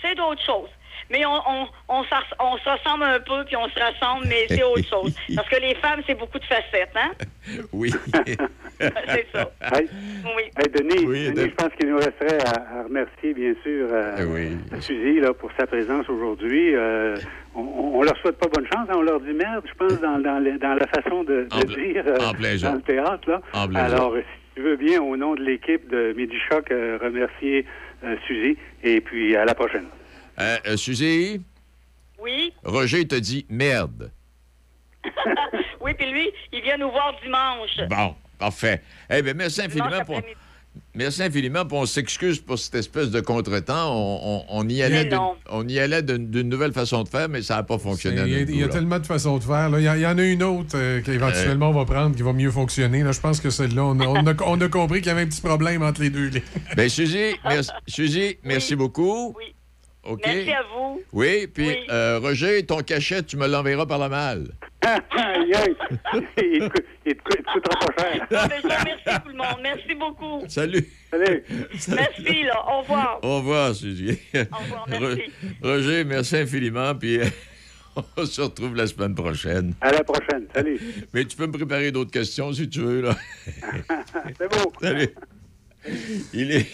C'est 0.05 0.15
d'autres 0.15 0.43
choses. 0.45 0.69
Mais 1.11 1.23
on, 1.25 1.33
on, 1.35 1.67
on, 1.89 2.03
s'ar- 2.05 2.25
on 2.39 2.57
se 2.57 2.67
ressemble 2.67 3.03
un 3.03 3.19
peu, 3.19 3.43
puis 3.45 3.55
on 3.55 3.69
se 3.69 3.79
rassemble, 3.79 4.25
mais 4.27 4.45
c'est 4.49 4.63
autre 4.63 4.87
chose. 4.89 5.13
Parce 5.35 5.47
que 5.49 5.59
les 5.61 5.75
femmes, 5.75 6.01
c'est 6.07 6.15
beaucoup 6.17 6.39
de 6.39 6.45
facettes, 6.45 6.93
hein? 6.95 7.11
Oui. 7.73 7.91
c'est 8.79 9.27
ça. 9.31 9.51
Hey, 9.73 9.87
Oui. 10.35 10.43
hey, 10.57 10.69
Denis, 10.71 11.05
Oui, 11.05 11.31
Denis, 11.31 11.49
je 11.51 11.55
pense 11.55 11.73
qu'il 11.79 11.89
nous 11.89 11.97
resterait 11.97 12.39
à, 12.45 12.79
à 12.79 12.83
remercier, 12.83 13.33
bien 13.35 13.53
sûr, 13.63 13.87
euh, 13.91 14.55
Suzy 14.79 15.19
là, 15.19 15.33
pour 15.33 15.51
sa 15.59 15.67
présence 15.67 16.09
aujourd'hui. 16.09 16.75
Euh, 16.75 17.15
on, 17.53 17.61
on 17.61 18.01
leur 18.01 18.17
souhaite 18.17 18.37
pas 18.39 18.47
bonne 18.47 18.65
chance, 18.65 18.87
hein, 18.89 18.95
on 18.95 19.01
leur 19.03 19.19
dit 19.19 19.33
merde, 19.33 19.63
je 19.67 19.73
pense, 19.75 19.99
dans, 20.01 20.17
dans, 20.19 20.39
la 20.43 20.87
façon 20.87 21.23
de, 21.23 21.43
dire 21.75 22.03
euh, 22.07 22.17
dans 22.17 22.73
le 22.73 22.81
théâtre. 22.81 23.29
Là. 23.29 23.41
Alors, 23.75 24.15
si 24.17 24.23
tu 24.55 24.61
veux 24.61 24.75
bien, 24.75 25.01
au 25.03 25.15
nom 25.17 25.35
de 25.35 25.43
l'équipe 25.43 25.87
de 25.89 26.13
Midi 26.17 26.37
Choc, 26.49 26.71
euh, 26.71 26.97
remercier 27.01 27.65
Suzy, 28.27 28.57
et 28.83 29.01
puis 29.01 29.35
à 29.35 29.45
la 29.45 29.55
prochaine. 29.55 29.85
Euh, 30.39 30.57
euh, 30.67 30.77
Suzy, 30.77 31.41
Oui? 32.19 32.53
Roger 32.63 33.07
te 33.07 33.15
dit 33.15 33.45
merde. 33.49 34.11
Oui, 35.81 35.93
puis 35.93 36.09
lui, 36.09 36.31
il 36.51 36.63
vient 36.63 36.77
nous 36.77 36.89
voir 36.89 37.13
dimanche. 37.23 37.77
Bon, 37.87 38.15
parfait. 38.39 38.81
Eh 39.07 39.21
bien, 39.21 39.35
merci 39.35 39.61
infiniment 39.61 39.87
Dimanche 39.89 40.05
pour... 40.07 40.21
Merci 40.95 41.23
infiniment, 41.23 41.65
puis 41.65 41.77
on 41.77 41.85
s'excuse 41.85 42.39
pour 42.39 42.57
cette 42.59 42.75
espèce 42.75 43.09
de 43.11 43.19
contretemps. 43.19 43.91
On, 43.93 44.19
on- 44.37 44.45
on 44.49 44.69
y 44.69 44.81
allait 44.81 45.05
d'une- 45.05 45.15
non. 45.15 45.33
on 45.49 45.67
y 45.67 45.79
allait 45.79 46.01
d'une 46.01 46.29
d'une 46.29 46.49
nouvelle 46.49 46.73
façon 46.73 47.03
de 47.03 47.09
faire, 47.09 47.27
mais 47.29 47.41
ça 47.41 47.55
n'a 47.55 47.63
pas 47.63 47.77
fonctionné. 47.77 48.21
Il 48.25 48.31
y 48.57 48.63
a, 48.63 48.65
y 48.65 48.69
tellement 48.69 48.99
de 48.99 49.05
façons 49.05 49.37
de 49.37 49.43
faire. 49.43 49.69
Il 49.77 49.83
y, 49.83 50.05
en 50.07 50.17
a 50.17 50.23
une 50.23 50.43
autre 50.43 50.75
euh, 50.75 51.01
qu'éventuellement 51.01 51.69
on 51.69 51.73
va 51.73 51.85
prendre 51.85 52.15
qui 52.15 52.21
va 52.21 52.33
mieux 52.33 52.51
fonctionner. 52.51 53.03
Là, 53.03 53.11
je 53.11 53.19
pense 53.19 53.39
que 53.39 53.49
celle-là, 53.49 53.83
on, 53.83 53.99
a- 53.99 54.43
on 54.45 54.59
compris 54.69 54.99
qu'il 54.99 55.07
y 55.07 55.11
avait 55.11 55.21
un 55.23 55.27
petit 55.27 55.41
problème 55.41 55.83
entre 55.83 56.01
les 56.01 56.09
deux. 56.09 56.29
Ben, 56.75 56.89
Suzy, 56.89 57.35
merci, 57.43 57.71
Suzy, 57.87 58.37
merci 58.43 58.75
beaucoup. 58.75 59.35
Oui. 59.37 59.54
OK. 60.05 60.21
Merci 60.25 60.51
à 60.51 60.63
vous. 60.73 61.01
Oui, 61.13 61.47
puis 61.47 61.67
Oui. 61.67 61.77
euh, 61.89 62.19
Roger, 62.21 62.65
ton 62.65 62.79
cachet, 62.79 63.23
tu 63.23 63.37
me 63.37 63.47
l'enverras 63.47 63.85
par 63.85 63.97
la 63.97 64.09
malle. 64.09 64.47
Il 64.85 67.15
te 67.15 67.21
coûtera 67.23 67.79
pas 67.79 68.03
cher. 68.03 68.27
Remercie 68.29 69.21
tout 69.23 69.29
le 69.29 69.35
monde. 69.37 69.59
Merci 69.63 69.95
beaucoup. 69.95 70.43
Salut. 70.47 70.87
Salut. 71.09 71.43
Merci, 71.89 72.43
là. 72.43 72.63
Au 72.67 72.81
revoir. 72.81 73.19
Au 73.23 73.37
revoir, 73.37 73.73
Suzy. 73.75 74.19
Au 74.35 74.57
revoir, 74.57 74.85
merci. 74.87 75.23
Roger, 75.61 76.03
merci 76.03 76.37
infiniment, 76.37 76.93
puis 76.95 77.19
on 78.17 78.25
se 78.25 78.41
retrouve 78.41 78.75
la 78.75 78.87
semaine 78.87 79.15
prochaine. 79.15 79.73
À 79.81 79.91
la 79.91 80.03
prochaine. 80.03 80.45
Salut. 80.53 80.79
Mais 81.13 81.25
tu 81.25 81.35
peux 81.35 81.47
me 81.47 81.53
préparer 81.53 81.91
d'autres 81.91 82.11
questions 82.11 82.51
si 82.53 82.69
tu 82.69 82.81
veux, 82.81 83.01
là. 83.01 83.15
C'est 84.37 84.49
beau. 84.49 84.71
Salut. 84.81 85.09
Il 86.33 86.51
est, 86.51 86.65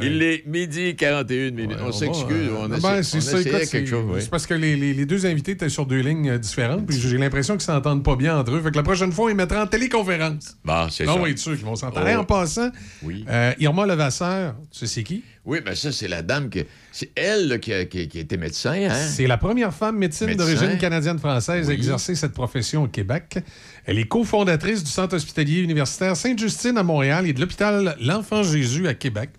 il 0.00 0.22
est 0.22 0.46
midi 0.46 0.94
41 0.96 1.50
minutes. 1.52 1.78
on 1.82 1.90
s'excuse. 1.92 2.48
Euh, 2.50 2.56
on 2.58 2.68
ben, 2.68 2.76
essaie, 2.98 3.20
c'est 3.20 3.40
essayait 3.40 3.66
quelque 3.66 3.88
chose. 3.88 4.28
parce 4.28 4.46
que 4.46 4.54
les, 4.54 4.76
les- 4.76 4.94
les 4.94 5.06
deux 5.06 5.24
invités 5.26 5.52
étaient 5.52 5.68
sur 5.68 5.86
deux 5.86 6.00
lignes 6.00 6.30
euh, 6.30 6.38
différentes, 6.38 6.86
puis 6.86 6.98
j'ai 6.98 7.16
l'impression 7.18 7.54
qu'ils 7.54 7.62
s'entendent 7.62 8.04
pas 8.04 8.16
bien 8.16 8.36
entre 8.38 8.52
eux. 8.54 8.60
Fait 8.62 8.70
que 8.70 8.76
la 8.76 8.82
prochaine 8.82 9.12
fois, 9.12 9.30
ils 9.30 9.36
mettraient 9.36 9.58
en 9.60 9.66
téléconférence. 9.66 10.56
Bon, 10.64 10.88
c'est 10.90 11.04
non, 11.04 11.14
ça. 11.16 11.20
oui, 11.22 11.38
sûr 11.38 11.56
qu'ils 11.56 11.64
vont 11.64 11.76
s'entendre. 11.76 12.06
Oh. 12.14 12.18
En 12.20 12.24
passant, 12.24 12.70
Oui. 13.02 13.24
euh, 13.28 13.52
Irma 13.58 13.86
Levasseur, 13.86 14.54
tu 14.70 14.78
sais 14.80 14.86
c'est 14.86 15.02
qui? 15.02 15.22
Oui, 15.44 15.58
mais 15.64 15.74
ça, 15.74 15.90
c'est 15.90 16.06
la 16.08 16.22
dame 16.22 16.50
que. 16.50 16.60
C'est 16.92 17.10
elle 17.16 17.48
là, 17.48 17.58
qui, 17.58 17.72
a, 17.72 17.84
qui, 17.86 18.06
qui 18.06 18.18
était 18.20 18.36
médecin, 18.36 18.74
hein? 18.88 18.94
C'est 18.94 19.26
la 19.26 19.38
première 19.38 19.74
femme 19.74 19.96
médecine 19.98 20.26
Médecin. 20.28 20.44
d'origine 20.54 20.78
canadienne-française 20.78 21.68
à 21.68 21.72
exercer 21.72 22.14
cette 22.14 22.32
profession 22.32 22.84
au 22.84 22.88
Québec. 22.88 23.38
Elle 23.84 23.98
est 23.98 24.06
cofondatrice 24.06 24.84
du 24.84 24.90
Centre 24.90 25.16
hospitalier 25.16 25.60
universitaire 25.60 26.16
Sainte-Justine 26.16 26.78
à 26.78 26.82
Montréal 26.82 27.26
et 27.26 27.32
de 27.32 27.40
l'hôpital 27.40 27.96
L'Enfant 28.00 28.42
Jésus 28.42 28.86
à 28.86 28.94
Québec. 28.94 29.30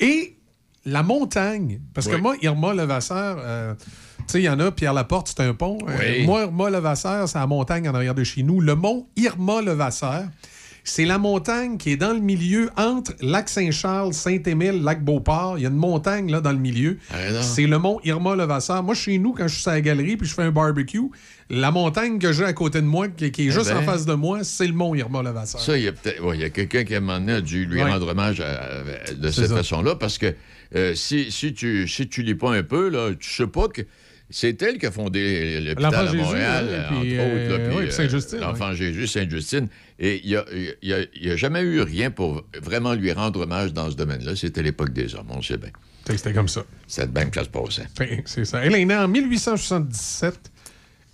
Et 0.00 0.36
la 0.84 1.02
montagne, 1.02 1.80
parce 1.94 2.08
que 2.08 2.16
moi, 2.16 2.34
Irma 2.42 2.74
Levasseur, 2.74 3.36
euh, 3.40 3.74
tu 4.18 4.24
sais, 4.26 4.40
il 4.40 4.44
y 4.44 4.48
en 4.48 4.58
a, 4.60 4.72
Pierre 4.72 4.94
Laporte, 4.94 5.28
c'est 5.28 5.42
un 5.42 5.54
pont. 5.54 5.78
Euh, 5.88 6.24
moi, 6.24 6.42
Irma 6.42 6.70
Levasseur, 6.70 7.28
c'est 7.28 7.38
la 7.38 7.46
montagne 7.46 7.88
en 7.88 7.94
arrière 7.94 8.14
de 8.14 8.24
chez 8.24 8.42
nous. 8.42 8.60
Le 8.60 8.74
mont 8.74 9.06
Irma 9.16 9.62
Levasseur, 9.62 10.24
c'est 10.84 11.04
la 11.04 11.18
montagne 11.18 11.76
qui 11.78 11.90
est 11.90 11.96
dans 11.96 12.12
le 12.12 12.20
milieu 12.20 12.70
entre 12.76 13.12
Lac-Saint-Charles, 13.20 14.14
Saint-Émile, 14.14 14.82
Lac-Beauport. 14.82 15.58
Il 15.58 15.62
y 15.62 15.66
a 15.66 15.68
une 15.68 15.76
montagne 15.76 16.30
là 16.30 16.40
dans 16.40 16.52
le 16.52 16.58
milieu. 16.58 16.98
Ah. 17.10 17.42
C'est 17.42 17.66
le 17.66 17.78
mont 17.78 18.00
Irma 18.04 18.34
Levasseur. 18.34 18.82
Moi, 18.82 18.94
chez 18.94 19.18
nous, 19.18 19.32
quand 19.32 19.46
je 19.48 19.60
suis 19.60 19.70
à 19.70 19.74
la 19.74 19.80
galerie 19.80 20.16
puis 20.16 20.26
je 20.28 20.34
fais 20.34 20.42
un 20.42 20.50
barbecue, 20.50 21.00
la 21.50 21.70
montagne 21.70 22.18
que 22.18 22.32
j'ai 22.32 22.44
à 22.44 22.52
côté 22.52 22.80
de 22.80 22.86
moi, 22.86 23.08
qui, 23.08 23.30
qui 23.30 23.42
est 23.42 23.46
Eh 23.46 23.50
juste 23.50 23.68
ben. 23.68 23.78
en 23.78 23.82
face 23.82 24.06
de 24.06 24.14
moi, 24.14 24.42
c'est 24.44 24.66
le 24.66 24.72
mont 24.72 24.94
Irma 24.94 25.22
Levasseur. 25.22 25.60
Ça, 25.60 25.76
il 25.78 25.84
y 25.84 25.88
a 25.88 25.92
peut-être. 25.92 26.22
ouais, 26.24 26.36
il 26.36 26.40
y 26.40 26.44
a 26.44 26.50
quelqu'un 26.50 26.84
qui 26.84 26.94
à 26.94 26.98
un 26.98 27.00
moment 27.00 27.20
donné 27.20 27.32
a 27.34 27.40
dû 27.40 27.64
lui 27.66 27.82
Ouais. 27.82 27.90
rendre 27.90 28.08
hommage 28.08 28.40
à- 28.40 28.62
à- 28.62 29.12
de 29.14 29.30
cette 29.30 29.52
façon-là, 29.52 29.94
parce 29.96 30.18
que 30.18 30.34
euh, 30.74 30.94
si, 30.94 31.30
si 31.30 31.52
tu 31.52 31.86
si 31.86 32.08
tu 32.08 32.22
lis 32.22 32.34
pas 32.34 32.50
un 32.52 32.62
peu, 32.62 32.88
là, 32.88 33.10
tu 33.18 33.30
sais 33.30 33.46
pas 33.46 33.68
que. 33.68 33.82
C'est 34.30 34.60
elle 34.62 34.78
qui 34.78 34.86
a 34.86 34.90
fondé 34.90 35.60
l'hôpital 35.60 35.94
à 36.08 36.12
Montréal, 36.14 36.86
entre 36.90 37.00
puis, 37.00 37.12
autres. 37.18 37.26
là, 37.28 37.32
euh, 37.34 37.68
puis, 37.76 37.86
puis 37.86 37.92
Sainte-Justine, 37.92 38.38
L'Enfant 38.38 38.72
Jésus, 38.74 39.06
Sainte-Justine. 39.06 39.68
Et 39.98 40.20
il 40.24 40.30
n'y 40.30 40.36
a, 40.36 40.44
y 40.82 40.92
a- 40.94 41.06
il 41.14 41.26
y 41.26 41.30
a 41.30 41.36
jamais 41.36 41.60
eu 41.60 41.80
rien 41.82 42.10
pour 42.10 42.42
vraiment 42.60 42.94
lui 42.94 43.12
rendre 43.12 43.40
hommage 43.42 43.72
dans 43.74 43.90
ce 43.90 43.96
domaine-là. 43.96 44.34
C'était 44.34 44.62
l'époque 44.62 44.92
des 44.92 45.14
hommes, 45.14 45.26
on 45.30 45.42
sait 45.42 45.58
bien. 45.58 45.70
C'était 46.06 46.32
comme 46.32 46.48
ça. 46.48 46.64
C'était 46.86 47.06
bien 47.08 47.26
que 47.26 47.34
ça 47.36 47.44
se 47.44 47.50
passait. 47.50 47.86
C'est 48.24 48.44
ça. 48.44 48.64
Elle 48.64 48.74
est 48.74 48.84
née 48.84 48.96
en 48.96 49.06
1877 49.06 50.50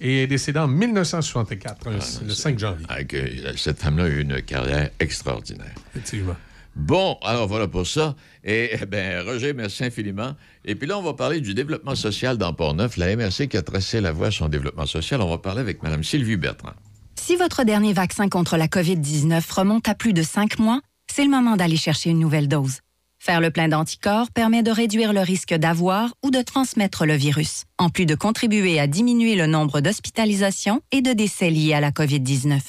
et 0.00 0.22
est 0.22 0.26
décédée 0.28 0.60
en 0.60 0.68
1964, 0.68 1.88
un- 1.88 2.24
le 2.24 2.32
5 2.32 2.58
janvier. 2.58 2.86
Ah, 2.88 3.02
que 3.04 3.16
cette 3.56 3.78
femme-là 3.80 4.04
a 4.04 4.08
eu 4.08 4.20
une 4.20 4.40
carrière 4.42 4.90
extraordinaire. 5.00 5.74
Effectivement. 5.94 6.36
Bon, 6.78 7.18
alors 7.22 7.48
voilà 7.48 7.66
pour 7.66 7.86
ça. 7.86 8.14
Et 8.44 8.70
eh 8.80 8.86
ben, 8.86 9.24
Roger, 9.24 9.52
merci 9.52 9.84
infiniment. 9.84 10.34
Et 10.64 10.76
puis 10.76 10.86
là, 10.86 10.96
on 10.96 11.02
va 11.02 11.12
parler 11.12 11.40
du 11.40 11.52
développement 11.52 11.96
social 11.96 12.38
dans 12.38 12.52
Port-Neuf. 12.54 12.96
La 12.96 13.14
MRC 13.16 13.48
qui 13.48 13.56
a 13.56 13.62
tracé 13.62 14.00
la 14.00 14.12
voie 14.12 14.28
à 14.28 14.30
son 14.30 14.48
développement 14.48 14.86
social. 14.86 15.20
On 15.20 15.28
va 15.28 15.38
parler 15.38 15.60
avec 15.60 15.82
Mme 15.82 16.04
Sylvie 16.04 16.36
Bertrand. 16.36 16.72
Si 17.16 17.34
votre 17.34 17.64
dernier 17.64 17.92
vaccin 17.92 18.28
contre 18.28 18.56
la 18.56 18.68
COVID-19 18.68 19.42
remonte 19.52 19.88
à 19.88 19.94
plus 19.94 20.12
de 20.12 20.22
cinq 20.22 20.60
mois, 20.60 20.80
c'est 21.12 21.24
le 21.24 21.30
moment 21.30 21.56
d'aller 21.56 21.76
chercher 21.76 22.10
une 22.10 22.20
nouvelle 22.20 22.48
dose. 22.48 22.78
Faire 23.18 23.40
le 23.40 23.50
plein 23.50 23.66
d'anticorps 23.66 24.30
permet 24.30 24.62
de 24.62 24.70
réduire 24.70 25.12
le 25.12 25.20
risque 25.20 25.52
d'avoir 25.52 26.14
ou 26.22 26.30
de 26.30 26.40
transmettre 26.40 27.04
le 27.04 27.14
virus, 27.14 27.64
en 27.78 27.88
plus 27.88 28.06
de 28.06 28.14
contribuer 28.14 28.78
à 28.78 28.86
diminuer 28.86 29.34
le 29.34 29.48
nombre 29.48 29.80
d'hospitalisations 29.80 30.80
et 30.92 31.02
de 31.02 31.12
décès 31.12 31.50
liés 31.50 31.74
à 31.74 31.80
la 31.80 31.90
COVID-19. 31.90 32.60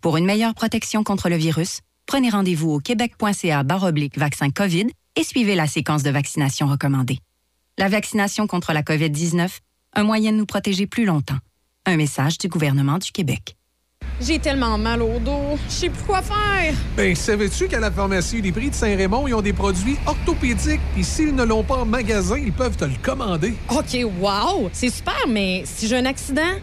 Pour 0.00 0.16
une 0.16 0.26
meilleure 0.26 0.54
protection 0.54 1.02
contre 1.02 1.28
le 1.28 1.36
virus, 1.36 1.80
prenez 2.08 2.30
rendez-vous 2.30 2.70
au 2.70 2.78
québec.ca 2.80 3.62
baroblique 3.62 4.18
vaccin 4.18 4.50
COVID 4.50 4.86
et 5.14 5.22
suivez 5.22 5.54
la 5.54 5.66
séquence 5.66 6.02
de 6.02 6.10
vaccination 6.10 6.66
recommandée. 6.66 7.18
La 7.76 7.88
vaccination 7.88 8.46
contre 8.46 8.72
la 8.72 8.82
COVID-19, 8.82 9.48
un 9.92 10.02
moyen 10.02 10.32
de 10.32 10.38
nous 10.38 10.46
protéger 10.46 10.86
plus 10.86 11.04
longtemps. 11.04 11.36
Un 11.84 11.96
message 11.96 12.38
du 12.38 12.48
gouvernement 12.48 12.96
du 12.98 13.12
Québec. 13.12 13.56
J'ai 14.20 14.38
tellement 14.38 14.78
mal 14.78 15.02
au 15.02 15.18
dos. 15.18 15.58
Je 15.68 15.72
sais 15.72 15.90
plus 15.90 16.02
quoi 16.02 16.22
faire. 16.22 16.74
Ben, 16.96 17.14
savais-tu 17.14 17.68
qu'à 17.68 17.78
la 17.78 17.90
pharmacie 17.90 18.40
des 18.40 18.52
prix 18.52 18.70
de 18.70 18.74
Saint-Raymond, 18.74 19.28
ils 19.28 19.34
ont 19.34 19.42
des 19.42 19.52
produits 19.52 19.96
orthopédiques, 20.06 20.80
puis 20.94 21.04
s'ils 21.04 21.34
ne 21.34 21.44
l'ont 21.44 21.62
pas 21.62 21.76
en 21.76 21.84
magasin, 21.84 22.38
ils 22.38 22.52
peuvent 22.52 22.76
te 22.76 22.86
le 22.86 22.96
commander. 23.02 23.54
OK, 23.70 23.96
wow! 24.18 24.70
C'est 24.72 24.90
super, 24.90 25.26
mais 25.28 25.62
si 25.66 25.86
j'ai 25.86 25.96
un 25.96 26.06
accident, 26.06 26.56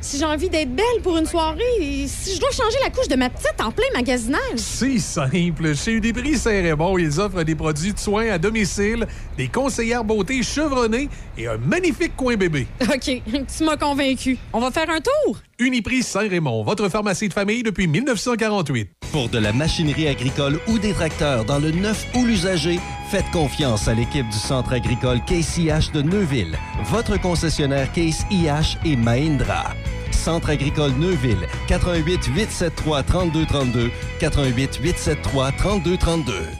si 0.00 0.18
j'ai 0.18 0.24
envie 0.24 0.48
d'être 0.48 0.74
belle 0.74 1.02
pour 1.02 1.16
une 1.18 1.26
soirée, 1.26 2.06
si 2.06 2.34
je 2.34 2.40
dois 2.40 2.50
changer 2.50 2.76
la 2.82 2.90
couche 2.90 3.08
de 3.08 3.16
ma 3.16 3.30
petite 3.30 3.60
en 3.60 3.70
plein 3.70 3.86
magasinage. 3.94 4.40
C'est 4.56 4.98
simple. 4.98 5.74
Chez 5.74 5.92
Uniprix 5.92 6.38
Saint-Raymond, 6.38 6.98
ils 6.98 7.20
offrent 7.20 7.42
des 7.42 7.54
produits 7.54 7.92
de 7.92 7.98
soins 7.98 8.30
à 8.30 8.38
domicile, 8.38 9.06
des 9.36 9.48
conseillères 9.48 10.04
beauté 10.04 10.42
chevronnées 10.42 11.08
et 11.36 11.46
un 11.46 11.58
magnifique 11.58 12.16
coin 12.16 12.36
bébé. 12.36 12.66
OK, 12.82 13.22
tu 13.56 13.64
m'as 13.64 13.76
convaincu. 13.76 14.38
On 14.52 14.60
va 14.60 14.70
faire 14.70 14.90
un 14.90 15.00
tour? 15.00 15.36
Uniprix 15.60 16.02
Saint-Raymond, 16.02 16.62
votre 16.62 16.88
pharmacie 16.88 17.28
de 17.28 17.34
famille 17.34 17.62
depuis 17.62 17.86
1948. 17.86 18.90
Pour 19.12 19.28
de 19.28 19.38
la 19.38 19.52
machinerie 19.52 20.08
agricole 20.08 20.58
ou 20.68 20.78
des 20.78 20.92
tracteurs 20.92 21.44
dans 21.44 21.58
le 21.58 21.70
neuf 21.70 22.06
ou 22.14 22.24
l'usager, 22.24 22.80
faites 23.10 23.30
confiance 23.30 23.86
à 23.86 23.94
l'équipe 23.94 24.28
du 24.28 24.38
Centre 24.38 24.72
agricole 24.72 25.20
Case 25.26 25.58
IH 25.58 25.92
de 25.92 26.02
Neuville, 26.02 26.56
votre 26.84 27.20
concessionnaire 27.20 27.92
Case 27.92 28.24
IH 28.30 28.78
et 28.84 28.96
Mahindra. 28.96 29.74
Centre 30.10 30.50
agricole 30.50 30.92
Neuville, 30.98 31.46
88 31.68 32.26
873 32.34 33.04
3232, 33.06 33.90
88 34.18 34.80
873 34.82 35.52
3232. 35.56 36.59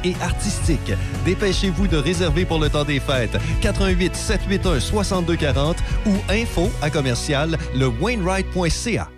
et 0.03 0.15
artistique. 0.21 0.91
Dépêchez-vous 1.25 1.87
de 1.87 1.97
réserver 1.97 2.45
pour 2.45 2.59
le 2.59 2.69
temps 2.69 2.83
des 2.85 2.99
fêtes. 2.99 3.37
88 3.61 4.15
781 4.15 4.79
6240 4.79 5.77
ou 6.05 6.11
info 6.29 6.69
à 6.81 6.89
commercial 6.89 7.57
le 7.75 7.87
Wainwright.ca. 7.87 9.09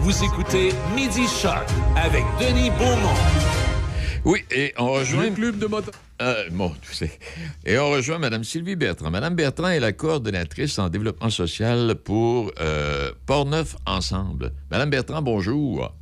Vous 0.00 0.24
écoutez 0.24 0.70
Midi 0.94 1.26
Shark 1.26 1.68
avec 1.96 2.24
Denis 2.40 2.70
Beaumont. 2.70 3.14
Oui, 4.24 4.44
et 4.50 4.74
on 4.78 4.92
rejoint. 4.92 5.24
Le 5.24 5.30
club 5.30 5.58
de 5.58 5.66
moto. 5.66 5.90
Euh, 6.20 6.44
bon, 6.50 6.72
tu 6.82 6.94
sais. 6.94 7.10
Et 7.64 7.78
on 7.78 7.90
rejoint 7.90 8.18
Mme 8.18 8.44
Sylvie 8.44 8.76
Bertrand. 8.76 9.10
Mme 9.10 9.34
Bertrand 9.34 9.68
est 9.68 9.80
la 9.80 9.92
coordonnatrice 9.92 10.78
en 10.78 10.90
développement 10.90 11.30
social 11.30 11.94
pour 12.04 12.52
euh, 12.60 13.12
Port-Neuf 13.26 13.76
Ensemble. 13.86 14.52
Mme 14.70 14.90
Bertrand, 14.90 15.22
bonjour. 15.22 15.94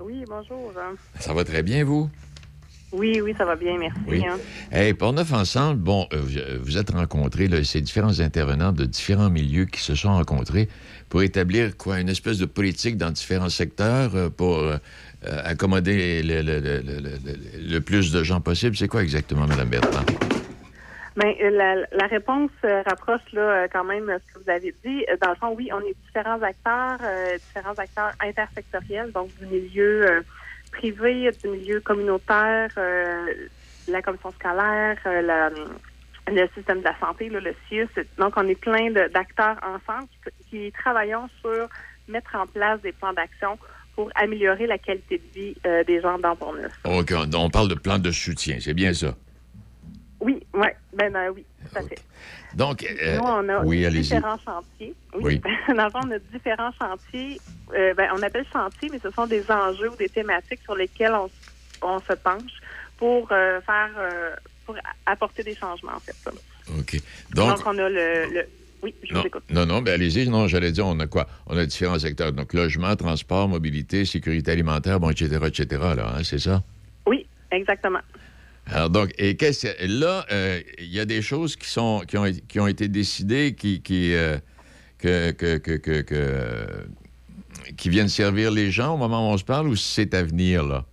Oui, 0.00 0.24
bonjour. 0.28 0.72
Ça 1.18 1.34
va 1.34 1.44
très 1.44 1.62
bien, 1.64 1.84
vous? 1.84 2.08
Oui, 2.92 3.20
oui, 3.20 3.34
ça 3.36 3.44
va 3.44 3.56
bien, 3.56 3.76
merci. 3.78 3.98
Oui. 4.06 4.24
hein. 4.24 4.38
Hey, 4.70 4.94
Portneuf 4.94 5.32
Ensemble, 5.32 5.80
bon, 5.80 6.06
euh, 6.12 6.18
vous- 6.20 6.38
euh, 6.38 6.58
vous 6.60 6.78
êtes 6.78 6.90
rencontrés, 6.90 7.48
là, 7.48 7.62
ces 7.64 7.80
différents 7.80 8.20
intervenants 8.20 8.72
de 8.72 8.84
différents 8.84 9.28
milieux 9.28 9.64
qui 9.66 9.80
se 9.80 9.94
sont 9.94 10.12
rencontrés 10.14 10.68
pour 11.08 11.22
établir 11.22 11.76
quoi, 11.76 12.00
une 12.00 12.08
espèce 12.08 12.38
de 12.38 12.46
politique 12.46 12.96
dans 12.96 13.10
différents 13.10 13.48
secteurs 13.48 14.14
euh, 14.14 14.28
pour 14.30 14.58
euh, 14.58 14.76
accommoder 15.44 16.22
le, 16.22 16.42
le- 16.42 16.60
le- 16.60 16.80
le- 16.80 17.00
le- 17.00 17.72
le 17.72 17.80
plus 17.80 18.12
de 18.12 18.22
gens 18.22 18.40
possible. 18.40 18.76
C'est 18.76 18.88
quoi 18.88 19.02
exactement, 19.02 19.46
Mme 19.46 19.68
Bertrand? 19.68 20.04
Euh, 21.24 21.50
la, 21.50 21.76
la 21.92 22.06
réponse 22.08 22.50
rapproche 22.62 23.22
là, 23.32 23.66
quand 23.68 23.84
même 23.84 24.04
ce 24.06 24.32
que 24.38 24.44
vous 24.44 24.50
avez 24.50 24.74
dit. 24.84 25.04
Dans 25.22 25.30
le 25.30 25.36
fond, 25.36 25.54
oui, 25.56 25.70
on 25.72 25.80
est 25.80 25.96
différents 26.06 26.40
acteurs, 26.42 26.98
différents 27.48 27.74
acteurs 27.78 28.12
intersectoriels, 28.20 29.12
donc 29.12 29.30
du 29.40 29.46
milieu 29.46 30.22
euh, 30.76 30.78
privé, 30.78 31.30
du 31.42 31.48
milieu 31.50 31.80
communautaire, 31.80 32.70
euh, 32.78 33.26
la 33.88 34.02
commission 34.02 34.32
scolaire, 34.32 34.96
euh, 35.06 35.22
la- 35.22 35.50
le 36.28 36.48
système 36.56 36.80
de 36.80 36.84
la 36.84 36.98
santé, 36.98 37.28
là, 37.28 37.38
le 37.40 37.54
CIUS. 37.68 37.88
Donc, 38.18 38.34
on 38.36 38.48
est 38.48 38.60
plein 38.60 38.90
d'acteurs 38.90 39.56
ensemble 39.62 40.08
qui, 40.50 40.66
qui 40.66 40.72
travaillons 40.72 41.28
sur 41.40 41.68
mettre 42.08 42.34
en 42.34 42.46
place 42.46 42.80
des 42.82 42.92
plans 42.92 43.12
d'action 43.12 43.58
pour 43.94 44.10
améliorer 44.16 44.66
la 44.66 44.78
qualité 44.78 45.18
de 45.18 45.40
vie 45.40 45.54
euh, 45.66 45.84
des 45.84 46.00
gens 46.00 46.18
dans 46.18 46.34
Bourneuf. 46.34 46.72
OK, 46.84 47.12
on, 47.12 47.32
on 47.34 47.48
parle 47.50 47.68
de 47.68 47.74
plan 47.74 47.98
de 47.98 48.10
soutien, 48.10 48.58
c'est 48.60 48.74
bien 48.74 48.92
ça? 48.92 49.14
Oui, 50.20 50.44
ouais, 50.54 50.76
ben, 50.92 51.14
euh, 51.14 51.30
oui, 51.34 51.44
tout 51.72 51.78
à 51.78 51.82
fait. 51.82 51.98
Donc, 52.54 52.82
euh, 52.84 53.16
Nous, 53.16 53.22
on 53.24 53.48
a 53.48 53.64
oui, 53.64 53.88
différents 53.90 54.38
chantiers. 54.44 54.94
Oui. 55.20 55.40
Dans 55.68 55.84
le 55.84 55.90
fond, 55.90 56.00
on 56.04 56.10
a 56.10 56.18
différents 56.18 56.72
chantiers. 56.80 57.40
Euh, 57.74 57.94
ben, 57.94 58.08
on 58.14 58.22
appelle 58.22 58.46
chantiers, 58.52 58.88
mais 58.92 59.00
ce 59.02 59.10
sont 59.10 59.26
des 59.26 59.44
enjeux 59.50 59.90
ou 59.90 59.96
des 59.96 60.08
thématiques 60.08 60.60
sur 60.64 60.74
lesquelles 60.74 61.14
on, 61.82 62.00
se 62.00 62.12
penche 62.14 62.52
pour 62.96 63.28
euh, 63.32 63.60
faire, 63.60 63.90
euh, 63.98 64.34
pour 64.64 64.76
apporter 65.04 65.42
des 65.42 65.54
changements, 65.54 65.92
en 65.96 66.00
fait. 66.00 66.14
OK. 66.78 66.96
Donc, 67.34 67.48
Donc, 67.58 67.66
on 67.66 67.78
a 67.78 67.88
le, 67.88 68.26
le- 68.32 68.46
oui, 68.82 68.94
je 69.02 69.12
non, 69.14 69.20
vous 69.20 69.26
écoute. 69.26 69.44
non, 69.50 69.66
non, 69.66 69.82
ben 69.82 69.94
allez-y. 69.94 70.28
Non, 70.28 70.46
j'allais 70.48 70.70
dire, 70.72 70.86
on 70.86 70.98
a 71.00 71.06
quoi? 71.06 71.26
On 71.46 71.56
a 71.56 71.66
différents 71.66 71.98
secteurs. 71.98 72.32
Donc, 72.32 72.52
logement, 72.52 72.94
transport, 72.96 73.48
mobilité, 73.48 74.04
sécurité 74.04 74.52
alimentaire, 74.52 75.00
bon, 75.00 75.10
etc., 75.10 75.38
etc., 75.46 75.66
là, 75.96 76.14
hein, 76.16 76.24
c'est 76.24 76.38
ça? 76.38 76.62
Oui, 77.06 77.26
exactement. 77.50 78.00
Alors 78.72 78.90
donc, 78.90 79.12
et 79.18 79.36
là, 79.86 80.26
euh, 80.32 80.60
il 80.78 80.92
y 80.92 80.98
a 80.98 81.04
des 81.04 81.22
choses 81.22 81.54
qui 81.54 81.68
sont 81.68 82.00
qui 82.00 82.58
ont, 82.58 82.66
été 82.66 82.88
décidées, 82.88 83.54
qui, 83.54 83.80
qui 83.80 84.12
euh, 84.14 84.38
qui 87.76 87.88
viennent 87.88 88.08
servir 88.08 88.50
les 88.50 88.70
gens 88.70 88.94
au 88.94 88.96
moment 88.96 89.28
où 89.28 89.32
on 89.32 89.38
se 89.38 89.44
parle, 89.44 89.68
ou 89.68 89.76
c'est 89.76 90.14
à 90.14 90.22
venir 90.22 90.64
là? 90.64 90.84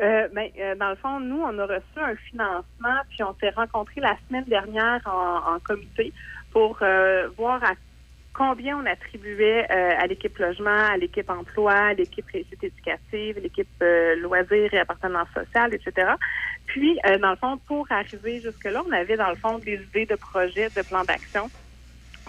Euh, 0.00 0.28
ben, 0.34 0.50
euh, 0.58 0.74
dans 0.74 0.90
le 0.90 0.96
fond, 0.96 1.20
nous, 1.20 1.40
on 1.40 1.58
a 1.58 1.66
reçu 1.66 1.84
un 1.96 2.16
financement, 2.30 3.00
puis 3.10 3.22
on 3.22 3.34
s'est 3.40 3.50
rencontrés 3.50 4.00
la 4.00 4.16
semaine 4.26 4.44
dernière 4.44 5.00
en, 5.06 5.58
comité 5.60 6.12
pour 6.50 6.78
voir 7.36 7.62
à 7.62 7.72
combien 8.34 8.78
on 8.78 8.86
attribuait 8.86 9.66
euh, 9.70 9.94
à 9.98 10.06
l'équipe 10.06 10.36
logement, 10.38 10.70
à 10.70 10.96
l'équipe 10.96 11.28
emploi, 11.28 11.72
à 11.72 11.94
l'équipe 11.94 12.26
réussite 12.32 12.62
éducative, 12.62 13.38
l'équipe 13.42 13.68
euh, 13.82 14.16
loisirs 14.16 14.72
et 14.72 14.78
appartenance 14.78 15.28
sociale, 15.34 15.74
etc. 15.74 16.12
Puis, 16.66 16.98
euh, 17.06 17.18
dans 17.18 17.30
le 17.30 17.36
fond, 17.36 17.58
pour 17.66 17.86
arriver 17.90 18.40
jusque-là, 18.40 18.82
on 18.86 18.92
avait, 18.92 19.16
dans 19.16 19.30
le 19.30 19.36
fond, 19.36 19.58
des 19.58 19.74
idées 19.74 20.06
de 20.06 20.14
projets, 20.14 20.68
de 20.70 20.82
plans 20.82 21.04
d'action 21.04 21.50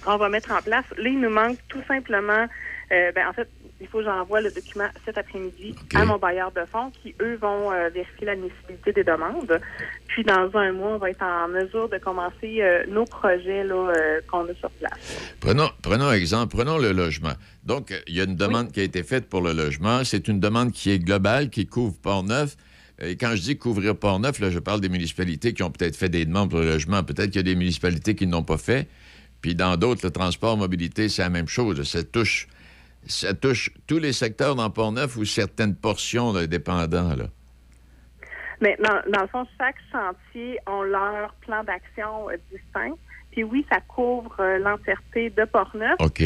qu'on 0.04 0.18
va 0.18 0.30
mettre 0.30 0.52
en 0.52 0.62
place. 0.62 0.86
Là, 0.98 1.10
il 1.10 1.20
nous 1.20 1.30
manque 1.30 1.58
tout 1.68 1.82
simplement, 1.88 2.48
euh, 2.92 3.12
ben, 3.14 3.28
en 3.28 3.34
fait, 3.34 3.50
il 3.84 3.88
faut 3.88 4.00
que 4.00 4.06
j'envoie 4.06 4.40
le 4.40 4.50
document 4.50 4.88
cet 5.04 5.18
après-midi 5.18 5.76
à 5.94 6.06
mon 6.06 6.18
bailleur 6.18 6.52
de 6.52 6.62
fonds 6.72 6.90
qui, 7.02 7.14
eux, 7.22 7.36
vont 7.36 7.72
euh, 7.72 7.90
vérifier 7.90 8.26
l'admissibilité 8.26 8.94
des 8.94 9.04
demandes. 9.04 9.60
Puis, 10.08 10.24
dans 10.24 10.50
un 10.54 10.72
mois, 10.72 10.92
on 10.92 10.98
va 10.98 11.10
être 11.10 11.22
en 11.22 11.50
mesure 11.50 11.90
de 11.90 11.98
commencer 11.98 12.62
euh, 12.62 12.86
nos 12.88 13.04
projets 13.04 13.64
là, 13.66 13.76
euh, 13.76 14.22
qu'on 14.32 14.46
a 14.46 14.54
sur 14.60 14.70
place. 14.72 15.36
Prenons, 15.42 15.70
prenons 15.82 16.06
un 16.06 16.14
exemple, 16.14 16.56
prenons 16.56 16.78
le 16.78 16.94
logement. 16.94 17.34
Donc, 17.66 17.94
il 18.08 18.16
y 18.16 18.22
a 18.22 18.24
une 18.24 18.38
demande 18.38 18.72
qui 18.72 18.80
a 18.80 18.84
été 18.84 19.04
faite 19.04 19.28
pour 19.28 19.42
le 19.42 19.52
logement. 19.52 20.04
C'est 20.06 20.28
une 20.30 20.40
demande 20.40 20.72
qui 20.72 20.92
est 20.92 21.00
globale, 21.00 21.50
qui 21.50 21.68
couvre 21.68 21.96
Port-Neuf. 22.02 22.56
Et 23.02 23.18
quand 23.18 23.36
je 23.36 23.42
dis 23.42 23.58
couvrir 23.58 23.98
Port-Neuf, 23.98 24.40
là, 24.40 24.50
je 24.50 24.60
parle 24.60 24.80
des 24.80 24.90
municipalités 24.90 25.54
qui 25.54 25.64
ont 25.64 25.72
peut-être 25.72 25.98
fait 25.98 26.10
des 26.10 26.26
demandes 26.26 26.50
pour 26.50 26.60
le 26.60 26.66
logement. 26.66 27.04
Peut-être 27.04 27.32
qu'il 27.32 27.38
y 27.38 27.40
a 27.40 27.44
des 27.44 27.56
municipalités 27.56 28.16
qui 28.16 28.28
ne 28.28 28.32
l'ont 28.32 28.44
pas 28.44 28.58
fait. 28.58 28.88
Puis 29.44 29.56
dans 29.56 29.76
d'autres, 29.76 30.06
le 30.06 30.12
transport, 30.12 30.56
mobilité, 30.58 31.10
c'est 31.10 31.22
la 31.22 31.30
même 31.30 31.50
chose. 31.50 31.84
Ça 31.84 32.02
touche, 32.02 32.48
ça 33.06 33.34
touche 33.34 33.70
tous 33.86 34.00
les 34.00 34.14
secteurs 34.14 34.56
dans 34.56 34.70
Port-Neuf 34.70 35.18
ou 35.18 35.26
certaines 35.26 35.76
portions 35.76 36.32
de 36.32 36.46
dépendants. 36.46 37.14
Là? 37.14 37.26
Mais 38.62 38.78
dans, 38.82 39.02
dans 39.12 39.22
le 39.22 39.28
fond, 39.28 39.46
chaque 39.60 39.76
chantier 39.92 40.58
ont 40.66 40.84
leur 40.84 41.34
plan 41.42 41.62
d'action 41.66 42.30
euh, 42.30 42.38
distinct. 42.54 42.96
Puis 43.32 43.44
oui, 43.44 43.66
ça 43.70 43.82
couvre 43.82 44.34
euh, 44.40 44.60
l'entièreté 44.60 45.30
de 45.30 45.44
Portneuf. 45.44 45.96
OK. 46.00 46.24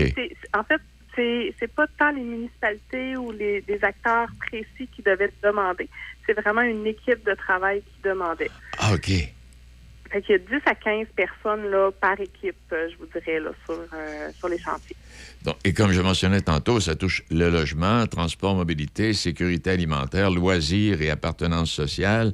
En 0.55 0.63
fait, 0.63 0.82
c'est 1.15 1.55
c'est 1.59 1.74
pas 1.74 1.88
tant 1.97 2.11
les 2.11 2.22
municipalités 2.22 3.18
ou 3.18 3.32
les, 3.32 3.63
acteurs 3.82 4.30
précis 4.39 4.88
qui 4.95 5.01
devaient 5.01 5.34
demander. 5.41 5.89
C'est 6.28 6.39
vraiment 6.39 6.61
une 6.61 6.86
équipe 6.86 7.26
de 7.26 7.34
travail 7.34 7.82
qui 7.82 8.07
demandait. 8.07 8.51
Ah, 8.78 8.93
OK. 8.93 9.09
Fait 10.12 10.22
qu'il 10.22 10.34
y 10.34 10.36
a 10.36 10.60
10 10.60 10.62
à 10.66 10.76
15 10.76 11.08
personnes 11.16 11.70
là, 11.70 11.91
par 11.99 12.20
équipe, 12.20 12.55
euh, 12.72 12.88
je 12.91 12.97
vous 12.97 13.05
dirais, 13.08 13.39
là, 13.39 13.51
sur, 13.66 13.76
euh, 13.76 14.30
sur 14.38 14.47
les 14.47 14.58
chantiers. 14.58 14.95
Donc, 15.43 15.55
et 15.64 15.74
comme 15.74 15.91
je 15.91 16.01
mentionnais 16.01 16.41
tantôt, 16.41 16.80
ça 16.80 16.95
touche 16.95 17.24
le 17.30 17.49
logement, 17.49 18.05
transport, 18.08 18.55
mobilité, 18.55 19.14
sécurité 19.14 19.72
alimentaire, 19.72 20.32
loisirs 20.32 21.01
et 21.01 21.10
appartenance 21.10 21.72
sociale, 21.72 22.34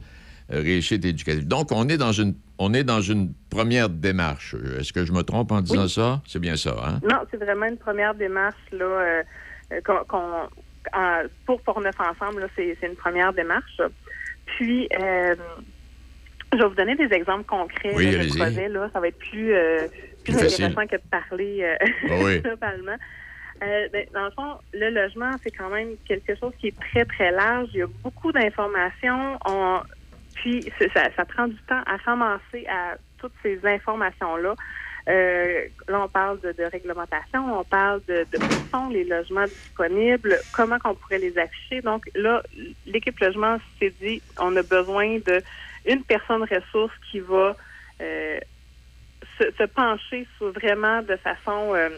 euh, 0.51 0.59
réussite 0.59 1.05
éducative. 1.05 1.47
Donc, 1.47 1.71
on 1.71 1.87
est 1.87 1.97
dans 1.97 2.11
une, 2.11 2.35
on 2.59 2.73
est 2.73 2.83
dans 2.83 3.01
une 3.01 3.33
première 3.49 3.89
démarche. 3.89 4.55
Est-ce 4.79 4.93
que 4.93 5.05
je 5.05 5.11
me 5.11 5.23
trompe 5.23 5.51
en 5.51 5.61
disant 5.61 5.83
Oui. 5.83 5.89
ça? 5.89 6.21
C'est 6.27 6.39
bien 6.39 6.55
ça, 6.55 6.75
hein? 6.85 6.99
Non, 7.09 7.19
c'est 7.31 7.37
vraiment 7.37 7.65
une 7.65 7.77
première 7.77 8.13
démarche 8.13 8.55
là, 8.71 8.85
euh, 8.85 9.81
qu'on, 9.83 10.49
pour 11.45 11.61
Portneuf 11.61 11.95
Ensemble, 11.99 12.47
c'est, 12.55 12.77
c'est 12.79 12.87
une 12.87 12.95
première 12.95 13.33
démarche. 13.33 13.81
Puis, 14.45 14.87
euh, 14.99 15.35
je 16.57 16.63
vais 16.63 16.69
vous 16.69 16.75
donner 16.75 16.95
des 16.95 17.13
exemples 17.13 17.45
concrets 17.45 17.93
Oui, 17.95 18.11
de 18.11 18.35
projets. 18.35 18.69
Là. 18.69 18.89
Ça 18.93 18.99
va 18.99 19.07
être 19.07 19.17
plus, 19.17 19.53
euh, 19.53 19.87
plus 20.23 20.35
intéressant 20.35 20.87
que 20.87 20.95
de 20.95 21.01
parler 21.09 21.59
euh, 21.63 21.75
Ah 22.09 22.13
oui. 22.23 22.39
globalement. 22.43 22.97
Euh, 23.61 23.87
ben, 23.93 24.05
dans 24.13 24.25
le 24.25 24.31
fond, 24.31 24.57
le 24.73 24.89
logement, 24.89 25.31
c'est 25.43 25.51
quand 25.51 25.69
même 25.69 25.89
quelque 26.07 26.35
chose 26.35 26.53
qui 26.59 26.67
est 26.67 26.79
très, 26.79 27.05
très 27.05 27.31
large. 27.31 27.69
Il 27.73 27.79
y 27.79 27.83
a 27.83 27.87
beaucoup 28.03 28.31
d'informations. 28.31 29.37
On, 29.45 29.81
puis, 30.35 30.71
ça, 30.93 31.09
ça 31.15 31.25
prend 31.25 31.47
du 31.47 31.57
temps 31.67 31.81
à 31.85 31.97
ramasser 31.97 32.65
à 32.67 32.97
toutes 33.19 33.33
ces 33.41 33.59
informations-là. 33.63 34.55
Euh, 35.09 35.65
là, 35.89 36.03
on 36.03 36.07
parle 36.07 36.39
de, 36.41 36.53
de 36.53 36.63
réglementation, 36.63 37.59
on 37.59 37.63
parle 37.65 38.01
de, 38.07 38.25
de 38.31 38.37
où 38.37 38.69
sont 38.71 38.87
les 38.87 39.03
logements 39.03 39.43
disponibles, 39.43 40.37
comment 40.53 40.79
qu'on 40.79 40.95
pourrait 40.95 41.19
les 41.19 41.37
afficher. 41.37 41.81
Donc 41.81 42.09
là, 42.15 42.41
l'équipe 42.85 43.19
logement 43.19 43.57
s'est 43.79 43.93
dit, 44.01 44.21
on 44.39 44.55
a 44.55 44.63
besoin 44.63 45.19
de 45.25 45.41
une 45.85 46.03
personne 46.03 46.43
ressource 46.43 46.93
qui 47.11 47.19
va 47.19 47.55
euh, 48.01 48.39
se, 49.39 49.45
se 49.57 49.63
pencher 49.63 50.27
sur 50.37 50.51
vraiment 50.51 51.01
de 51.01 51.15
façon 51.17 51.73
euh, 51.75 51.89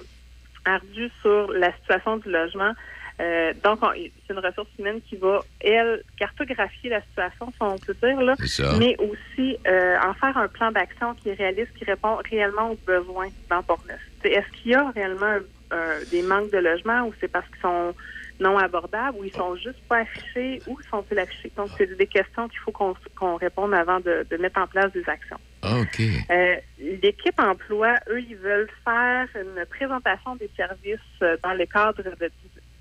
ardue 0.66 1.12
sur 1.22 1.52
la 1.52 1.72
situation 1.74 2.18
du 2.18 2.30
logement. 2.30 2.74
Euh, 3.22 3.54
donc, 3.64 3.80
on- 3.82 3.94
c'est 3.94 4.34
une 4.34 4.40
ressource 4.40 4.70
humaine 4.78 5.02
qui 5.02 5.16
va, 5.16 5.46
elle, 5.62 6.04
cartographier 6.18 6.90
la 6.90 7.02
situation, 7.04 7.48
si 7.52 7.58
on 7.62 7.78
peut 7.80 7.96
dire, 8.04 8.20
là, 8.22 8.36
mais 8.78 8.96
aussi 9.00 9.58
euh, 9.68 9.98
en 10.06 10.14
faire 10.16 10.36
un 10.38 10.48
plan 10.50 10.72
d'action 10.72 11.14
qui 11.16 11.30
est 11.30 11.34
réaliste, 11.36 11.72
qui 11.78 11.86
répond 11.86 12.18
réellement 12.30 12.72
aux 12.72 12.80
besoins 12.86 13.30
dans 13.50 13.64
Port-Neuf. 13.64 14.02
Est-ce 14.24 14.62
qu'il 14.62 14.72
y 14.72 14.76
a 14.76 14.90
réellement 14.92 15.38
euh, 15.74 16.06
des 16.12 16.22
manques 16.24 16.52
de 16.52 16.58
logement 16.58 17.04
ou 17.08 17.14
c'est 17.22 17.28
parce 17.30 17.48
qu'ils 17.48 17.62
sont 17.62 17.96
non 18.40 18.58
abordables 18.58 19.18
ou 19.18 19.24
ils 19.24 19.34
sont 19.34 19.56
juste 19.56 19.82
pas 19.88 20.00
affichés 20.00 20.62
ou 20.68 20.78
sont-ils 20.90 21.20
affichés? 21.20 21.52
Donc, 21.56 21.70
c'est 21.78 21.96
des 21.96 22.08
questions 22.08 22.48
qu'il 22.50 22.60
faut 22.60 22.72
qu'on 22.72 22.96
qu'on 23.16 23.36
réponde 23.36 23.74
avant 23.74 24.00
de, 24.00 24.26
de 24.30 24.38
mettre 24.38 24.60
en 24.60 24.68
place 24.68 24.92
des 24.92 25.08
actions. 25.08 25.40
Ah, 25.62 25.80
OK. 25.80 26.02
Euh, 26.30 26.56
L'équipe 26.80 27.40
emploi, 27.40 27.96
eux, 28.10 28.22
ils 28.22 28.36
veulent 28.36 28.70
faire 28.84 29.28
une 29.36 29.66
présentation 29.66 30.36
des 30.36 30.50
services 30.56 31.00
euh, 31.22 31.38
dans 31.44 31.54
le 31.54 31.66
cadre 31.66 32.04
de 32.04 32.32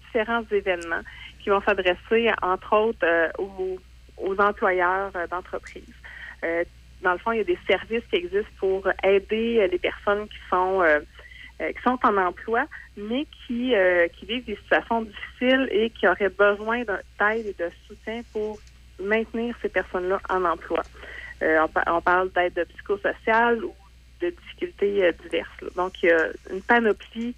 différents 0.05 0.45
événements 0.51 1.03
qui 1.43 1.51
vont 1.51 1.63
s'adresser, 1.63 2.31
entre 2.43 2.73
autres, 2.77 3.05
euh, 3.05 3.29
aux, 3.39 3.79
aux 4.19 4.41
employeurs 4.41 5.13
euh, 5.17 5.27
d'entreprise. 5.27 5.95
Euh, 6.45 6.65
dans 7.03 7.13
le 7.13 7.19
fond, 7.19 7.33
il 7.33 7.39
y 7.39 7.41
a 7.41 7.45
des 7.45 7.59
services 7.67 8.05
qui 8.11 8.17
existent 8.17 8.51
pour 8.59 8.89
aider 9.03 9.59
euh, 9.61 9.67
les 9.67 9.79
personnes 9.79 10.27
qui 10.29 10.39
sont 10.51 10.83
euh, 11.61 11.73
qui 11.73 11.83
sont 11.83 11.99
en 12.05 12.17
emploi, 12.17 12.67
mais 12.97 13.27
qui, 13.47 13.75
euh, 13.75 14.09
qui 14.09 14.27
vivent 14.27 14.45
des 14.47 14.57
situations 14.57 15.03
difficiles 15.03 15.69
et 15.71 15.91
qui 15.91 16.07
auraient 16.09 16.29
besoin 16.31 16.83
d'aide 16.85 17.47
et 17.47 17.55
de 17.59 17.71
soutien 17.87 18.23
pour 18.33 18.61
maintenir 19.01 19.55
ces 19.63 19.69
personnes-là 19.69 20.21
en 20.29 20.45
emploi. 20.45 20.85
Euh, 21.43 21.59
on, 21.65 21.69
pa- 21.69 21.85
on 21.89 22.01
parle 22.01 22.31
d'aide 22.33 22.67
psychosociale 22.75 23.65
ou 23.65 23.75
de 24.21 24.31
difficultés 24.31 25.13
diverses. 25.23 25.61
là. 25.63 25.69
Donc, 25.77 26.03
il 26.03 26.09
y 26.09 26.13
a 26.13 26.29
une 26.51 26.63
panoplie 26.63 27.35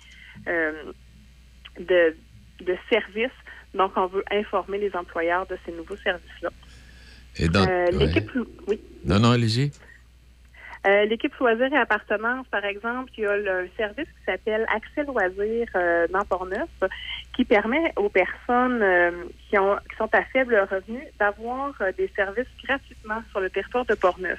de, 1.79 2.17
de 2.61 2.77
services. 2.91 3.31
Donc, 3.75 3.93
on 3.97 4.07
veut 4.07 4.25
informer 4.31 4.79
les 4.79 4.95
employeurs 4.95 5.47
de 5.47 5.59
ces 5.65 5.73
nouveaux 5.73 5.97
services-là. 5.99 6.51
Et 7.39 7.49
dans- 7.49 7.65
ouais. 7.99 8.13
Oui. 8.67 8.81
Non, 9.05 9.19
non, 9.19 9.31
allez-y. 9.33 9.73
Euh, 10.87 11.05
L'équipe 11.07 11.35
Loisirs 11.41 11.73
et 11.73 11.77
Appartenance, 11.77 12.47
par 12.49 12.65
exemple, 12.65 13.11
il 13.17 13.25
y 13.25 13.27
a 13.27 13.37
le- 13.37 13.69
service 13.77 14.07
qui 14.07 14.25
s'appelle 14.25 14.67
Accès 14.73 15.03
Loisirs 15.05 15.69
euh, 15.75 16.07
dans 16.09 16.25
Portneuf 16.25 16.69
qui 17.35 17.45
permet 17.45 17.93
aux 17.97 18.09
personnes 18.09 18.83
euh, 18.83 19.11
qui, 19.49 19.59
ont, 19.59 19.77
qui 19.91 19.97
sont 19.97 20.09
à 20.13 20.23
faible 20.25 20.57
revenu 20.71 21.03
d'avoir 21.19 21.75
euh, 21.81 21.91
des 21.99 22.11
services 22.15 22.47
gratuitement 22.65 23.21
sur 23.31 23.41
le 23.41 23.51
territoire 23.51 23.85
de 23.87 23.95
Portneuf. 23.95 24.39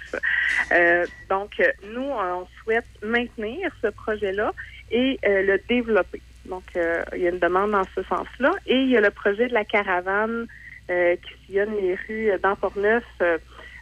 Euh, 0.72 1.06
donc, 1.30 1.62
nous, 1.84 2.10
on 2.10 2.48
souhaite 2.64 2.88
maintenir 3.04 3.70
ce 3.82 3.88
projet-là 3.88 4.54
et 4.90 5.20
euh, 5.26 5.42
le 5.44 5.62
développer. 5.68 6.22
Donc, 6.46 6.64
il 6.76 7.22
y 7.22 7.28
a 7.28 7.30
une 7.32 7.40
demande 7.40 7.72
dans 7.72 7.86
ce 7.94 8.04
sens-là. 8.04 8.52
Et 8.68 8.76
il 8.76 8.90
y 8.90 8.96
a 8.96 9.02
le 9.02 9.12
projet 9.12 9.50
de 9.50 9.54
la 9.54 9.66
caravane 9.66 10.48
qui 10.88 11.46
sillonne 11.46 11.76
les 11.76 11.96
rues 12.08 12.32
dans 12.42 12.56
Portneuf. 12.56 13.04
euh, 13.22 13.38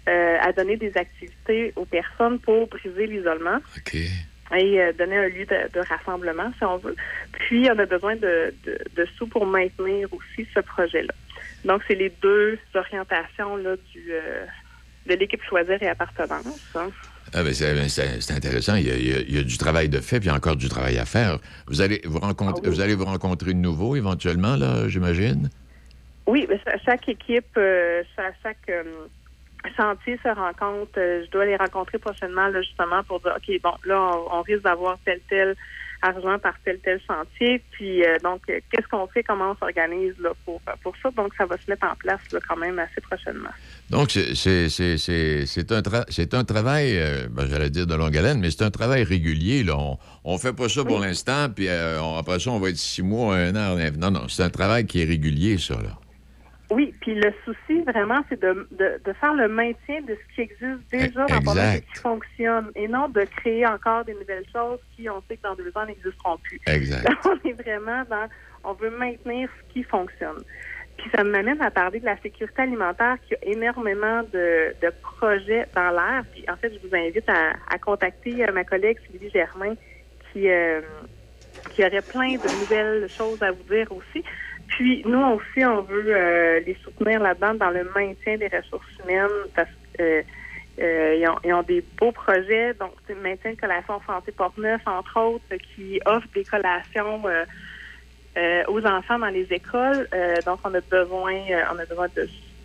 euh, 0.07 0.37
à 0.41 0.51
donner 0.53 0.77
des 0.77 0.91
activités 0.95 1.73
aux 1.75 1.85
personnes 1.85 2.39
pour 2.39 2.67
briser 2.67 3.07
l'isolement 3.07 3.59
et 4.55 4.79
euh, 4.79 4.93
donner 4.93 5.17
un 5.17 5.27
lieu 5.27 5.45
de, 5.45 5.71
de 5.73 5.79
rassemblement, 5.87 6.51
si 6.57 6.63
on 6.63 6.77
veut. 6.77 6.95
Puis, 7.33 7.67
on 7.71 7.79
a 7.79 7.85
besoin 7.85 8.15
de, 8.15 8.53
de, 8.65 8.77
de 8.95 9.07
sous 9.17 9.27
pour 9.27 9.45
maintenir 9.45 10.07
aussi 10.13 10.47
ce 10.53 10.59
projet-là. 10.59 11.13
Donc, 11.63 11.81
c'est 11.87 11.95
les 11.95 12.11
deux 12.21 12.59
orientations 12.75 13.57
là, 13.57 13.75
du, 13.91 14.05
euh, 14.11 14.45
de 15.07 15.15
l'équipe 15.15 15.41
Choisir 15.49 15.81
et 15.81 15.87
Appartenance. 15.87 16.61
hein. 16.75 16.89
Ah 17.33 17.43
ben 17.43 17.53
c'est 17.53 17.73
ben, 17.73 18.37
intéressant. 18.37 18.75
Il 18.75 18.87
y, 18.87 18.91
a, 18.91 18.95
il 19.19 19.35
y 19.39 19.43
du 19.43 19.57
travail 19.57 19.89
de 19.89 19.99
fait, 19.99 20.19
puis 20.19 20.27
il 20.27 20.31
y 20.31 20.33
a 20.33 20.35
encore 20.35 20.55
du 20.55 20.69
travail 20.69 20.99
à 20.99 21.05
faire. 21.05 21.39
Vous 21.67 21.81
allez 21.81 21.99
vous 22.05 22.19
rencontrer, 22.19 22.69
vous 22.69 22.81
allez 22.81 22.93
vous 22.93 23.05
rencontrer 23.05 23.53
de 23.53 23.57
nouveau 23.59 23.95
éventuellement, 23.95 24.55
là, 24.55 24.87
j'imagine? 24.87 25.49
Oui, 26.27 26.45
mais 26.47 26.59
cha- 26.63 26.77
chaque 26.85 27.09
équipe, 27.09 27.57
euh, 27.57 28.03
cha- 28.15 28.31
chaque 28.43 28.69
euh, 29.65 29.69
chantier 29.77 30.19
se 30.23 30.29
rencontre. 30.29 30.91
euh, 30.97 31.23
je 31.25 31.31
dois 31.31 31.45
les 31.45 31.55
rencontrer 31.55 31.97
prochainement, 31.99 32.47
là, 32.47 32.61
justement, 32.61 33.03
pour 33.03 33.19
dire, 33.21 33.35
OK, 33.37 33.61
bon, 33.61 33.73
là, 33.85 33.99
on, 34.01 34.37
on 34.39 34.41
risque 34.41 34.63
d'avoir 34.63 34.97
tel, 35.05 35.19
tel 35.29 35.55
argent 36.01 36.37
par 36.37 36.53
tel, 36.63 36.77
tel 36.83 36.99
chantier. 37.07 37.63
Puis, 37.71 38.03
euh, 38.05 38.17
donc, 38.23 38.41
euh, 38.49 38.59
qu'est-ce 38.71 38.87
qu'on 38.87 39.07
fait, 39.07 39.23
comment 39.23 39.51
on 39.51 39.55
s'organise 39.55 40.13
là, 40.19 40.29
pour, 40.43 40.61
pour 40.83 40.93
ça? 41.01 41.09
Donc, 41.11 41.33
ça 41.35 41.45
va 41.47 41.55
se 41.57 41.63
mettre 41.67 41.87
en 41.87 41.95
place 41.95 42.19
là, 42.31 42.39
quand 42.47 42.57
même 42.57 42.77
assez 42.77 43.01
prochainement. 43.01 43.49
Donc 43.89 44.11
c'est 44.11 44.35
c'est- 44.35 44.69
c'est- 44.69 44.97
c'est- 44.97 45.45
c'est 45.45 45.71
un, 45.71 45.81
tra- 45.81 46.05
c'est 46.09 46.33
un 46.33 46.43
travail, 46.43 46.97
euh, 46.97 47.27
ben, 47.29 47.47
j'allais 47.47 47.69
dire 47.69 47.87
de 47.87 47.95
longue 47.95 48.15
haleine, 48.17 48.39
mais 48.39 48.51
c'est 48.51 48.63
un 48.63 48.71
travail 48.71 49.03
régulier. 49.03 49.63
Là. 49.63 49.77
On, 49.77 49.97
on 50.23 50.37
fait 50.37 50.53
pas 50.53 50.69
ça 50.69 50.83
pour 50.83 50.99
l'instant, 50.99 51.49
puis 51.55 51.67
euh, 51.69 51.99
on- 52.01 52.17
après 52.17 52.39
ça, 52.39 52.51
on 52.51 52.59
va 52.59 52.69
être 52.69 52.77
six 52.77 53.01
mois, 53.03 53.35
un 53.37 53.55
an. 53.55 53.75
Non, 53.97 54.11
non, 54.11 54.27
c'est 54.27 54.43
un 54.43 54.49
travail 54.49 54.85
qui 54.85 55.01
est 55.01 55.05
régulier, 55.05 55.57
ça. 55.57 55.75
Là. 55.75 55.97
Oui, 56.71 56.93
puis 56.99 57.13
le 57.13 57.31
souci, 57.43 57.81
vraiment, 57.83 58.21
c'est 58.27 58.41
de, 58.41 58.67
de, 58.71 58.99
de 59.03 59.13
faire 59.13 59.33
le 59.35 59.47
maintien 59.47 60.01
de 60.01 60.15
ce 60.15 60.35
qui 60.35 60.41
existe 60.41 60.89
déjà 60.91 61.25
dans 61.27 61.37
Exact. 61.37 61.85
qui 61.93 61.99
fonctionne, 62.01 62.71
et 62.75 62.87
non 62.87 63.07
de 63.09 63.21
créer 63.37 63.67
encore 63.67 64.03
des 64.05 64.13
nouvelles 64.15 64.45
choses 64.51 64.79
qui, 64.95 65.07
on 65.09 65.21
sait 65.27 65.37
que 65.37 65.43
dans 65.43 65.55
deux 65.55 65.71
ans, 65.75 65.85
n'existeront 65.85 66.37
plus. 66.39 66.59
Exact. 66.65 67.07
Là, 67.07 67.15
on 67.25 67.47
est 67.49 67.53
vraiment 67.53 68.03
dans, 68.09 68.27
on 68.63 68.73
veut 68.73 68.89
maintenir 68.89 69.49
ce 69.59 69.73
qui 69.73 69.83
fonctionne. 69.83 70.43
Puis 70.97 71.09
ça 71.13 71.23
m'amène 71.23 71.61
à 71.61 71.69
parler 71.71 71.99
de 71.99 72.05
la 72.05 72.17
sécurité 72.21 72.61
alimentaire 72.61 73.17
qui 73.27 73.35
a 73.35 73.37
énormément 73.43 74.23
de, 74.33 74.73
de 74.81 74.91
projets 75.01 75.65
dans 75.75 75.91
l'air. 75.91 76.23
Puis 76.31 76.45
en 76.49 76.55
fait, 76.55 76.73
je 76.73 76.87
vous 76.87 76.95
invite 76.95 77.29
à, 77.29 77.51
à 77.69 77.77
contacter 77.77 78.43
euh, 78.47 78.51
ma 78.53 78.63
collègue 78.63 78.97
Sylvie 79.05 79.29
Germain 79.29 79.75
qui, 80.31 80.49
euh, 80.49 80.81
qui 81.71 81.85
aurait 81.85 82.01
plein 82.01 82.37
de 82.37 82.49
nouvelles 82.49 83.09
choses 83.09 83.41
à 83.43 83.51
vous 83.51 83.63
dire 83.63 83.91
aussi. 83.91 84.23
Puis 84.67 85.03
nous 85.05 85.21
aussi, 85.21 85.65
on 85.65 85.81
veut 85.81 86.05
euh, 86.07 86.59
les 86.61 86.75
soutenir 86.83 87.21
là-dedans 87.21 87.53
dans 87.53 87.69
le 87.69 87.83
maintien 87.95 88.37
des 88.37 88.47
ressources 88.47 88.87
humaines 89.03 89.29
parce 89.55 89.69
que 89.97 90.03
euh, 90.03 90.23
euh, 90.79 91.35
ils, 91.43 91.53
ont, 91.53 91.61
des 91.63 91.83
beaux 91.97 92.11
projets, 92.11 92.73
donc 92.73 92.91
le 93.07 93.15
maintien 93.15 93.51
de 93.51 93.59
collations 93.59 94.01
santé 94.05 94.33
Portneuf, 94.33 94.81
entre 94.85 95.21
autres, 95.21 95.55
qui 95.55 96.01
offrent 96.05 96.27
des 96.33 96.43
collations 96.43 97.23
aux 98.67 98.85
enfants 98.85 99.19
dans 99.19 99.29
les 99.29 99.47
écoles. 99.51 100.09
Donc 100.45 100.59
on 100.65 100.73
a 100.73 100.81
besoin, 100.81 101.39
on 101.71 101.79
a 101.79 101.85
besoin 101.85 102.07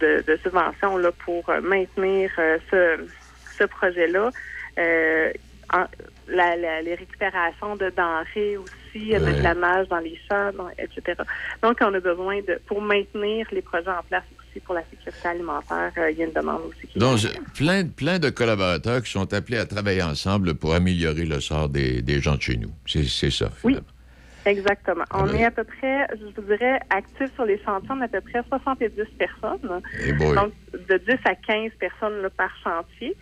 de, 0.01 0.39
subventions 0.43 0.97
là, 0.97 1.13
pour 1.25 1.49
maintenir 1.63 2.33
ce, 2.69 3.65
projet-là. 3.65 4.31
Les 4.77 5.35
récupérations 6.97 7.77
de 7.77 7.91
denrées 7.91 8.57
aussi, 8.57 8.80
euh, 8.97 9.21
mettre 9.21 9.43
la 9.43 9.55
nage 9.55 9.89
dans 9.89 9.99
les 9.99 10.19
champs, 10.29 10.51
etc. 10.79 11.23
Donc, 11.63 11.79
on 11.81 11.95
a 11.95 12.01
besoin 12.01 12.41
de, 12.43 12.61
pour 12.67 12.81
maintenir 12.81 13.47
les 13.53 13.63
projets 13.63 13.91
en 13.91 14.03
place 14.09 14.25
aussi 14.41 14.61
pour 14.61 14.75
la 14.75 14.83
sécurité 14.91 15.29
alimentaire, 15.29 15.93
euh, 15.99 16.11
il 16.11 16.19
y 16.19 16.23
a 16.23 16.27
une 16.27 16.33
demande 16.33 16.63
aussi 16.69 16.87
qui 16.87 16.99
Donc, 16.99 17.21
plein, 17.55 17.87
plein 17.87 18.19
de 18.19 18.31
collaborateurs 18.31 19.03
qui 19.03 19.11
sont 19.11 19.33
appelés 19.33 19.59
à 19.59 19.67
travailler 19.67 20.03
ensemble 20.03 20.55
pour 20.55 20.75
améliorer 20.75 21.25
le 21.25 21.41
sort 21.41 21.69
des, 21.69 22.03
des 22.03 22.21
gens 22.21 22.37
de 22.37 22.43
chez 22.43 22.57
nous. 22.57 22.71
C'est 22.87 23.31
ça. 23.31 23.51
Oui, 23.65 23.79
exactement. 24.45 25.05
On 25.13 25.25
ben. 25.25 25.37
est 25.37 25.45
à 25.45 25.51
peu 25.51 25.65
près, 25.65 26.07
je 26.19 26.25
vous 26.25 26.49
dirais, 26.49 26.81
actifs 26.91 27.35
sur 27.35 27.45
les 27.45 27.61
chantiers, 27.63 27.91
on 27.91 28.01
est 28.01 28.05
à 28.05 28.09
peu 28.09 28.21
près 28.21 28.43
70 28.49 28.89
personnes. 29.19 29.83
Eh. 30.05 30.13
Donc, 30.13 30.53
de 30.73 30.97
10 30.97 31.13
à 31.25 31.35
15 31.35 31.73
personnes 31.79 32.23
là, 32.23 32.31
par 32.31 32.51
chantier. 32.63 33.17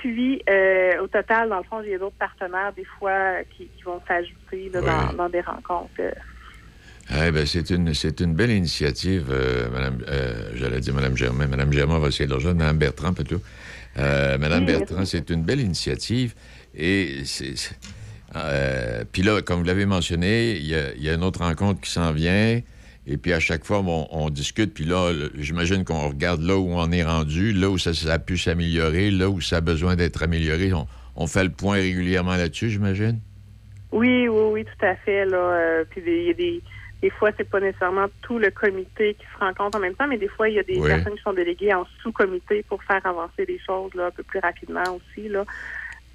Puis, 0.00 0.42
euh, 0.48 1.02
au 1.02 1.06
total, 1.06 1.48
dans 1.48 1.58
le 1.58 1.62
fond, 1.64 1.80
il 1.84 1.90
y 1.90 1.94
a 1.94 1.98
d'autres 1.98 2.16
partenaires, 2.18 2.72
des 2.74 2.84
fois, 2.98 3.42
qui, 3.56 3.66
qui 3.66 3.82
vont 3.84 4.00
s'ajouter 4.08 4.70
dans, 5.16 5.28
des 5.28 5.40
rencontres. 5.40 5.90
Eh 7.10 7.30
ben, 7.30 7.44
c'est 7.46 7.68
une, 7.70 7.92
une 8.20 8.34
belle 8.34 8.50
initiative, 8.50 9.26
euh, 9.30 9.68
Madame, 9.70 9.98
euh, 10.08 10.50
j'allais 10.54 10.80
dire 10.80 10.94
Madame 10.94 11.16
Germain. 11.16 11.46
Madame 11.46 11.72
Germain 11.72 11.98
va 11.98 12.08
essayer 12.08 12.26
de 12.26 12.34
rejoindre, 12.34 12.58
Madame 12.58 12.78
Bertrand 12.78 13.12
plutôt. 13.12 13.40
Euh, 13.98 14.38
Madame 14.38 14.64
Oui, 14.64 14.72
Bertrand, 14.72 15.04
c'est 15.04 15.28
une 15.30 15.42
belle 15.42 15.60
initiative. 15.60 16.34
Et 16.74 17.24
c'est. 17.24 17.54
euh, 18.34 19.04
puis 19.12 19.22
là, 19.22 19.42
comme 19.42 19.58
vous 19.58 19.66
l'avez 19.66 19.84
mentionné, 19.84 20.56
il 20.56 20.66
y 20.66 20.74
a, 20.74 20.94
il 20.94 21.02
y 21.02 21.10
a 21.10 21.14
une 21.14 21.24
autre 21.24 21.40
rencontre 21.40 21.80
qui 21.82 21.90
s'en 21.90 22.12
vient. 22.12 22.60
Et 23.06 23.16
puis 23.16 23.32
à 23.32 23.40
chaque 23.40 23.64
fois, 23.64 23.80
on, 23.80 24.30
discute. 24.30 24.72
Puis 24.74 24.84
là, 24.84 25.10
j'imagine 25.34 25.84
qu'on 25.84 26.08
regarde 26.08 26.40
là 26.42 26.56
où 26.56 26.68
on 26.70 26.92
est 26.92 27.02
rendu, 27.02 27.52
là 27.52 27.68
où 27.68 27.76
ça, 27.78 27.92
ça 27.94 28.12
a 28.14 28.18
pu 28.18 28.38
s'améliorer, 28.38 29.10
là 29.10 29.28
où 29.28 29.40
ça 29.40 29.56
a 29.56 29.60
besoin 29.60 29.96
d'être 29.96 30.22
amélioré. 30.22 30.72
On, 30.72 30.86
on 31.16 31.26
fait 31.26 31.42
le 31.42 31.50
point 31.50 31.76
régulièrement 31.76 32.36
là-dessus, 32.36 32.70
j'imagine? 32.70 33.18
Oui, 33.90 34.28
oui, 34.28 34.42
oui, 34.52 34.64
tout 34.64 34.86
à 34.86 34.94
fait. 34.96 35.24
Là. 35.26 35.36
Euh, 35.36 35.84
puis 35.90 36.00
des- 36.00 36.20
il 36.20 36.26
y 36.28 36.30
a 36.30 36.34
des, 36.34 36.62
des 37.02 37.10
fois, 37.10 37.30
c'est 37.36 37.48
pas 37.50 37.58
nécessairement 37.58 38.06
tout 38.22 38.38
le 38.38 38.50
comité 38.52 39.14
qui 39.14 39.24
se 39.34 39.44
rencontre 39.44 39.78
en 39.78 39.80
même 39.80 39.94
temps, 39.94 40.06
mais 40.06 40.16
des 40.18 40.28
fois, 40.28 40.48
il 40.48 40.54
y 40.54 40.58
a 40.60 40.62
des 40.62 40.78
Oui. 40.78 40.88
personnes 40.88 41.16
qui 41.16 41.22
sont 41.22 41.32
déléguées 41.32 41.74
en 41.74 41.84
sous-comité 42.02 42.64
pour 42.68 42.82
faire 42.84 43.04
avancer 43.04 43.44
les 43.46 43.58
choses 43.66 43.92
là, 43.94 44.06
un 44.06 44.10
peu 44.12 44.22
plus 44.22 44.38
rapidement 44.38 44.84
aussi. 44.94 45.28
Là. 45.28 45.44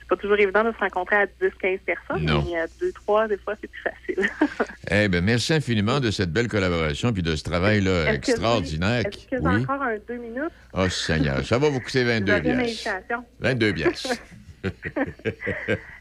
C'est 0.10 0.16
pas 0.16 0.22
toujours 0.22 0.40
évident 0.40 0.64
de 0.64 0.72
se 0.72 0.78
rencontrer 0.78 1.18
à 1.18 1.26
10-15 1.26 1.80
personnes, 1.80 2.24
Non. 2.26 2.42
mais 2.50 2.58
à 2.58 2.66
2-3, 2.68 3.28
des 3.28 3.38
fois, 3.38 3.56
c'est 3.60 3.68
plus 3.70 3.82
facile. 3.82 4.30
Eh 4.90 5.10
bien, 5.10 5.20
merci 5.20 5.54
infiniment 5.54 6.00
de 6.00 6.12
cette 6.12 6.32
belle 6.32 6.48
collaboration 6.48 7.12
puis 7.12 7.22
de 7.22 7.36
ce 7.36 7.44
travail-là 7.44 8.14
extraordinaire. 8.14 9.06
Est-ce 9.06 9.28
que 9.28 9.36
j'ai 9.36 9.38
Oui. 9.40 9.62
encore 9.64 9.82
un 9.82 9.98
deux 10.08 10.16
minutes? 10.16 10.52
Oh, 10.74 10.88
Seigneur, 10.88 11.46
ça 11.46 11.58
va 11.58 11.68
vous 11.68 11.82
coûter 11.82 12.04
22 12.06 12.26
J'aurais 12.38 12.50
une 12.50 12.56
piastres. 12.62 12.88
invitation. 12.88 13.26
22 13.42 13.74
piastres. 13.74 14.14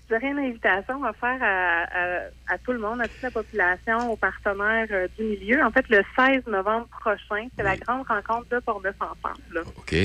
J'aurais 0.08 0.28
une 0.28 0.38
invitation 0.38 1.02
à 1.02 1.12
faire 1.14 1.38
à, 1.42 1.82
à- 1.82 2.54
à 2.54 2.58
tout 2.64 2.70
le 2.70 2.78
monde, 2.78 3.00
à 3.00 3.08
toute 3.08 3.22
la 3.22 3.30
population, 3.32 4.12
aux 4.12 4.16
partenaires 4.16 4.86
euh, 4.92 5.08
du 5.18 5.24
milieu. 5.24 5.60
En 5.64 5.72
fait, 5.72 5.84
le 5.88 6.00
16 6.16 6.46
novembre 6.46 6.86
prochain, 7.00 7.48
c'est 7.56 7.64
la 7.64 7.76
grande 7.76 8.06
rencontre 8.06 8.48
de 8.50 8.60
Port-Neuf 8.60 8.94
ensemble. 9.00 9.42
là. 9.52 9.62
OK. 9.76 9.96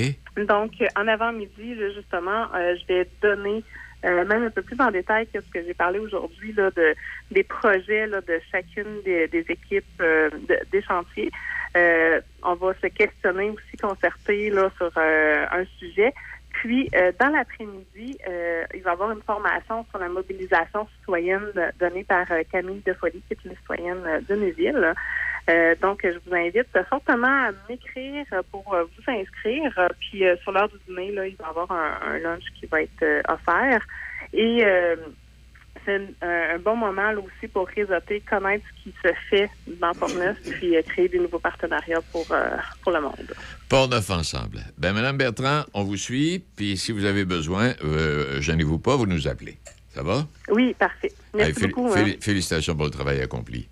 Donc, 0.47 0.71
en 0.95 1.07
avant-midi, 1.07 1.75
justement, 1.95 2.47
euh, 2.55 2.75
je 2.81 2.87
vais 2.91 3.07
donner 3.21 3.63
euh, 4.05 4.25
même 4.25 4.43
un 4.43 4.49
peu 4.49 4.61
plus 4.61 4.79
en 4.79 4.91
détail 4.91 5.27
que 5.27 5.39
ce 5.41 5.49
que 5.51 5.63
j'ai 5.63 5.73
parlé 5.73 5.99
aujourd'hui 5.99 6.53
là, 6.53 6.71
de, 6.71 6.95
des 7.31 7.43
projets 7.43 8.07
là, 8.07 8.21
de 8.21 8.39
chacune 8.51 9.01
des, 9.03 9.27
des 9.27 9.45
équipes 9.49 9.85
euh, 10.01 10.29
de- 10.49 10.59
des 10.71 10.81
chantiers. 10.81 11.31
Euh, 11.77 12.19
on 12.43 12.55
va 12.55 12.73
se 12.81 12.87
questionner 12.87 13.49
aussi, 13.49 13.77
concerter 13.77 14.49
là, 14.49 14.69
sur 14.77 14.91
euh, 14.97 15.45
un 15.51 15.65
sujet. 15.79 16.13
Puis, 16.49 16.89
euh, 16.95 17.13
dans 17.17 17.29
l'après-midi, 17.29 18.17
euh, 18.27 18.65
il 18.73 18.83
va 18.83 18.89
y 18.89 18.93
avoir 18.93 19.11
une 19.11 19.21
formation 19.21 19.85
sur 19.89 19.99
la 19.99 20.09
mobilisation 20.09 20.85
citoyenne 20.99 21.47
donnée 21.79 22.03
par 22.03 22.27
Camille 22.51 22.81
Defolie, 22.85 23.23
qui 23.27 23.33
est 23.33 23.45
une 23.45 23.55
citoyenne 23.55 24.03
de 24.27 24.35
Neuville. 24.35 24.93
Euh, 25.49 25.75
donc, 25.81 26.01
je 26.03 26.17
vous 26.25 26.35
invite 26.35 26.67
fortement 26.89 27.47
à 27.47 27.51
m'écrire 27.69 28.25
pour 28.51 28.63
vous 28.63 29.11
inscrire. 29.11 29.71
Puis, 29.99 30.25
euh, 30.25 30.35
sur 30.43 30.51
l'heure 30.51 30.69
du 30.69 30.75
dîner, 30.87 31.11
là, 31.11 31.27
il 31.27 31.35
va 31.35 31.45
y 31.45 31.49
avoir 31.49 31.71
un, 31.71 31.97
un 32.13 32.19
lunch 32.19 32.43
qui 32.59 32.65
va 32.67 32.81
être 32.83 33.03
euh, 33.03 33.21
offert. 33.27 33.81
Et 34.33 34.63
c'est 35.85 35.95
un, 36.21 36.55
un 36.55 36.59
bon 36.59 36.75
moment 36.75 37.11
là, 37.11 37.19
aussi 37.19 37.47
pour 37.47 37.67
réseauter, 37.67 38.21
connaître 38.29 38.63
ce 38.77 38.83
qui 38.83 38.95
se 39.03 39.11
fait 39.29 39.49
dans 39.79 39.93
Port-Neuf, 39.93 40.37
puis 40.43 40.75
créer 40.87 41.07
des 41.09 41.17
nouveaux 41.19 41.39
partenariats 41.39 42.01
pour, 42.11 42.27
pour 42.83 42.91
le 42.91 43.01
monde. 43.01 43.33
Port-Neuf 43.67 44.09
ensemble. 44.11 44.59
Ben, 44.77 44.93
Madame 44.93 45.17
Bertrand, 45.17 45.63
on 45.73 45.83
vous 45.83 45.97
suit, 45.97 46.43
puis 46.55 46.77
si 46.77 46.91
vous 46.91 47.03
avez 47.05 47.25
besoin, 47.25 47.73
euh, 47.83 48.39
gênez-vous 48.41 48.77
pas, 48.79 48.95
vous 48.95 49.07
nous 49.07 49.27
appelez. 49.27 49.57
Ça 49.89 50.03
va? 50.03 50.25
Oui, 50.49 50.73
parfait. 50.77 51.11
Merci 51.33 51.67
beaucoup. 51.67 51.87
hein. 51.87 51.95
fél- 52.05 52.23
Félicitations 52.23 52.75
pour 52.75 52.85
le 52.85 52.91
travail 52.91 53.19
accompli. 53.21 53.67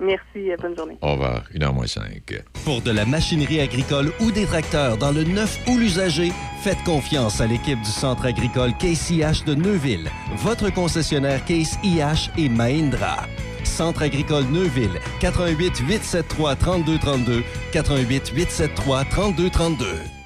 Merci, 0.00 0.50
bonne 0.60 0.76
journée. 0.76 0.96
Au 1.02 1.12
revoir. 1.12 1.42
Une 1.52 1.62
heure 1.62 1.74
moins 1.74 1.86
cinq. 1.86 2.42
Pour 2.64 2.80
de 2.82 2.90
la 2.90 3.04
machinerie 3.04 3.60
agricole 3.60 4.12
ou 4.20 4.30
des 4.30 4.46
tracteurs 4.46 4.96
dans 4.96 5.10
le 5.12 5.24
neuf 5.24 5.58
ou 5.68 5.76
l'usager, 5.76 6.32
faites 6.62 6.82
confiance 6.84 7.40
à 7.40 7.46
l'équipe 7.46 7.80
du 7.80 7.90
Centre 7.90 8.26
agricole 8.26 8.72
Case 8.78 9.10
IH 9.10 9.44
de 9.46 9.54
Neuville, 9.54 10.10
votre 10.36 10.72
concessionnaire 10.72 11.44
Case 11.44 11.78
IH 11.82 12.30
et 12.36 12.48
Mahindra. 12.48 13.26
Centre 13.64 14.02
agricole 14.02 14.44
Neuville, 14.44 15.00
88 15.20 15.78
873 15.78 16.56
3232, 16.58 17.44
88 17.72 18.32
873 18.34 19.06
3232. 19.10 20.17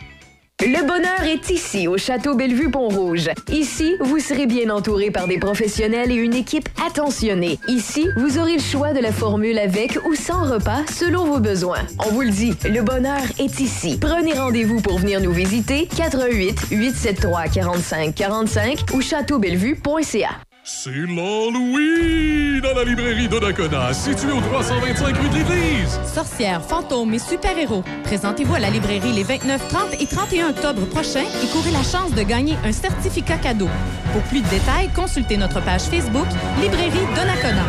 Le 0.65 0.87
bonheur 0.87 1.25
est 1.25 1.51
ici, 1.51 1.89
au 1.89 1.99
Château 1.99 2.37
Bellevue-Pont-Rouge. 2.37 3.31
Ici, 3.51 3.97
vous 3.99 4.21
serez 4.21 4.47
bien 4.47 4.71
entouré 4.71 5.11
par 5.11 5.27
des 5.27 5.39
professionnels 5.39 6.13
et 6.13 6.15
une 6.15 6.35
équipe 6.35 6.69
attentionnée. 6.87 7.59
Ici, 7.67 8.07
vous 8.17 8.39
aurez 8.39 8.59
le 8.59 8.63
choix 8.63 8.93
de 8.93 9.01
la 9.01 9.11
formule 9.11 9.59
avec 9.59 9.99
ou 10.07 10.15
sans 10.15 10.45
repas 10.45 10.85
selon 10.89 11.25
vos 11.25 11.41
besoins. 11.41 11.81
On 12.07 12.11
vous 12.11 12.21
le 12.21 12.31
dit, 12.31 12.55
le 12.65 12.81
bonheur 12.83 13.23
est 13.41 13.59
ici. 13.59 13.99
Prenez 14.01 14.35
rendez-vous 14.35 14.81
pour 14.81 14.99
venir 14.99 15.21
nous 15.21 15.33
visiter 15.33 15.89
88 15.97 16.67
873 16.71 17.51
45 17.53 18.15
45 18.15 18.85
ou 18.95 19.01
châteaubellevue.ca. 19.01 20.29
C'est 20.75 20.91
l'Halloween 20.91 22.61
dans 22.61 22.75
la 22.75 22.83
librairie 22.85 23.29
Donnacona, 23.29 23.93
située 23.93 24.33
au 24.33 24.41
325 24.41 25.17
rue 25.17 25.29
de 25.29 25.35
l'Église. 25.35 26.01
Sorcières, 26.13 26.63
fantômes 26.65 27.13
et 27.13 27.19
super-héros. 27.19 27.85
Présentez-vous 28.05 28.55
à 28.55 28.59
la 28.59 28.71
librairie 28.71 29.13
les 29.13 29.23
29, 29.23 29.69
30 29.69 30.01
et 30.01 30.07
31 30.07 30.49
octobre 30.49 30.85
prochains 30.87 31.27
et 31.43 31.47
courez 31.53 31.71
la 31.71 31.83
chance 31.83 32.13
de 32.13 32.23
gagner 32.23 32.57
un 32.65 32.73
certificat 32.73 33.37
cadeau. 33.37 33.69
Pour 34.13 34.23
plus 34.23 34.41
de 34.41 34.49
détails, 34.49 34.89
consultez 34.97 35.37
notre 35.37 35.63
page 35.63 35.83
Facebook 35.83 36.27
Librairie 36.61 37.07
Donnacona. 37.15 37.65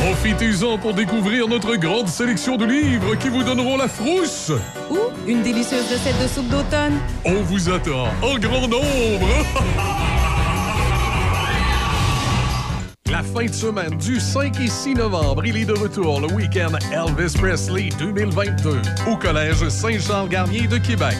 Profitez-en 0.00 0.78
pour 0.78 0.94
découvrir 0.94 1.46
notre 1.48 1.76
grande 1.76 2.08
sélection 2.08 2.56
de 2.56 2.64
livres 2.64 3.16
qui 3.16 3.28
vous 3.28 3.44
donneront 3.44 3.76
la 3.76 3.86
frousse. 3.86 4.50
Ou 4.90 4.98
une 5.28 5.42
délicieuse 5.42 5.92
recette 5.92 6.20
de 6.20 6.26
soupe 6.26 6.48
d'automne. 6.48 6.98
On 7.24 7.42
vous 7.42 7.68
attend 7.68 8.08
en 8.22 8.38
grand 8.38 8.66
nombre. 8.66 9.28
La 13.16 13.22
fin 13.22 13.46
de 13.46 13.54
semaine 13.54 13.96
du 13.96 14.20
5 14.20 14.60
et 14.60 14.68
6 14.68 14.96
novembre, 14.96 15.46
il 15.46 15.56
est 15.56 15.64
de 15.64 15.72
retour 15.72 16.20
le 16.20 16.30
week-end 16.34 16.72
Elvis 16.92 17.32
Presley 17.32 17.88
2022 17.98 18.82
au 19.10 19.16
Collège 19.16 19.66
Saint-Charles-Garnier 19.70 20.66
de 20.66 20.76
Québec. 20.76 21.16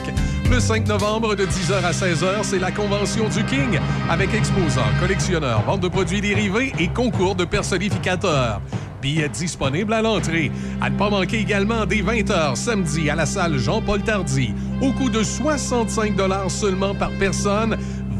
Le 0.51 0.61
5 0.61 0.87
novembre 0.89 1.35
de 1.35 1.47
10h 1.47 1.83
à 1.83 1.93
16h, 1.93 2.43
c'est 2.43 2.59
la 2.59 2.71
convention 2.71 3.31
du 3.31 3.43
King 3.47 3.81
avec 4.11 4.35
exposants, 4.35 4.83
collectionneurs, 5.01 5.63
vente 5.63 5.81
de 5.81 5.89
produits 5.89 6.21
dérivés 6.21 6.75
et 6.79 6.89
concours 6.89 7.35
de 7.35 7.47
personnificateurs. 7.47 8.61
Billets 9.01 9.31
disponibles 9.31 9.95
à 9.95 10.03
l'entrée. 10.03 10.51
À 10.83 10.91
ne 10.91 10.99
pas 10.99 11.09
manquer 11.09 11.39
également 11.39 11.87
dès 11.87 12.03
20h 12.03 12.57
samedi 12.57 13.09
à 13.09 13.15
la 13.15 13.25
salle 13.25 13.57
Jean-Paul 13.57 14.03
Tardy, 14.03 14.55
au 14.83 14.93
coût 14.93 15.09
de 15.09 15.23
65 15.23 16.13
seulement 16.49 16.95
par 16.95 17.11
personne 17.13 17.77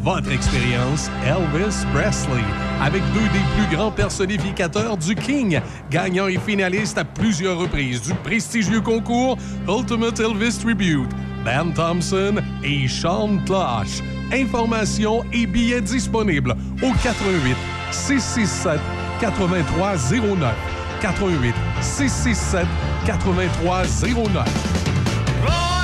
votre 0.07 0.31
expérience 0.31 1.11
Elvis 1.27 1.85
Presley 1.93 2.45
avec 2.81 3.03
deux 3.13 3.29
des 3.33 3.45
plus 3.57 3.77
grands 3.77 3.91
personnificateurs 3.91 4.97
du 4.97 5.17
King, 5.17 5.61
gagnant 5.91 6.29
et 6.29 6.39
finaliste 6.39 6.97
à 6.97 7.05
plusieurs 7.05 7.59
reprises 7.59 8.03
du 8.03 8.15
prestigieux 8.15 8.81
concours 8.81 9.37
Ultimate 9.69 10.21
Elvis 10.21 10.59
Tribute, 10.63 11.11
Ben 11.45 11.73
Thompson 11.75 12.37
et 12.63 12.87
Sean 12.87 13.39
Klosh. 13.47 14.01
Informations 14.33 15.25
et 15.33 15.45
billets 15.45 15.81
disponibles 15.81 16.55
au 16.83 16.93
88 17.03 17.57
667 17.91 18.81
8309 19.21 20.55
88 21.01 21.55
667 21.81 22.65
8309. 23.07 25.76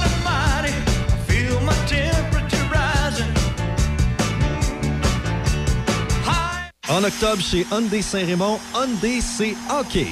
En 6.93 7.05
octobre, 7.05 7.41
chez 7.41 7.67
Hyundai 7.73 8.03
Saint-Raymond, 8.03 8.59
Hyundai 8.75 9.23
c'est 9.23 9.55
hockey. 9.71 10.09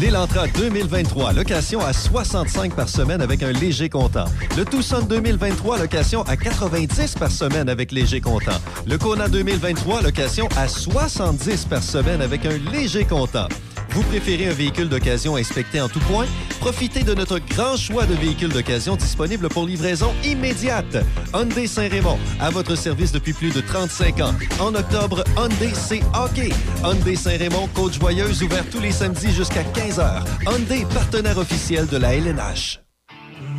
L'Elantra 0.00 0.48
2023, 0.48 1.32
location 1.32 1.78
à 1.78 1.92
65 1.92 2.74
par 2.74 2.88
semaine 2.88 3.22
avec 3.22 3.44
un 3.44 3.52
léger 3.52 3.88
comptant. 3.88 4.24
Le 4.56 4.64
Tucson 4.64 5.02
2023, 5.08 5.78
location 5.78 6.22
à 6.22 6.36
90 6.36 7.14
par 7.20 7.30
semaine 7.30 7.68
avec 7.68 7.92
léger 7.92 8.20
comptant. 8.20 8.58
Le 8.84 8.98
Kona 8.98 9.28
2023, 9.28 10.02
location 10.02 10.48
à 10.56 10.66
70 10.66 11.66
par 11.66 11.84
semaine 11.84 12.20
avec 12.20 12.44
un 12.46 12.58
léger 12.72 13.04
comptant. 13.04 13.46
Vous 13.94 14.02
préférez 14.02 14.48
un 14.48 14.52
véhicule 14.52 14.88
d'occasion 14.88 15.36
inspecté 15.36 15.80
en 15.80 15.88
tout 15.88 16.00
point? 16.00 16.26
Profitez 16.58 17.04
de 17.04 17.14
notre 17.14 17.38
grand 17.38 17.76
choix 17.76 18.06
de 18.06 18.14
véhicules 18.14 18.52
d'occasion 18.52 18.96
disponibles 18.96 19.48
pour 19.48 19.66
livraison 19.66 20.12
immédiate. 20.24 20.96
Hyundai 21.32 21.68
Saint-Raymond, 21.68 22.18
à 22.40 22.50
votre 22.50 22.74
service 22.74 23.12
depuis 23.12 23.32
plus 23.32 23.54
de 23.54 23.60
35 23.60 24.20
ans. 24.20 24.34
En 24.58 24.74
octobre, 24.74 25.22
Hyundai 25.36 25.70
c'est 25.74 26.02
hockey. 26.12 26.50
Hyundai 26.82 27.14
Saint-Raymond, 27.14 27.68
Côte-Joyeuse, 27.72 28.42
ouvert 28.42 28.68
tous 28.68 28.80
les 28.80 28.90
samedis 28.90 29.32
jusqu'à 29.32 29.62
15h. 29.62 30.24
Hyundai, 30.44 30.84
partenaire 30.92 31.38
officiel 31.38 31.86
de 31.86 31.96
la 31.96 32.16
LNH. 32.16 32.80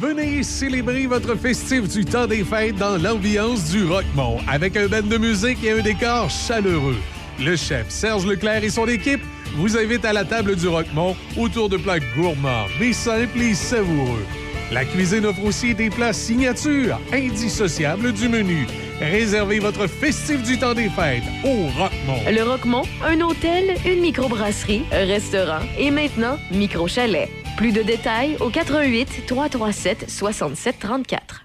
Venez 0.01 0.43
célébrer 0.43 1.07
votre 1.07 1.35
festif 1.35 1.87
du 1.87 2.03
temps 2.03 2.27
des 2.27 2.43
fêtes 2.43 2.75
dans 2.75 2.97
l'ambiance 2.97 3.71
du 3.71 3.85
Rockmont 3.85 4.39
avec 4.49 4.75
un 4.75 4.87
band 4.87 5.03
de 5.03 5.17
musique 5.17 5.63
et 5.63 5.71
un 5.71 5.81
décor 5.81 6.29
chaleureux. 6.29 6.97
Le 7.39 7.55
chef 7.55 7.89
Serge 7.89 8.25
Leclerc 8.25 8.63
et 8.63 8.69
son 8.69 8.87
équipe 8.87 9.21
vous 9.55 9.77
invitent 9.77 10.05
à 10.05 10.13
la 10.13 10.23
table 10.25 10.55
du 10.55 10.67
Rockmont 10.67 11.15
autour 11.37 11.69
de 11.69 11.77
plats 11.77 11.99
gourmands, 12.15 12.65
mais 12.79 12.93
simples 12.93 13.41
et 13.41 13.53
savoureux. 13.53 14.25
La 14.71 14.83
cuisine 14.83 15.25
offre 15.25 15.43
aussi 15.43 15.75
des 15.75 15.89
plats 15.89 16.13
signatures, 16.13 16.99
indissociables 17.13 18.13
du 18.13 18.29
menu. 18.29 18.65
Réservez 18.99 19.59
votre 19.59 19.87
festif 19.87 20.41
du 20.43 20.57
temps 20.57 20.73
des 20.73 20.89
fêtes 20.89 21.23
au 21.43 21.67
Rockmont. 21.77 22.23
Le 22.27 22.43
Roquemont, 22.43 22.83
un 23.05 23.19
hôtel, 23.21 23.75
une 23.85 23.99
microbrasserie, 23.99 24.83
un 24.91 25.05
restaurant 25.05 25.59
et 25.77 25.91
maintenant 25.91 26.37
micro-chalet. 26.51 27.29
Plus 27.57 27.71
de 27.71 27.83
détails 27.83 28.37
au 28.39 28.49
88 28.49 29.27
337 29.27 30.09
67 30.09 30.79
34. 30.79 31.44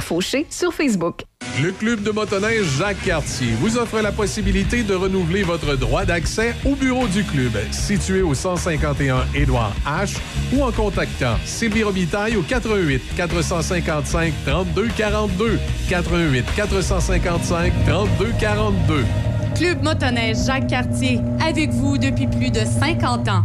Fauché 0.00 0.46
sur 0.50 0.72
Facebook. 0.72 1.22
Le 1.62 1.72
club 1.72 2.02
de 2.02 2.10
motoneige 2.10 2.64
Jacques 2.78 3.02
Cartier 3.04 3.48
vous 3.60 3.76
offre 3.76 4.00
la 4.00 4.12
possibilité 4.12 4.82
de 4.82 4.94
renouveler 4.94 5.42
votre 5.42 5.76
droit 5.76 6.04
d'accès 6.04 6.54
au 6.64 6.74
bureau 6.74 7.06
du 7.08 7.24
club, 7.24 7.52
situé 7.70 8.22
au 8.22 8.34
151 8.34 9.26
Édouard 9.34 9.74
H, 9.86 10.16
ou 10.54 10.62
en 10.62 10.72
contactant 10.72 11.36
Sylvie 11.44 11.82
Robitaille 11.82 12.36
au 12.36 12.42
88 12.42 13.02
455 13.16 14.32
32 14.46 14.88
42 14.96 15.58
88 15.88 16.44
455 16.56 17.72
32 17.86 18.32
42. 18.40 19.04
Club 19.54 19.82
motoneige 19.82 20.36
Jacques 20.46 20.68
Cartier, 20.68 21.20
avec 21.44 21.70
vous 21.70 21.98
depuis 21.98 22.26
plus 22.26 22.50
de 22.50 22.60
50 22.60 23.28
ans. 23.28 23.44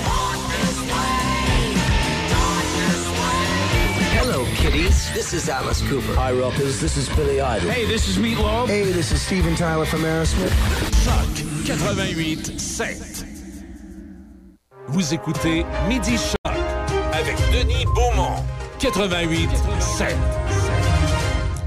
Kitties. 4.61 5.11
This 5.13 5.33
is 5.33 5.49
Alice 5.49 5.81
Cooper. 5.89 6.13
Hi, 6.15 6.31
Rockers. 6.31 6.79
This 6.79 6.95
is 6.97 7.09
Billy 7.15 7.41
Idol. 7.41 7.69
Hey, 7.69 7.85
this 7.85 8.07
is 8.07 8.17
Meatloaf. 8.17 8.67
Hey, 8.67 8.83
this 8.91 9.11
is 9.11 9.21
Steven 9.21 9.55
Tyler 9.55 9.85
from 9.85 10.01
Aerosmith. 10.03 10.53
Choc 11.03 11.27
88 11.65 12.59
7. 12.59 13.25
Vous 14.87 15.13
écoutez 15.13 15.65
Midi 15.87 16.17
Choc 16.17 16.55
avec 17.13 17.35
Denis 17.51 17.85
Beaumont. 17.95 18.43
88 18.79 19.49
7. 19.79 20.15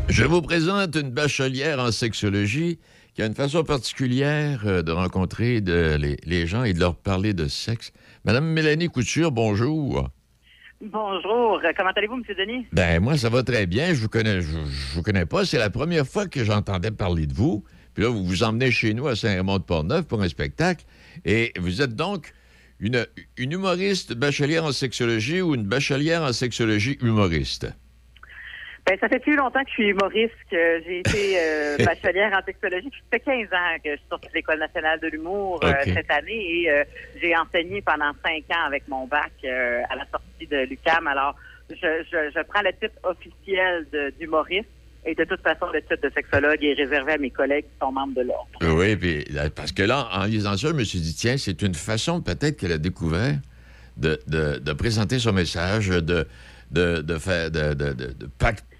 Je 0.08 0.24
vous 0.24 0.42
présente 0.42 0.94
une 0.96 1.10
bachelière 1.10 1.80
en 1.80 1.90
sexologie 1.90 2.78
qui 3.14 3.22
a 3.22 3.26
une 3.26 3.34
façon 3.34 3.64
particulière 3.64 4.62
euh, 4.66 4.82
de 4.82 4.92
rencontrer 4.92 5.60
de- 5.60 5.96
les, 5.98 6.16
les 6.24 6.46
gens 6.46 6.64
et 6.64 6.72
de 6.72 6.80
leur 6.80 6.94
parler 6.96 7.32
de 7.32 7.48
sexe. 7.48 7.90
Madame 8.24 8.44
Mélanie 8.46 8.88
Couture, 8.88 9.30
bonjour. 9.32 10.08
Bonjour, 10.92 11.62
comment 11.76 11.90
allez-vous, 11.96 12.16
M. 12.16 12.22
Denis? 12.36 12.66
Ben 12.72 13.00
moi, 13.00 13.16
ça 13.16 13.30
va 13.30 13.42
très 13.42 13.66
bien. 13.66 13.94
Je 13.94 14.02
vous 14.02 14.08
connais, 14.08 14.42
je, 14.42 14.48
je 14.50 14.94
vous 14.94 15.02
connais 15.02 15.24
pas. 15.24 15.46
C'est 15.46 15.58
la 15.58 15.70
première 15.70 16.06
fois 16.06 16.26
que 16.26 16.44
j'entendais 16.44 16.90
parler 16.90 17.26
de 17.26 17.32
vous. 17.32 17.64
Puis 17.94 18.02
là, 18.04 18.10
vous 18.10 18.24
vous 18.24 18.42
emmenez 18.42 18.70
chez 18.70 18.92
nous 18.92 19.06
à 19.06 19.16
Saint-Raymond-de-Portneuf 19.16 20.06
pour 20.06 20.20
un 20.20 20.28
spectacle. 20.28 20.84
Et 21.24 21.52
vous 21.58 21.80
êtes 21.80 21.94
donc 21.96 22.34
une, 22.80 23.06
une 23.38 23.52
humoriste 23.52 24.12
bachelière 24.12 24.64
en 24.64 24.72
sexologie 24.72 25.40
ou 25.40 25.54
une 25.54 25.64
bachelière 25.64 26.22
en 26.22 26.32
sexologie 26.32 26.98
humoriste? 27.00 27.68
Ben, 28.86 28.98
ça 29.00 29.08
fait 29.08 29.18
plus 29.18 29.34
longtemps 29.34 29.62
que 29.64 29.68
je 29.70 29.74
suis 29.74 29.88
humoriste, 29.88 30.34
que 30.50 30.82
j'ai 30.84 30.98
été 30.98 31.38
euh, 31.38 31.76
bachelière 31.84 32.38
en 32.38 32.44
sexologie. 32.44 32.90
Ça 32.90 33.18
fait 33.18 33.20
15 33.20 33.46
ans 33.52 33.76
que 33.82 33.90
je 33.92 33.96
suis 33.96 34.06
sortie 34.10 34.28
de 34.28 34.34
l'École 34.34 34.58
nationale 34.58 35.00
de 35.00 35.06
l'humour 35.08 35.60
euh, 35.64 35.72
cette 35.84 36.10
année 36.10 36.60
et 36.62 36.70
euh, 36.70 36.84
j'ai 37.20 37.34
enseigné 37.34 37.80
pendant 37.80 38.12
cinq 38.22 38.44
ans 38.54 38.66
avec 38.66 38.86
mon 38.88 39.06
bac 39.06 39.32
à 39.44 39.96
la 39.96 40.04
sortie 40.10 40.46
de 40.46 40.66
l'UCAM. 40.68 41.06
Alors, 41.06 41.34
je, 41.70 41.76
je, 42.12 42.30
je 42.34 42.42
prends 42.42 42.60
le 42.60 42.72
titre 42.72 42.98
officiel 43.04 43.86
d'humoriste 44.20 44.68
et 45.06 45.14
de 45.14 45.24
toute 45.24 45.40
façon, 45.40 45.66
le 45.72 45.80
titre 45.80 46.02
de 46.02 46.10
sexologue 46.14 46.62
est 46.62 46.74
réservé 46.74 47.12
à 47.12 47.18
mes 47.18 47.30
collègues 47.30 47.64
qui 47.64 47.78
sont 47.80 47.90
membres 47.92 48.14
de 48.14 48.22
l'ordre. 48.22 48.48
Oui, 48.62 48.96
puis 48.96 49.24
parce 49.56 49.72
que 49.72 49.82
là, 49.82 50.08
en 50.12 50.24
lisant 50.24 50.56
ça, 50.58 50.68
je 50.68 50.72
me 50.74 50.84
suis 50.84 51.00
dit, 51.00 51.14
tiens, 51.14 51.38
c'est 51.38 51.62
une 51.62 51.74
façon 51.74 52.20
peut-être 52.20 52.58
qu'elle 52.58 52.72
a 52.72 52.78
découvert 52.78 53.34
de, 53.96 54.20
de- 54.26 54.58
de 54.58 54.72
présenter 54.74 55.18
son 55.18 55.32
message, 55.32 55.88
de, 55.88 56.26
de, 56.74 57.18
faire, 57.18 57.50
de, 57.50 57.94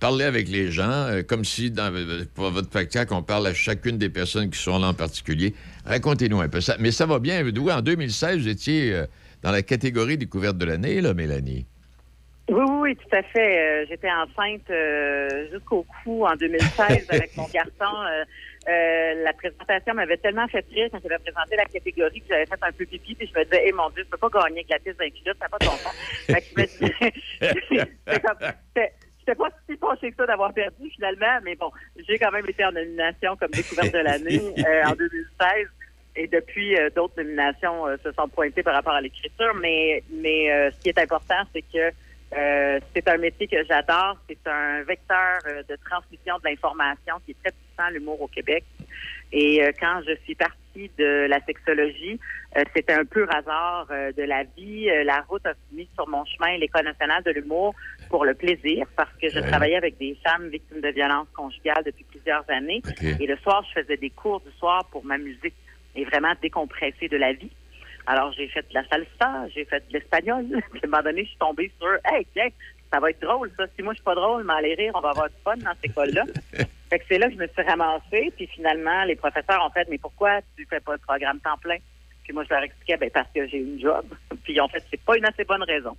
parler 0.00 0.24
avec 0.24 0.48
les 0.48 0.70
gens, 0.70 1.06
euh, 1.08 1.22
comme 1.22 1.44
si 1.44 1.70
dans 1.70 1.94
euh, 1.94 2.24
pour 2.34 2.50
votre 2.50 2.68
spectacle, 2.68 3.14
on 3.14 3.22
parle 3.22 3.46
à 3.46 3.54
chacune 3.54 3.96
des 3.96 4.08
personnes 4.08 4.50
qui 4.50 4.58
sont 4.58 4.78
là 4.78 4.88
en 4.88 4.94
particulier. 4.94 5.54
Racontez-nous 5.86 6.40
un 6.40 6.48
peu 6.48 6.60
ça. 6.60 6.76
Mais 6.78 6.90
ça 6.90 7.06
va 7.06 7.18
bien. 7.18 7.42
Oui, 7.42 7.72
en 7.72 7.80
2016, 7.80 8.38
vous 8.38 8.48
étiez 8.48 8.92
euh, 8.92 9.06
dans 9.42 9.52
la 9.52 9.62
catégorie 9.62 10.18
découverte 10.18 10.58
de 10.58 10.64
l'année, 10.64 11.00
là, 11.00 11.14
Mélanie. 11.14 11.66
Oui, 12.50 12.62
oui, 12.62 12.76
oui, 12.80 12.96
tout 12.96 13.16
à 13.16 13.22
fait. 13.22 13.86
J'étais 13.88 14.10
enceinte 14.10 14.70
jusqu'au 15.50 15.86
cou 16.04 16.26
en 16.26 16.36
2016 16.36 17.06
avec 17.08 17.34
mon 17.38 17.46
garçon. 17.48 17.96
Euh, 18.68 19.22
la 19.24 19.32
présentation 19.34 19.92
m'avait 19.94 20.16
tellement 20.16 20.48
fait 20.48 20.64
rire 20.72 20.88
quand 20.90 20.98
j'avais 21.02 21.18
présenté 21.22 21.56
la 21.56 21.66
catégorie 21.66 22.20
que 22.20 22.26
j'avais 22.30 22.46
fait 22.46 22.58
un 22.62 22.72
peu 22.72 22.86
pipi 22.86 23.14
puis 23.14 23.30
je 23.32 23.38
me 23.38 23.44
disais, 23.44 23.62
eh 23.66 23.72
mon 23.72 23.90
Dieu, 23.90 24.04
je 24.04 24.10
peux 24.10 24.28
pas 24.28 24.40
gagner 24.42 24.60
avec 24.60 24.70
la 24.70 24.78
piste 24.78 24.98
d'un 24.98 25.10
culotte, 25.10 25.36
ça 25.38 25.44
n'a 25.44 25.48
pas 25.50 25.58
de 25.58 25.66
bon 25.66 25.72
sens. 25.72 25.94
Fait 26.26 26.40
que 26.40 26.46
je 26.48 26.60
me 26.60 26.66
disais, 26.66 27.12
c'est 28.08 28.22
comme- 28.22 28.38
c'était- 28.68 28.92
j'étais 29.18 29.34
pas 29.34 29.48
si 29.68 29.76
fâchée 29.76 30.10
que 30.10 30.16
ça 30.16 30.26
d'avoir 30.26 30.52
perdu 30.54 30.88
finalement, 30.94 31.38
mais 31.42 31.54
bon, 31.56 31.70
j'ai 32.08 32.18
quand 32.18 32.30
même 32.30 32.48
été 32.48 32.64
en 32.64 32.72
nomination 32.72 33.36
comme 33.36 33.50
découverte 33.50 33.92
de 33.92 33.98
l'année 33.98 34.40
euh, 34.66 34.84
en 34.86 34.92
2016. 34.94 35.68
Et 36.16 36.28
depuis, 36.28 36.76
euh, 36.78 36.90
d'autres 36.94 37.20
nominations 37.20 37.88
euh, 37.88 37.96
se 38.04 38.12
sont 38.12 38.28
pointées 38.28 38.62
par 38.62 38.74
rapport 38.74 38.92
à 38.92 39.00
l'écriture. 39.00 39.52
Mais, 39.60 40.02
mais 40.10 40.50
euh, 40.52 40.70
ce 40.70 40.80
qui 40.80 40.88
est 40.88 40.98
important, 40.98 41.42
c'est 41.52 41.62
que 41.62 41.90
euh, 42.36 42.80
c'est 42.94 43.08
un 43.08 43.16
métier 43.18 43.46
que 43.46 43.62
j'adore. 43.64 44.16
C'est 44.28 44.46
un 44.46 44.82
vecteur 44.82 45.38
euh, 45.46 45.62
de 45.68 45.76
transmission 45.88 46.36
de 46.38 46.48
l'information 46.48 47.14
qui 47.24 47.32
est 47.32 47.36
très 47.42 47.52
puissant, 47.52 47.90
l'humour 47.90 48.20
au 48.20 48.28
Québec. 48.28 48.64
Et 49.32 49.62
euh, 49.62 49.72
quand 49.78 50.00
je 50.06 50.14
suis 50.24 50.34
partie 50.34 50.90
de 50.98 51.26
la 51.28 51.40
sexologie, 51.44 52.18
euh, 52.56 52.62
c'était 52.74 52.92
un 52.92 53.04
pur 53.04 53.28
hasard 53.34 53.86
euh, 53.90 54.12
de 54.12 54.22
la 54.22 54.44
vie. 54.56 54.88
Euh, 54.88 55.04
la 55.04 55.22
route 55.22 55.44
a 55.46 55.54
mis 55.72 55.88
sur 55.94 56.08
mon 56.08 56.24
chemin 56.24 56.56
l'École 56.58 56.84
nationale 56.84 57.22
de 57.22 57.32
l'humour 57.32 57.74
pour 58.10 58.24
le 58.24 58.34
plaisir, 58.34 58.86
parce 58.96 59.10
que 59.20 59.28
je 59.28 59.40
travaillais 59.40 59.76
avec 59.76 59.98
des 59.98 60.16
femmes 60.24 60.48
victimes 60.48 60.80
de 60.80 60.88
violences 60.88 61.28
conjugales 61.36 61.82
depuis 61.84 62.04
plusieurs 62.04 62.44
années. 62.48 62.82
Et 63.20 63.26
le 63.26 63.36
soir, 63.38 63.64
je 63.68 63.80
faisais 63.80 63.96
des 63.96 64.10
cours 64.10 64.40
du 64.40 64.52
soir 64.58 64.84
pour 64.90 65.04
m'amuser 65.04 65.52
et 65.96 66.04
vraiment 66.04 66.32
décompresser 66.40 67.08
de 67.08 67.16
la 67.16 67.32
vie. 67.32 67.50
Alors, 68.06 68.32
j'ai 68.32 68.48
fait 68.48 68.66
de 68.68 68.74
la 68.74 68.86
salsa, 68.88 69.48
j'ai 69.54 69.64
fait 69.64 69.80
de 69.88 69.92
l'espagnol. 69.92 70.44
Puis, 70.72 70.80
à 70.82 70.86
un 70.86 70.88
moment 70.88 71.02
donné, 71.02 71.24
je 71.24 71.28
suis 71.28 71.38
tombée 71.38 71.72
sur 71.78 71.88
Hey, 72.04 72.26
tiens, 72.32 72.48
ça 72.92 73.00
va 73.00 73.10
être 73.10 73.20
drôle, 73.20 73.50
ça. 73.56 73.64
Si 73.74 73.82
moi, 73.82 73.92
je 73.92 73.98
suis 73.98 74.04
pas 74.04 74.14
drôle, 74.14 74.44
mais 74.44 74.52
aller 74.54 74.74
rire, 74.74 74.92
on 74.94 75.00
va 75.00 75.10
avoir 75.10 75.28
du 75.28 75.36
fun 75.42 75.56
dans 75.56 75.72
cette 75.74 75.90
école-là. 75.90 76.24
fait 76.90 76.98
que 76.98 77.04
c'est 77.08 77.18
là 77.18 77.28
que 77.28 77.34
je 77.34 77.38
me 77.38 77.46
suis 77.48 77.62
ramassée. 77.62 78.32
Puis 78.36 78.46
finalement, 78.48 79.04
les 79.04 79.16
professeurs 79.16 79.64
ont 79.64 79.70
fait 79.70 79.86
Mais 79.88 79.98
pourquoi 79.98 80.40
tu 80.56 80.66
fais 80.68 80.80
pas 80.80 80.92
le 80.92 80.98
programme 80.98 81.40
temps 81.40 81.58
plein? 81.60 81.78
Puis 82.24 82.32
moi, 82.32 82.44
je 82.44 82.50
leur 82.50 82.62
expliquais 82.62 82.96
ben, 82.96 83.10
parce 83.10 83.28
que 83.34 83.46
j'ai 83.48 83.58
une 83.58 83.80
job. 83.80 84.04
Puis 84.44 84.54
ils 84.54 84.60
ont 84.60 84.68
fait 84.68 84.82
c'est 84.90 85.02
pas 85.02 85.16
une 85.16 85.26
assez 85.26 85.44
bonne 85.44 85.62
raison. 85.62 85.96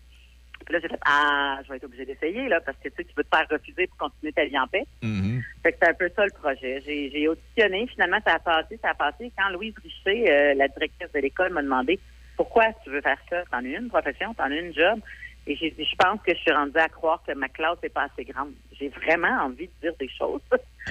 Puis 0.65 0.73
là, 0.73 0.79
j'ai 0.81 0.87
fait 0.87 0.99
Ah, 1.05 1.59
je 1.63 1.69
vais 1.69 1.77
être 1.77 1.83
obligée 1.83 2.05
d'essayer, 2.05 2.47
là, 2.49 2.59
parce 2.59 2.77
que 2.77 2.89
tu 2.89 2.95
sais, 2.97 3.03
tu 3.03 3.13
veux 3.15 3.23
te 3.23 3.35
faire 3.35 3.47
refuser 3.49 3.87
pour 3.87 4.09
continuer 4.09 4.33
ta 4.33 4.45
vie 4.45 4.57
en 4.57 4.67
paix. 4.67 4.85
Fait 5.63 5.71
que 5.71 5.77
c'est 5.81 5.89
un 5.89 5.93
peu 5.93 6.09
ça 6.15 6.25
le 6.25 6.31
projet. 6.31 6.81
J'ai, 6.85 7.27
auditionné. 7.27 7.87
Finalement, 7.87 8.19
ça 8.25 8.33
a 8.33 8.39
passé, 8.39 8.79
ça 8.81 8.89
a 8.89 8.93
passé. 8.93 9.31
Quand 9.37 9.49
Louise 9.49 9.75
Richer, 9.81 10.31
euh, 10.31 10.53
la 10.55 10.67
directrice 10.67 11.11
de 11.13 11.19
l'école, 11.19 11.51
m'a 11.51 11.61
demandé 11.61 11.99
pourquoi 12.35 12.65
tu 12.83 12.89
veux 12.89 13.01
faire 13.01 13.19
ça? 13.29 13.43
T'en 13.51 13.59
as 13.59 13.79
une 13.79 13.89
profession, 13.89 14.33
t'en 14.33 14.45
as 14.45 14.55
une 14.55 14.73
job. 14.73 14.99
Et 15.47 15.55
j'ai 15.55 15.69
dit, 15.69 15.85
je 15.85 15.95
pense 15.95 16.19
que 16.23 16.33
je 16.33 16.39
suis 16.39 16.51
rendue 16.51 16.77
à 16.77 16.89
croire 16.89 17.21
que 17.25 17.31
ma 17.33 17.47
classe 17.47 17.77
n'est 17.83 17.89
pas 17.89 18.07
assez 18.11 18.25
grande. 18.25 18.53
J'ai 18.79 18.89
vraiment 18.89 19.43
envie 19.43 19.67
de 19.67 19.73
dire 19.81 19.93
des 19.99 20.09
choses. 20.09 20.41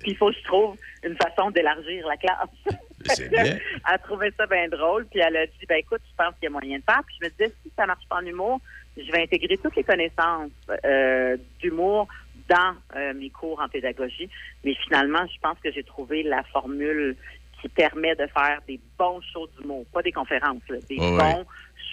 Puis 0.00 0.10
il 0.10 0.16
faut 0.16 0.30
que 0.30 0.36
je 0.36 0.44
trouve 0.44 0.76
une 1.02 1.16
façon 1.16 1.50
d'élargir 1.50 2.06
la 2.06 2.16
classe. 2.18 2.78
Bien. 3.30 3.44
elle 3.44 3.60
a 3.84 3.96
trouvé 3.96 4.30
ça 4.36 4.44
bien 4.46 4.68
drôle. 4.68 5.06
Puis 5.06 5.20
elle 5.20 5.36
a 5.36 5.46
dit, 5.46 5.66
ben 5.68 5.76
écoute, 5.76 6.00
je 6.04 6.14
pense 6.16 6.34
qu'il 6.34 6.44
y 6.44 6.46
a 6.48 6.50
moyen 6.50 6.78
de 6.78 6.82
faire. 6.82 7.00
Puis 7.06 7.16
je 7.20 7.26
me 7.26 7.30
disais, 7.30 7.54
si 7.62 7.72
ça 7.76 7.86
marche 7.86 8.06
pas 8.08 8.16
en 8.16 8.26
humour, 8.26 8.60
je 8.98 9.12
vais 9.12 9.22
intégrer 9.22 9.56
toutes 9.58 9.76
les 9.76 9.84
connaissances 9.84 10.50
euh, 10.84 11.36
d'humour 11.60 12.08
dans 12.48 12.74
euh, 12.96 13.12
mes 13.14 13.30
cours 13.30 13.60
en 13.60 13.68
pédagogie. 13.68 14.28
Mais 14.64 14.74
finalement, 14.86 15.26
je 15.26 15.38
pense 15.40 15.58
que 15.62 15.70
j'ai 15.70 15.82
trouvé 15.82 16.22
la 16.22 16.42
formule 16.44 17.16
qui 17.60 17.68
permet 17.68 18.14
de 18.14 18.26
faire 18.26 18.60
des 18.66 18.80
bons 18.98 19.20
shows 19.32 19.48
d'humour, 19.58 19.84
pas 19.92 20.02
des 20.02 20.12
conférences, 20.12 20.62
là, 20.68 20.76
des 20.88 20.96
bons 20.96 21.44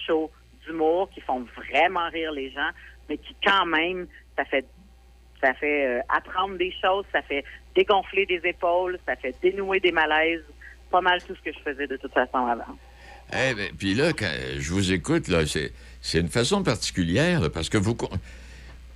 shows 0.06 0.32
d'humour 0.66 1.10
qui 1.12 1.22
font 1.22 1.46
vraiment 1.56 2.08
rire 2.10 2.32
les 2.32 2.52
gens, 2.52 2.70
mais 3.10 3.18
qui 3.18 3.36
quand 3.44 3.66
même, 3.66 4.08
ça 4.38 4.46
fait 4.46 4.66
ça 5.42 5.54
fait 5.54 5.86
euh, 5.86 6.02
apprendre 6.10 6.58
des 6.58 6.74
choses, 6.82 7.06
ça 7.12 7.22
fait 7.22 7.44
dégonfler 7.76 8.26
des 8.26 8.42
épaules, 8.46 8.98
ça 9.06 9.16
fait 9.16 9.36
dénouer 9.42 9.80
des 9.80 9.92
malaises, 9.92 10.44
pas 10.90 11.02
mal 11.02 11.22
tout 11.24 11.36
ce 11.36 11.42
que 11.42 11.52
je 11.52 11.60
faisais 11.60 11.88
de 11.88 11.98
toute 11.98 12.14
façon 12.14 12.48
avant. 12.48 12.78
Eh 13.34 13.54
ben, 13.54 13.72
puis 13.78 13.94
là, 13.96 14.14
quand 14.14 14.32
je 14.58 14.72
vous 14.72 14.94
écoute, 14.94 15.28
là, 15.28 15.46
c'est, 15.46 15.72
c'est 16.06 16.20
une 16.20 16.28
façon 16.28 16.62
particulière, 16.62 17.42
là, 17.42 17.50
parce 17.50 17.68
que 17.68 17.80
vous, 17.80 17.96
con- 17.96 18.10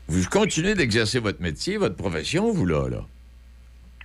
vous 0.08 0.30
continuez 0.30 0.76
d'exercer 0.76 1.18
votre 1.20 1.42
métier, 1.42 1.78
votre 1.78 1.96
profession, 1.96 2.52
vous, 2.52 2.68
là, 2.68 2.88
là? 2.88 3.02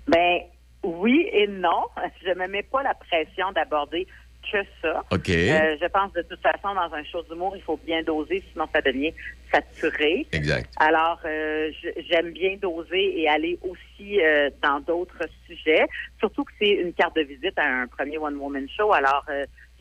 Ben 0.08 0.38
oui 0.82 1.28
et 1.30 1.46
non. 1.46 1.84
Je 2.24 2.30
me 2.30 2.46
mets 2.48 2.62
pas 2.62 2.82
la 2.82 2.94
pression 2.94 3.52
d'aborder 3.52 4.06
que 4.50 4.58
ça. 4.80 5.04
OK. 5.10 5.28
Euh, 5.28 5.76
je 5.80 5.86
pense 5.88 6.12
de 6.14 6.22
toute 6.22 6.40
façon, 6.40 6.74
dans 6.74 6.94
un 6.94 7.04
show 7.04 7.22
d'humour, 7.24 7.54
il 7.56 7.62
faut 7.62 7.78
bien 7.84 8.02
doser, 8.02 8.42
sinon 8.52 8.66
ça 8.74 8.80
devient 8.80 9.12
saturé. 9.52 10.26
Exact. 10.32 10.70
Alors, 10.78 11.20
euh, 11.26 11.70
j'aime 12.08 12.30
bien 12.32 12.56
doser 12.56 13.20
et 13.20 13.28
aller 13.28 13.58
aussi 13.62 14.20
euh, 14.22 14.48
dans 14.62 14.80
d'autres 14.80 15.28
sujets. 15.46 15.84
Surtout 16.18 16.44
que 16.44 16.52
c'est 16.58 16.70
une 16.70 16.94
carte 16.94 17.16
de 17.16 17.22
visite 17.22 17.58
à 17.58 17.66
un 17.66 17.86
premier 17.86 18.16
One 18.16 18.36
Woman 18.36 18.66
Show. 18.74 18.92
Alors, 18.94 19.26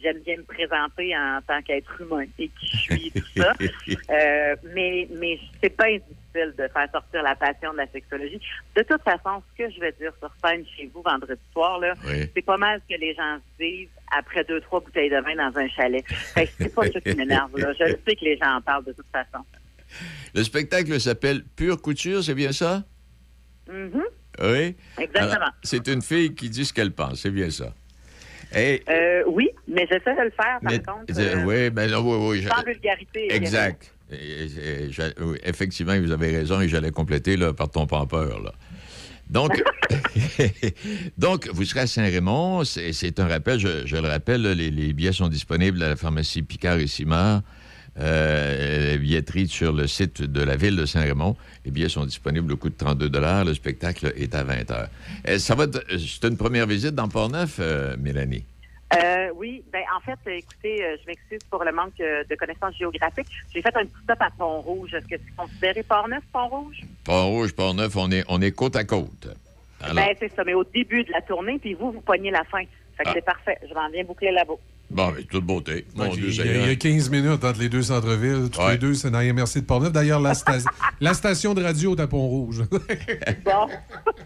j'aime 0.04 0.20
bien 0.20 0.38
me 0.38 0.43
présenter 0.43 1.16
en 1.18 1.39
tant 1.47 1.62
qu'être 1.62 1.99
humain 2.01 2.26
et 2.38 2.47
qui 2.49 2.68
je 2.68 2.78
suis, 2.78 3.12
tout 3.12 3.26
ça. 3.38 3.54
Euh, 4.10 4.56
mais 4.76 5.08
mais 5.20 5.39
c'est 5.62 5.70
pas 5.76 5.86
difficile 5.91 6.54
de 6.58 6.68
faire 6.68 6.88
sortir 6.91 7.24
la 7.24 7.36
passion 7.36 7.72
de 7.74 7.78
la 7.78 7.88
sexologie. 7.88 8.39
De 8.76 8.82
toute 8.84 9.01
façon, 9.01 9.41
ce 9.58 9.64
que 9.64 9.70
je 9.72 9.80
vais 9.80 9.91
dire 9.93 10.12
sur 10.20 10.32
scène 10.43 10.64
chez 10.78 10.89
vous 10.93 11.01
vendredi 11.01 11.41
soir, 11.51 11.80
là, 11.80 11.93
Oui. 12.06 12.30
c'est 12.36 12.41
pas 12.43 12.58
mal 12.58 12.82
ce 12.88 12.93
que 12.95 12.99
les 12.99 13.14
gens 13.16 13.38
se 13.38 13.64
disent 13.64 13.88
après 14.16 14.43
deux, 14.43 14.62
trois 14.62 14.80
bouteilles 14.82 15.10
de 15.10 15.18
vin 15.22 15.36
dans 15.36 15.58
un 15.58 15.68
chalet. 15.70 16.04
Fait 16.08 16.47
que 16.47 16.51
c'est 16.60 16.74
pas 16.76 16.91
ça 16.91 17.01
qui 17.01 17.16
m'énerve. 17.16 17.58
là. 17.58 17.74
Je 17.74 17.86
sais 18.08 18.16
que 18.16 18.26
les 18.26 18.38
gens 18.38 18.56
en 18.58 18.62
parlent 18.62 18.86
de 18.86 18.93
toute 18.93 19.08
façon. 19.12 19.43
Le 20.36 20.43
spectacle 20.43 20.99
s'appelle 20.99 21.43
Pure 21.56 21.82
Couture, 21.82 22.24
c'est 22.24 22.36
bien 22.36 22.51
ça? 22.51 22.84
Mhm. 23.72 24.04
Oui. 24.41 24.76
Exactement. 24.99 25.32
Alors, 25.36 25.51
c'est 25.64 25.88
une 25.88 26.01
fille 26.01 26.34
qui 26.36 26.49
dit 26.49 26.66
ce 26.66 26.74
qu'elle 26.74 26.91
pense, 26.91 27.22
c'est 27.22 27.32
bien 27.32 27.49
ça. 27.49 27.74
Et, 28.56 28.84
Euh, 28.89 29.24
oui, 29.28 29.49
mais 29.74 29.88
j'essaie 29.91 30.15
de 30.15 30.21
le 30.24 30.32
faire, 30.32 30.59
par 30.61 30.71
mais- 30.71 30.80
contre. 30.80 31.19
euh, 31.19 31.36
euh, 31.36 31.43
oui, 31.45 31.69
ben, 31.69 31.89
non, 31.91 31.99
oui, 32.01 32.39
oui. 32.41 32.47
sans 32.49 32.63
vulgarité. 32.63 33.34
Exact. 33.34 33.91
Et- 34.11 34.15
et- 34.15 34.84
et 34.86 34.91
j'a- 34.91 35.09
oui, 35.19 35.38
effectivement, 35.43 35.99
vous 35.99 36.11
avez 36.11 36.36
raison 36.38 36.61
et 36.61 36.67
j'allais 36.69 36.91
compléter 36.91 37.36
là, 37.38 37.53
par 37.53 37.69
ton 37.69 37.88
pas 37.88 38.05
peur. 38.05 38.41
Là. 38.41 38.51
Donc, 39.30 39.51
donc, 41.17 41.49
vous 41.51 41.65
serez 41.65 41.82
à 41.82 41.88
Saint-Raymond. 41.88 42.63
C'est 42.63 43.19
un 43.19 43.28
rappel, 43.28 43.59
je, 43.59 43.86
je 43.86 43.95
le 43.95 44.07
rappelle, 44.07 44.41
là, 44.43 44.53
les, 44.53 44.69
les 44.71 44.93
billets 44.93 45.13
sont 45.13 45.28
disponibles 45.30 45.82
à 45.84 45.89
la 45.89 45.95
pharmacie 45.95 46.41
Picard 46.43 46.78
et 46.78 46.88
Simard. 46.88 47.41
euh, 47.99 48.91
la 48.93 48.97
billetterie 48.97 49.47
sur 49.47 49.71
le 49.71 49.86
site 49.88 50.21
de 50.24 50.41
la 50.41 50.55
ville 50.55 50.76
de 50.76 50.86
Saint-Raymond. 50.86 51.36
Les 51.63 51.69
billets 51.71 51.89
sont 51.89 52.05
disponibles 52.05 52.51
au 52.51 52.57
coût 52.57 52.69
de 52.69 52.76
32 52.76 53.09
Le 53.45 53.53
spectacle 53.53 54.11
est 54.15 54.34
à 54.34 54.43
20 54.43 54.63
h. 55.28 55.38
Ça 55.39 55.53
va 55.55 55.65
être- 55.65 55.84
c'est 55.99 56.28
une 56.28 56.38
première 56.38 56.65
visite 56.65 56.95
dans 56.95 57.07
Port-Neuf, 57.07 57.57
euh, 57.59 57.95
Mélanie? 57.99 58.45
Euh, 59.02 59.30
oui, 59.36 59.64
ben 59.72 59.84
en 59.96 60.00
fait, 60.02 60.20
écoutez, 60.30 60.84
euh, 60.84 60.98
je 61.02 61.08
m'excuse 61.08 61.39
pour 61.50 61.64
le 61.64 61.72
manque 61.72 62.00
euh, 62.02 62.24
de 62.30 62.36
connaissances 62.36 62.76
géographiques. 62.78 63.28
J'ai 63.54 63.62
fait 63.62 63.76
un 63.76 63.86
petit 63.86 64.04
stop 64.04 64.18
à 64.22 64.30
Pont-Rouge. 64.38 64.94
Est-ce 64.94 65.06
que 65.08 65.16
c'est 65.18 65.36
considéré 65.36 65.84
Port-Neuf, 65.84 66.24
Pont-Rouge? 66.32 66.82
Port-Rouge, 67.06 67.54
Port-Neuf, 67.56 67.96
on 67.96 68.12
est, 68.12 68.24
on 68.28 68.41
est 68.41 68.52
côte 68.52 68.76
à 68.76 68.84
côte. 68.84 69.28
Alors, 69.82 69.96
Ben 69.96 70.16
c'est 70.20 70.34
ça, 70.34 70.44
mais 70.46 70.54
au 70.54 70.64
début 70.64 71.04
de 71.04 71.12
la 71.12 71.22
tournée, 71.22 71.60
puis 71.60 71.74
vous, 71.74 71.91
vous 71.91 72.02
pognez 72.02 72.32
la 72.32 72.44
fin. 72.46 72.64
Fait 72.98 73.04
que 73.04 73.10
Ah. 73.10 73.12
c'est 73.16 73.26
parfait. 73.26 73.58
Je 73.68 73.74
m'en 73.74 73.89
viens 73.89 74.04
boucler 74.04 74.32
là-bas. 74.32 74.54
Bon, 74.94 75.12
mais 75.16 75.24
toute 75.24 75.46
beauté. 75.46 75.86
Mon 75.96 76.06
Il 76.06 76.12
Dieu, 76.14 76.28
y, 76.28 76.39
a, 76.39 76.44
Seigneur. 76.44 76.64
il 76.64 76.70
y 76.70 76.72
a 76.72 76.76
15 76.76 77.10
minutes 77.10 77.44
entre 77.44 77.60
les 77.60 77.70
deux 77.70 77.82
centres-villes. 77.82 78.50
Tous 78.52 78.68
les 78.70 78.78
deux, 78.78 78.94
c'est 78.94 79.12
dans 79.12 79.20
les 79.20 79.34
MRC 79.34 79.56
de 79.62 79.66
Portneuf. 79.66 79.91
D'ailleurs, 79.91 80.20
la, 80.20 80.34
sta- 80.34 80.64
la 81.02 81.14
station 81.14 81.54
de 81.54 81.64
radio 81.64 81.96
est 81.96 82.02
à 82.02 82.08
Pont-Rouge. 82.08 82.64
Bon. 83.46 83.68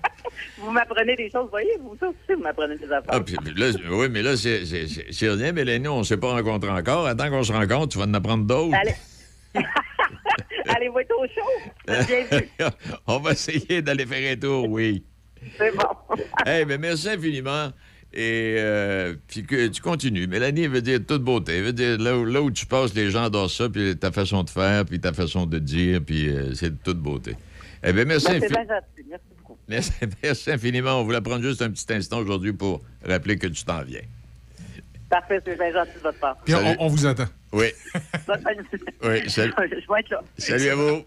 vous 0.59 0.71
m'apprenez 0.71 1.15
des 1.15 1.29
choses, 1.31 1.47
voyez, 1.49 1.71
vous 1.81 1.95
ça 1.99 2.07
aussi, 2.07 2.33
vous 2.35 2.41
m'apprenez 2.43 2.77
des 2.77 2.85
affaires. 2.85 3.03
Ah, 3.09 3.19
puis 3.21 3.35
là, 3.55 3.67
oui, 3.91 4.07
mais 4.09 4.21
là, 4.21 4.35
c'est- 4.37 4.63
rien, 5.21 5.51
Mélanie, 5.51 5.87
on 5.87 5.99
ne 5.99 6.03
s'est 6.03 6.17
pas 6.17 6.31
rencontrés 6.33 6.69
encore. 6.69 7.07
Attends 7.07 7.29
qu'on 7.29 7.43
se 7.43 7.53
rencontre, 7.53 7.89
tu 7.89 7.97
vas 7.97 8.05
en 8.05 8.13
apprendre 8.13 8.45
d'autres. 8.45 8.75
Allez. 8.75 8.95
Allez-vous 10.69 10.99
être 10.99 11.13
au 11.17 11.25
show? 11.25 11.71
Bien 11.87 12.39
vu. 12.39 12.49
on 13.07 13.19
va 13.19 13.31
essayer 13.31 13.81
d'aller 13.81 14.05
faire 14.05 14.33
un 14.33 14.35
tour, 14.39 14.69
oui. 14.69 15.03
C'est 15.57 15.71
bon. 15.75 16.17
Eh 16.45 16.65
bien, 16.65 16.77
merci 16.77 17.09
infiniment. 17.09 17.69
Et 18.13 18.55
euh, 18.57 19.15
puis 19.27 19.43
que 19.43 19.67
tu 19.67 19.81
continues. 19.81 20.27
Mélanie 20.27 20.67
veut 20.67 20.81
dire 20.81 20.99
toute 21.05 21.23
beauté. 21.23 21.61
veut 21.61 21.73
dire 21.73 21.97
là 21.99 22.17
où, 22.17 22.25
là 22.25 22.41
où 22.41 22.49
tu 22.49 22.65
passes, 22.65 22.93
les 22.95 23.11
gens 23.11 23.25
adorent 23.25 23.51
ça, 23.51 23.69
puis 23.69 23.95
ta 23.97 24.11
façon 24.11 24.43
de 24.43 24.49
faire, 24.49 24.85
puis 24.85 24.99
ta 24.99 25.13
façon 25.13 25.45
de 25.45 25.59
dire, 25.59 26.01
puis 26.05 26.29
euh, 26.29 26.53
c'est 26.55 26.69
de 26.71 26.77
toute 26.83 26.99
beauté. 26.99 27.35
Eh 27.83 27.93
bien, 27.93 28.05
merci, 28.05 28.27
Ben, 28.27 28.39
c'est 28.39 28.47
infi- 28.47 28.49
bien 28.49 28.75
gentil. 28.75 29.07
Merci 29.09 29.25
beaucoup. 29.37 29.57
merci, 29.67 29.91
merci 30.23 30.51
infiniment. 30.51 30.99
On 31.01 31.03
voulait 31.03 31.21
prendre 31.21 31.43
juste 31.43 31.61
un 31.61 31.69
petit 31.69 31.85
instant 31.93 32.17
aujourd'hui 32.19 32.53
pour 32.53 32.81
rappeler 33.05 33.37
que 33.37 33.47
tu 33.47 33.63
t'en 33.63 33.83
viens. 33.83 34.01
Parfait, 35.09 35.39
c'est 35.45 35.57
bien 35.57 35.71
gentil 35.71 35.91
de 35.95 35.99
votre 36.03 36.19
part. 36.19 36.37
Puis 36.43 36.53
on, 36.79 36.87
vous 36.87 37.05
attend. 37.05 37.27
Oui. 37.51 37.67
Oui, 39.03 39.29
salut. 39.29 39.53
Je 39.59 39.75
vais 39.93 39.99
être 39.99 40.09
là. 40.09 40.21
Salut 40.37 40.69
à 40.69 40.75
vous. 40.75 41.03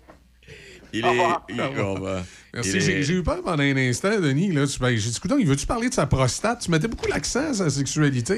Il 0.93 1.05
Au 1.05 1.09
est. 1.09 1.11
revoir. 1.11 1.47
il- 1.49 1.61
au 1.61 1.95
revoir. 1.95 2.23
Merci. 2.55 2.77
Est- 2.79 3.03
J'ai 3.03 3.15
eu 3.15 3.23
peur 3.23 3.43
pendant 3.45 3.63
un 3.63 3.77
instant, 3.77 4.19
Denis. 4.21 4.51
Là, 4.53 4.67
tu, 4.67 4.79
ben, 4.81 4.91
j'ai 4.97 5.11
dit, 5.11 5.19
il 5.39 5.47
veut-tu 5.47 5.67
parler 5.67 5.89
de 5.89 5.95
sa 5.95 6.07
prostate? 6.07 6.61
Tu 6.65 6.71
mettais 6.71 6.89
beaucoup 6.89 7.07
l'accent 7.09 7.55
sur 7.55 7.65
sa 7.65 7.71
sexualité. 7.71 8.35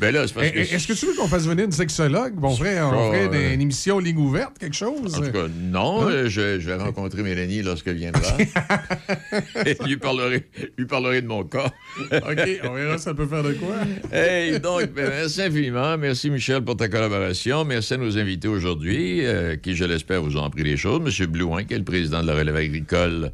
Ben 0.00 0.12
là, 0.14 0.24
que- 0.26 0.32
Eh, 0.40 0.60
Est-ce 0.74 0.86
que 0.86 0.92
tu 0.92 1.06
veux 1.06 1.14
qu'on 1.14 1.26
fasse 1.28 1.46
venir 1.46 1.64
une 1.64 1.72
sexologue? 1.72 2.34
Bon, 2.34 2.48
on 2.50 2.56
ferait, 2.56 2.80
on 2.80 3.12
ferait 3.12 3.28
euh, 3.32 3.54
une 3.54 3.60
émission 3.60 3.98
ligne 3.98 4.18
ouverte, 4.18 4.58
quelque 4.58 4.76
chose? 4.76 5.16
En 5.16 5.20
tout 5.20 5.32
cas, 5.32 5.46
non, 5.60 6.02
Hein? 6.06 6.10
euh, 6.10 6.28
je, 6.28 6.60
je 6.60 6.66
vais 6.66 6.76
rencontrer 6.76 7.22
Mélanie 7.22 7.62
lorsqu'elle 7.62 7.96
viendra. 7.96 8.22
Et 9.66 9.76
lui 9.84 9.96
parlerai, 9.96 10.44
lui 10.78 10.86
parlerai 10.86 11.22
de 11.22 11.26
mon 11.26 11.44
cas. 11.44 11.72
OK, 12.12 12.48
on 12.64 12.72
verra 12.74 12.98
ça 12.98 13.14
peut 13.14 13.26
faire 13.26 13.42
de 13.42 13.52
quoi. 13.54 13.76
Hey, 14.12 14.60
donc, 14.60 14.92
ben, 14.92 15.08
merci 15.08 15.42
infiniment. 15.42 15.96
Merci, 15.98 16.30
Michel, 16.30 16.62
pour 16.62 16.76
ta 16.76 16.88
collaboration. 16.88 17.64
Merci 17.64 17.94
à 17.94 17.96
nos 17.96 18.16
invités 18.18 18.48
aujourd'hui, 18.48 19.24
euh, 19.26 19.56
qui, 19.56 19.74
je 19.74 19.84
l'espère, 19.84 20.22
vous 20.22 20.36
ont 20.36 20.44
appris 20.44 20.62
des 20.62 20.76
choses. 20.76 21.00
M. 21.20 21.26
Blouin, 21.26 21.64
qui 21.64 21.74
est 21.74 21.78
le 21.78 21.84
président 21.84 22.22
de 22.22 22.26
la 22.28 22.34
relève 22.34 22.56
agricole 22.56 23.32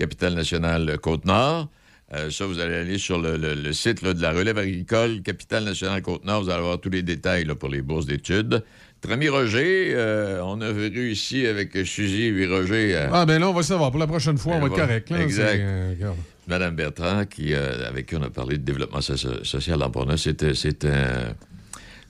Capitale 0.00 0.34
nationale 0.34 0.96
Côte-Nord. 0.98 1.68
Euh, 2.14 2.30
ça, 2.30 2.46
vous 2.46 2.58
allez 2.58 2.74
aller 2.74 2.98
sur 2.98 3.20
le, 3.20 3.36
le- 3.36 3.54
le 3.54 3.72
site 3.72 4.00
là, 4.02 4.14
de 4.14 4.22
la 4.22 4.32
relève 4.32 4.56
agricole 4.58 5.20
Capitale 5.22 5.64
nationale 5.64 6.00
Côte-Nord. 6.02 6.42
Vous 6.42 6.48
allez 6.50 6.58
avoir 6.58 6.80
tous 6.80 6.88
les 6.90 7.02
détails 7.02 7.44
là, 7.44 7.54
pour 7.54 7.68
les 7.68 7.82
bourses 7.82 8.06
d'études. 8.06 8.64
Notre 9.02 9.14
ami 9.14 9.28
Roger, 9.28 9.92
euh, 9.94 10.40
on 10.42 10.60
a 10.62 10.68
réussi 10.72 11.46
avec 11.46 11.76
Suzy 11.84 12.24
et 12.24 12.46
Roger 12.46 12.96
Ah, 13.12 13.26
ben 13.26 13.38
là, 13.38 13.48
on 13.50 13.52
va 13.52 13.62
savoir. 13.62 13.90
Pour 13.90 14.00
la 14.00 14.06
prochaine 14.06 14.38
fois, 14.38 14.54
on 14.56 14.60
va 14.60 14.66
être 14.66 14.74
correct. 14.76 15.10
Là, 15.10 15.20
Exact. 15.22 15.60
Euh. 15.60 15.94
Madame 16.48 16.74
Bertrand, 16.74 17.24
qui, 17.26 17.52
euh, 17.54 17.86
avec 17.88 18.06
qui 18.06 18.16
on 18.16 18.22
a 18.22 18.30
parlé 18.30 18.56
de 18.58 18.62
développement 18.64 19.00
so- 19.02 19.44
social 19.44 19.78
dans 19.78 19.90
Portneuf, 19.90 20.18
c'est 20.20 20.42
un, 20.86 21.34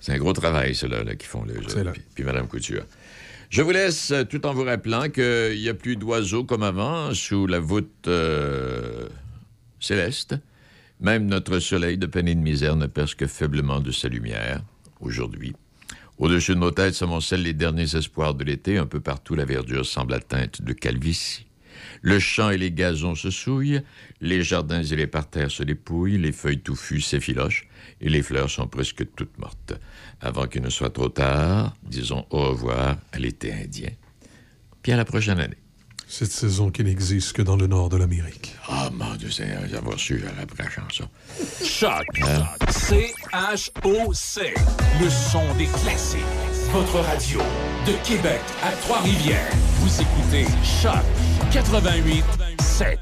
c'est 0.01 0.13
un 0.13 0.17
gros 0.19 0.33
travail, 0.33 0.75
cela, 0.75 1.03
là, 1.05 1.15
qu'ils 1.15 1.29
font. 1.29 1.45
Là, 1.45 1.53
puis, 1.93 2.03
puis 2.15 2.25
Madame 2.25 2.47
Couture. 2.49 2.85
Je 3.51 3.63
vous 3.63 3.73
laisse 3.73 4.15
tout 4.31 4.47
en 4.47 4.55
vous 4.55 4.63
rappelant 4.63 5.09
qu'il 5.09 5.59
n'y 5.59 5.69
a 5.69 5.75
plus 5.75 5.97
d'oiseaux 5.97 6.45
comme 6.45 6.63
avant 6.63 7.13
sous 7.15 7.49
la 7.49 7.59
voûte 7.59 8.07
euh, 8.07 9.09
céleste. 9.81 10.37
Même 11.01 11.27
notre 11.27 11.59
soleil 11.59 11.99
de 11.99 12.07
peine 12.07 12.29
et 12.29 12.37
de 12.37 12.41
misère 12.41 12.77
ne 12.77 12.87
perce 12.87 13.17
que 13.17 13.27
faiblement 13.27 13.81
de 13.81 13.91
sa 13.91 14.07
lumière 14.07 14.63
aujourd'hui. 15.01 15.53
Au-dessus 16.19 16.55
de 16.55 16.61
nos 16.61 16.71
têtes 16.71 16.95
s'amoncellent 16.95 17.43
les 17.43 17.53
derniers 17.53 17.97
espoirs 17.97 18.35
de 18.35 18.45
l'été. 18.45 18.79
Un 18.79 18.87
peu 18.87 19.01
partout, 19.01 19.35
la 19.35 19.47
verdure 19.47 19.85
semble 19.85 20.15
atteinte 20.15 20.63
de 20.63 20.73
calvitie. 20.73 21.47
Le 22.03 22.21
champ 22.21 22.51
et 22.51 22.59
les 22.59 22.71
gazons 22.71 23.17
se 23.17 23.31
souillent, 23.31 23.81
les 24.21 24.45
jardins 24.45 24.85
et 24.85 24.95
les 24.95 25.09
parterres 25.09 25.51
se 25.51 25.65
dépouillent, 25.65 26.19
les 26.19 26.31
feuilles 26.31 26.61
touffues 26.61 27.01
s'effilochent 27.01 27.67
et 28.01 28.09
les 28.09 28.23
fleurs 28.23 28.51
sont 28.51 28.67
presque 28.67 29.07
toutes 29.15 29.39
mortes. 29.39 29.75
Avant 30.21 30.47
qu'il 30.47 30.63
ne 30.63 30.71
soit 30.71 30.91
trop 30.91 31.09
tard, 31.09 31.75
disons 31.83 32.27
au 32.31 32.51
revoir 32.51 32.97
à 33.13 33.19
l'été 33.19 33.53
indien. 33.53 33.91
Puis 34.83 34.93
à 34.93 34.97
la 34.97 35.05
prochaine 35.05 35.39
année. 35.41 35.57
Cette 36.09 36.33
saison 36.33 36.71
qui 36.71 36.83
n'existe 36.83 37.35
que 37.35 37.43
dans 37.43 37.55
le 37.55 37.69
nord 37.69 37.89
de 37.89 37.97
l'Amérique. 37.97 38.57
Ah, 38.69 38.91
mon 38.93 39.15
Dieu 39.15 39.31
Seigneur, 39.31 39.63
j'avais 39.71 39.97
su 39.97 40.21
à 40.27 40.63
la 40.63 40.69
chanson. 40.69 41.09
Choc. 41.65 42.05
Hein? 42.23 42.47
C-H-O-C. 42.69 44.55
Le 45.01 45.09
son 45.09 45.55
des 45.55 45.67
classiques. 45.67 46.21
Votre 46.73 46.99
radio 46.99 47.39
de 47.87 47.93
Québec 48.05 48.41
à 48.65 48.73
Trois-Rivières. 48.73 49.53
Vous 49.79 50.01
écoutez 50.01 50.47
Choc 50.83 51.05
88 51.53 52.25
7. 52.61 52.99